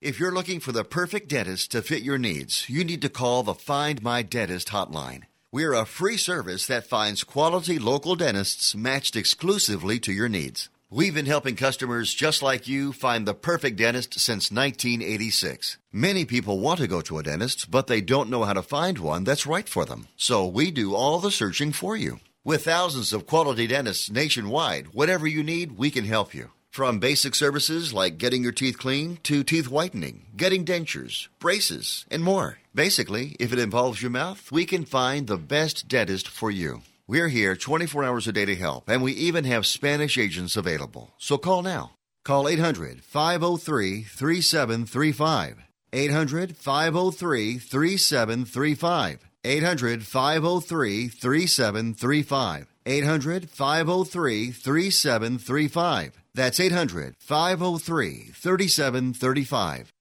If 0.02 0.20
you're 0.20 0.34
looking 0.34 0.60
for 0.60 0.74
the 0.74 0.84
perfect 0.84 1.30
dentist 1.30 1.72
to 1.72 1.82
fit 1.82 2.04
your 2.04 2.18
needs, 2.18 2.70
you 2.70 2.84
need 2.84 3.02
to 3.04 3.10
call 3.10 3.44
the 3.44 3.54
Find 3.54 4.04
My 4.04 4.24
Dentist 4.24 4.68
hotline. 4.68 5.22
We're 5.54 5.72
a 5.74 5.86
free 5.86 6.18
service 6.18 6.68
that 6.68 6.88
finds 6.88 7.24
quality 7.24 7.80
local 7.80 8.18
dentists 8.18 8.76
matched 8.76 9.16
exclusively 9.16 10.02
to 10.02 10.12
your 10.12 10.28
needs. 10.28 10.68
We've 10.90 11.14
been 11.14 11.26
helping 11.26 11.58
customers 11.58 12.14
just 12.14 12.42
like 12.42 12.66
you 12.66 12.94
find 12.94 13.28
the 13.28 13.34
perfect 13.34 13.76
dentist 13.76 14.22
since 14.22 14.50
1986. 14.50 15.78
Many 15.92 16.24
people 16.24 16.62
want 16.62 16.80
to 16.80 16.88
go 16.88 17.02
to 17.02 17.18
a 17.18 17.24
dentist, 17.24 17.70
but 17.70 17.88
they 17.88 18.00
don't 18.00 18.30
know 18.30 18.46
how 18.46 18.54
to 18.54 18.62
find 18.62 18.98
one 18.98 19.26
that's 19.26 19.46
right 19.46 19.68
for 19.68 19.84
them. 19.84 20.08
So 20.16 20.48
we 20.48 20.72
do 20.72 20.96
all 20.96 21.20
the 21.20 21.30
searching 21.30 21.74
for 21.74 21.98
you. 21.98 22.22
With 22.46 22.64
thousands 22.64 23.12
of 23.12 23.28
quality 23.28 23.68
dentists 23.68 24.10
nationwide, 24.10 24.94
whatever 24.94 25.28
you 25.28 25.44
need, 25.44 25.74
we 25.78 25.92
can 25.92 26.06
help 26.06 26.34
you. 26.34 26.52
From 26.70 27.00
basic 27.00 27.36
services 27.36 27.94
like 27.94 28.18
getting 28.18 28.42
your 28.42 28.54
teeth 28.54 28.78
clean 28.78 29.18
to 29.24 29.44
teeth 29.44 29.68
whitening, 29.68 30.28
getting 30.38 30.64
dentures, 30.64 31.28
braces, 31.40 32.06
and 32.10 32.24
more. 32.24 32.60
Basically, 32.74 33.36
if 33.42 33.52
it 33.52 33.60
involves 33.60 34.02
your 34.02 34.12
mouth, 34.12 34.54
we 34.54 34.64
can 34.64 34.86
find 34.86 35.28
the 35.28 35.36
best 35.36 35.90
dentist 35.90 36.30
for 36.30 36.50
you. 36.50 36.84
We're 37.10 37.30
here 37.30 37.56
24 37.56 38.04
hours 38.04 38.28
a 38.28 38.34
day 38.34 38.44
to 38.44 38.54
help, 38.54 38.90
and 38.90 39.02
we 39.02 39.14
even 39.14 39.46
have 39.46 39.66
Spanish 39.66 40.18
agents 40.18 40.58
available. 40.58 41.14
So 41.18 41.38
call 41.38 41.62
now. 41.62 41.92
Call 42.26 42.50
800 42.50 43.02
503 43.02 44.04
3735. 44.04 45.64
800 45.94 46.58
503 46.58 47.60
3735. 47.60 49.26
800 49.46 50.06
503 50.06 51.08
3735. 51.08 52.68
800 52.86 53.50
503 53.50 54.52
3735. 54.52 56.24
That's 56.36 56.60
800 56.60 57.16
503 57.20 58.32
3735. 58.34 59.94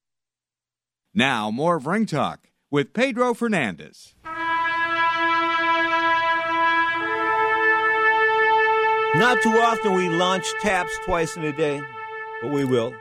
Now, 1.14 1.52
more 1.52 1.76
of 1.76 1.86
Ring 1.86 2.06
Talk 2.06 2.48
with 2.68 2.92
Pedro 2.92 3.32
Fernandez. 3.32 4.15
Not 9.16 9.40
too 9.42 9.58
often 9.58 9.94
we 9.94 10.10
launch 10.10 10.46
taps 10.60 10.92
twice 11.06 11.38
in 11.38 11.44
a 11.44 11.52
day, 11.52 11.82
but 12.42 12.50
we 12.50 12.66
will. 12.66 12.94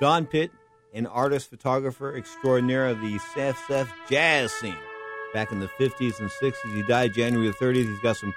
Don 0.00 0.26
Pitt, 0.26 0.50
an 0.92 1.06
artist, 1.06 1.48
photographer 1.48 2.14
extraordinaire 2.14 2.88
of 2.88 3.00
the 3.00 3.16
SF 3.34 3.88
jazz 4.06 4.52
scene. 4.52 4.76
Back 5.32 5.52
in 5.52 5.60
the 5.60 5.68
50s 5.80 6.20
and 6.20 6.28
60s, 6.28 6.74
he 6.74 6.82
died 6.82 7.14
January 7.14 7.48
the 7.48 7.54
30th. 7.54 7.88
He's 7.88 7.98
got 8.00 8.18
some 8.18 8.34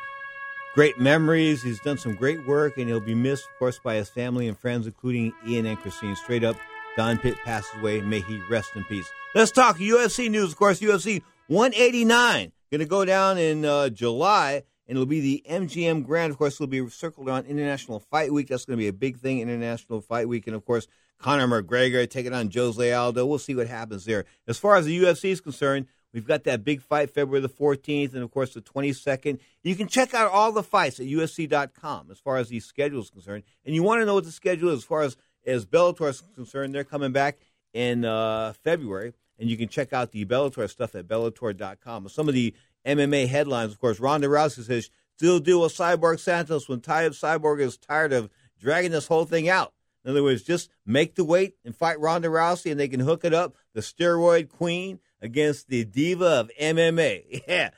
great 0.74 0.98
memories. 0.98 1.62
He's 1.62 1.82
done 1.82 1.98
some 1.98 2.16
great 2.16 2.48
work, 2.48 2.78
and 2.78 2.88
he'll 2.88 3.02
be 3.02 3.16
missed, 3.16 3.44
of 3.52 3.60
course, 3.60 3.80
by 3.84 3.96
his 3.96 4.10
family 4.10 4.48
and 4.48 4.58
friends, 4.58 4.88
including 4.88 5.34
Ian 5.46 5.66
and 5.66 5.78
Christine. 5.78 6.16
Straight 6.16 6.46
up, 6.46 6.56
Don 6.96 7.18
Pitt 7.18 7.36
passes 7.44 7.70
away. 7.82 8.00
May 8.00 8.22
he 8.22 8.42
rest 8.50 8.72
in 8.76 8.86
peace. 8.86 9.12
Let's 9.36 9.52
talk 9.52 9.78
UFC 9.78 10.30
news. 10.30 10.54
Of 10.54 10.58
course, 10.58 10.80
UFC 10.80 11.22
189 11.48 12.54
going 12.72 12.80
to 12.80 12.86
go 12.86 13.04
down 13.04 13.38
in 13.38 13.66
uh, 13.66 13.90
July, 13.90 14.64
and 14.90 14.98
it'll 14.98 15.06
be 15.06 15.22
the 15.22 15.46
MGM 15.50 16.06
Grand. 16.06 16.32
Of 16.32 16.38
course, 16.38 16.56
it'll 16.56 16.68
be 16.68 16.90
circled 16.90 17.30
on 17.30 17.46
International 17.46 18.02
Fight 18.02 18.34
Week. 18.34 18.50
That's 18.50 18.66
going 18.66 18.78
to 18.78 18.82
be 18.82 18.90
a 18.90 18.94
big 18.94 19.20
thing, 19.20 19.40
International 19.40 20.02
Fight 20.02 20.28
Week, 20.28 20.48
and 20.48 20.56
of 20.56 20.66
course, 20.66 20.88
Conor 21.20 21.48
McGregor 21.48 22.10
taking 22.10 22.34
on 22.34 22.50
Jose 22.52 22.92
Aldo. 22.92 23.26
We'll 23.26 23.40
see 23.40 23.56
what 23.56 23.68
happens 23.68 24.04
there. 24.04 24.26
As 24.48 24.58
far 24.58 24.76
as 24.76 24.86
the 24.86 25.04
UFC 25.04 25.30
is 25.30 25.40
concerned, 25.40 25.86
We've 26.14 26.26
got 26.26 26.44
that 26.46 26.64
big 26.64 26.82
fight 26.82 27.12
February 27.12 27.42
the 27.42 27.50
14th 27.50 28.14
and, 28.14 28.24
of 28.24 28.32
course, 28.32 28.54
the 28.54 28.62
22nd. 28.62 29.40
You 29.64 29.76
can 29.76 29.88
check 29.88 30.14
out 30.14 30.32
all 30.32 30.52
the 30.52 30.64
fights 30.64 31.00
at 31.00 31.06
UFC.com 31.06 32.10
as 32.12 32.20
far 32.20 32.38
as 32.38 32.50
the 32.50 32.60
schedule 32.60 33.02
is 33.02 33.10
concerned. 33.10 33.44
And 33.66 33.76
you 33.76 33.84
want 33.84 34.02
to 34.02 34.06
know 34.06 34.16
what 34.16 34.24
the 34.24 34.32
schedule 34.32 34.70
is 34.70 34.80
as 34.80 34.84
far 34.84 35.02
as, 35.02 35.18
as 35.46 35.66
Bellator 35.66 36.10
is 36.10 36.24
concerned. 36.36 36.74
They're 36.74 36.84
coming 36.84 37.12
back 37.12 37.38
in 37.74 38.06
uh, 38.06 38.54
February, 38.64 39.14
and 39.38 39.50
you 39.50 39.58
can 39.58 39.70
check 39.70 39.94
out 39.94 40.12
the 40.12 40.26
Bellator 40.26 40.68
stuff 40.68 40.96
at 40.96 41.08
Bellator.com. 41.08 42.10
Some 42.10 42.28
of 42.28 42.34
the 42.34 42.56
MMA 42.86 43.28
headlines, 43.28 43.72
of 43.72 43.80
course, 43.80 44.00
Ronda 44.00 44.28
Rousey 44.28 44.64
says, 44.66 44.90
still 45.16 45.40
deal 45.40 45.62
with 45.62 45.76
Cyborg 45.76 46.20
Santos 46.20 46.70
when 46.70 46.82
Ty 46.82 47.10
Cyborg 47.10 47.60
is 47.60 47.78
tired 47.78 48.14
of 48.14 48.30
dragging 48.60 48.92
this 48.92 49.08
whole 49.08 49.26
thing 49.26 49.50
out. 49.50 49.74
In 50.04 50.12
other 50.12 50.24
words, 50.24 50.44
just 50.44 50.70
make 50.86 51.16
the 51.16 51.26
weight 51.26 51.56
and 51.66 51.76
fight 51.76 52.00
Ronda 52.00 52.30
Rousey, 52.30 52.72
and 52.72 52.80
they 52.80 52.88
can 52.88 53.02
hook 53.02 53.26
it 53.26 53.34
up. 53.34 53.56
The 53.74 53.82
steroid 53.82 54.50
queen 54.50 55.00
against 55.22 55.68
the 55.68 55.84
diva 55.84 56.26
of 56.26 56.52
MMA. 56.60 57.44
Yeah, 57.48 57.72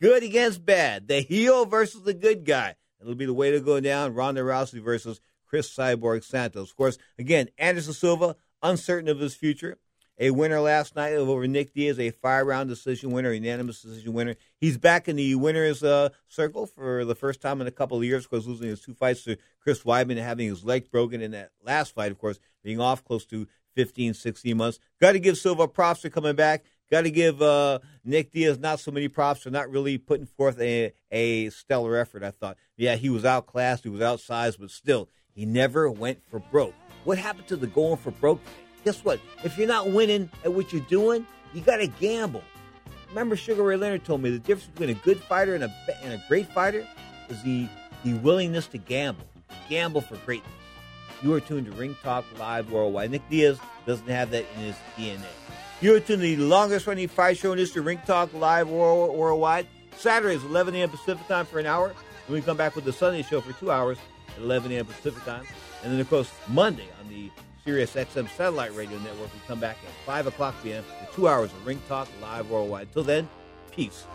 good 0.00 0.22
against 0.22 0.64
bad. 0.64 1.08
The 1.08 1.20
heel 1.20 1.64
versus 1.64 2.02
the 2.02 2.14
good 2.14 2.44
guy. 2.44 2.76
It'll 3.00 3.14
be 3.14 3.26
the 3.26 3.34
way 3.34 3.50
to 3.52 3.60
go 3.60 3.80
down. 3.80 4.14
Ronda 4.14 4.42
Rousey 4.42 4.82
versus 4.82 5.20
Cris 5.46 5.74
Cyborg 5.74 6.24
Santos. 6.24 6.70
Of 6.70 6.76
course, 6.76 6.98
again, 7.18 7.48
Anderson 7.58 7.94
Silva, 7.94 8.36
uncertain 8.62 9.08
of 9.08 9.18
his 9.18 9.34
future. 9.34 9.78
A 10.18 10.30
winner 10.30 10.60
last 10.60 10.94
night 10.94 11.14
over 11.14 11.46
Nick 11.46 11.72
Diaz, 11.72 11.98
a 11.98 12.10
five 12.10 12.46
round 12.46 12.68
decision 12.68 13.10
winner, 13.12 13.32
unanimous 13.32 13.82
decision 13.82 14.12
winner. 14.12 14.34
He's 14.60 14.76
back 14.76 15.08
in 15.08 15.16
the 15.16 15.34
winner's 15.34 15.82
uh, 15.82 16.10
circle 16.28 16.66
for 16.66 17.04
the 17.04 17.14
first 17.14 17.40
time 17.40 17.60
in 17.60 17.66
a 17.66 17.72
couple 17.72 17.96
of 17.96 18.04
years, 18.04 18.24
of 18.24 18.30
course, 18.30 18.46
losing 18.46 18.68
his 18.68 18.80
two 18.80 18.94
fights 18.94 19.24
to 19.24 19.36
Chris 19.60 19.82
Weidman 19.82 20.12
and 20.12 20.20
having 20.20 20.48
his 20.48 20.64
leg 20.64 20.90
broken 20.90 21.22
in 21.22 21.30
that 21.30 21.50
last 21.64 21.94
fight, 21.94 22.12
of 22.12 22.18
course, 22.18 22.38
being 22.62 22.78
off 22.78 23.02
close 23.04 23.24
to 23.26 23.46
15, 23.74 24.14
16 24.14 24.56
months. 24.56 24.78
Got 25.00 25.12
to 25.12 25.18
give 25.18 25.38
Silva 25.38 25.66
props 25.66 26.02
for 26.02 26.10
coming 26.10 26.36
back. 26.36 26.64
Got 26.90 27.02
to 27.02 27.10
give 27.10 27.40
uh, 27.40 27.78
Nick 28.04 28.32
Diaz 28.32 28.58
not 28.58 28.80
so 28.80 28.90
many 28.90 29.08
props 29.08 29.40
for 29.40 29.50
not 29.50 29.70
really 29.70 29.96
putting 29.96 30.26
forth 30.26 30.60
a, 30.60 30.92
a 31.10 31.48
stellar 31.48 31.96
effort, 31.96 32.22
I 32.22 32.32
thought. 32.32 32.58
Yeah, 32.76 32.96
he 32.96 33.08
was 33.08 33.24
outclassed, 33.24 33.84
he 33.84 33.88
was 33.88 34.02
outsized, 34.02 34.58
but 34.60 34.70
still, 34.70 35.08
he 35.34 35.46
never 35.46 35.90
went 35.90 36.22
for 36.28 36.38
broke. 36.38 36.74
What 37.04 37.16
happened 37.16 37.48
to 37.48 37.56
the 37.56 37.66
going 37.66 37.96
for 37.96 38.10
broke? 38.10 38.40
Guess 38.84 39.04
what? 39.04 39.20
If 39.44 39.58
you're 39.58 39.68
not 39.68 39.90
winning 39.90 40.30
at 40.44 40.52
what 40.52 40.72
you're 40.72 40.82
doing, 40.82 41.26
you 41.54 41.60
got 41.60 41.76
to 41.76 41.86
gamble. 41.86 42.42
Remember, 43.10 43.36
Sugar 43.36 43.62
Ray 43.62 43.76
Leonard 43.76 44.04
told 44.04 44.22
me 44.22 44.30
the 44.30 44.38
difference 44.38 44.66
between 44.68 44.90
a 44.90 44.94
good 44.94 45.20
fighter 45.20 45.54
and 45.54 45.64
a, 45.64 45.72
and 46.02 46.14
a 46.14 46.22
great 46.28 46.50
fighter 46.52 46.86
is 47.28 47.42
the, 47.42 47.68
the 48.04 48.14
willingness 48.14 48.66
to 48.68 48.78
gamble. 48.78 49.26
Gamble 49.68 50.00
for 50.00 50.16
greatness. 50.18 50.50
You 51.22 51.34
are 51.34 51.40
tuned 51.40 51.66
to 51.66 51.72
Ring 51.72 51.96
Talk 52.02 52.24
Live 52.38 52.72
Worldwide. 52.72 53.10
Nick 53.10 53.28
Diaz 53.28 53.58
doesn't 53.86 54.08
have 54.08 54.30
that 54.30 54.44
in 54.56 54.62
his 54.62 54.76
DNA. 54.96 55.20
You're 55.80 56.00
tuned 56.00 56.22
to 56.22 56.36
the 56.36 56.36
longest 56.36 56.86
running 56.86 57.06
fight 57.06 57.36
show 57.36 57.52
in 57.52 57.58
history, 57.58 57.82
Ring 57.82 58.00
Talk 58.06 58.32
Live 58.34 58.68
World, 58.68 59.16
Worldwide. 59.16 59.68
Saturdays, 59.96 60.42
11 60.42 60.74
a.m. 60.74 60.88
Pacific 60.88 61.26
time 61.28 61.46
for 61.46 61.58
an 61.58 61.66
hour. 61.66 61.88
And 61.88 62.34
we 62.34 62.40
come 62.40 62.56
back 62.56 62.74
with 62.74 62.84
the 62.84 62.92
Sunday 62.92 63.22
show 63.22 63.40
for 63.40 63.52
two 63.52 63.70
hours 63.70 63.98
at 64.28 64.42
11 64.42 64.72
a.m. 64.72 64.86
Pacific 64.86 65.22
time. 65.24 65.44
And 65.84 65.92
then, 65.92 66.00
of 66.00 66.08
course, 66.08 66.30
Monday 66.48 66.86
on 67.00 67.08
the 67.08 67.30
Sirius 67.64 67.94
XM 67.94 68.28
Satellite 68.36 68.74
Radio 68.74 68.98
Network. 68.98 69.32
We 69.32 69.40
come 69.46 69.60
back 69.60 69.76
at 69.86 69.92
5 70.04 70.26
o'clock 70.26 70.54
p.m. 70.62 70.84
for 70.84 71.14
two 71.14 71.28
hours 71.28 71.52
of 71.52 71.66
Ring 71.66 71.80
Talk 71.88 72.08
live 72.20 72.50
worldwide. 72.50 72.88
Until 72.88 73.04
then, 73.04 73.28
peace. 73.70 74.06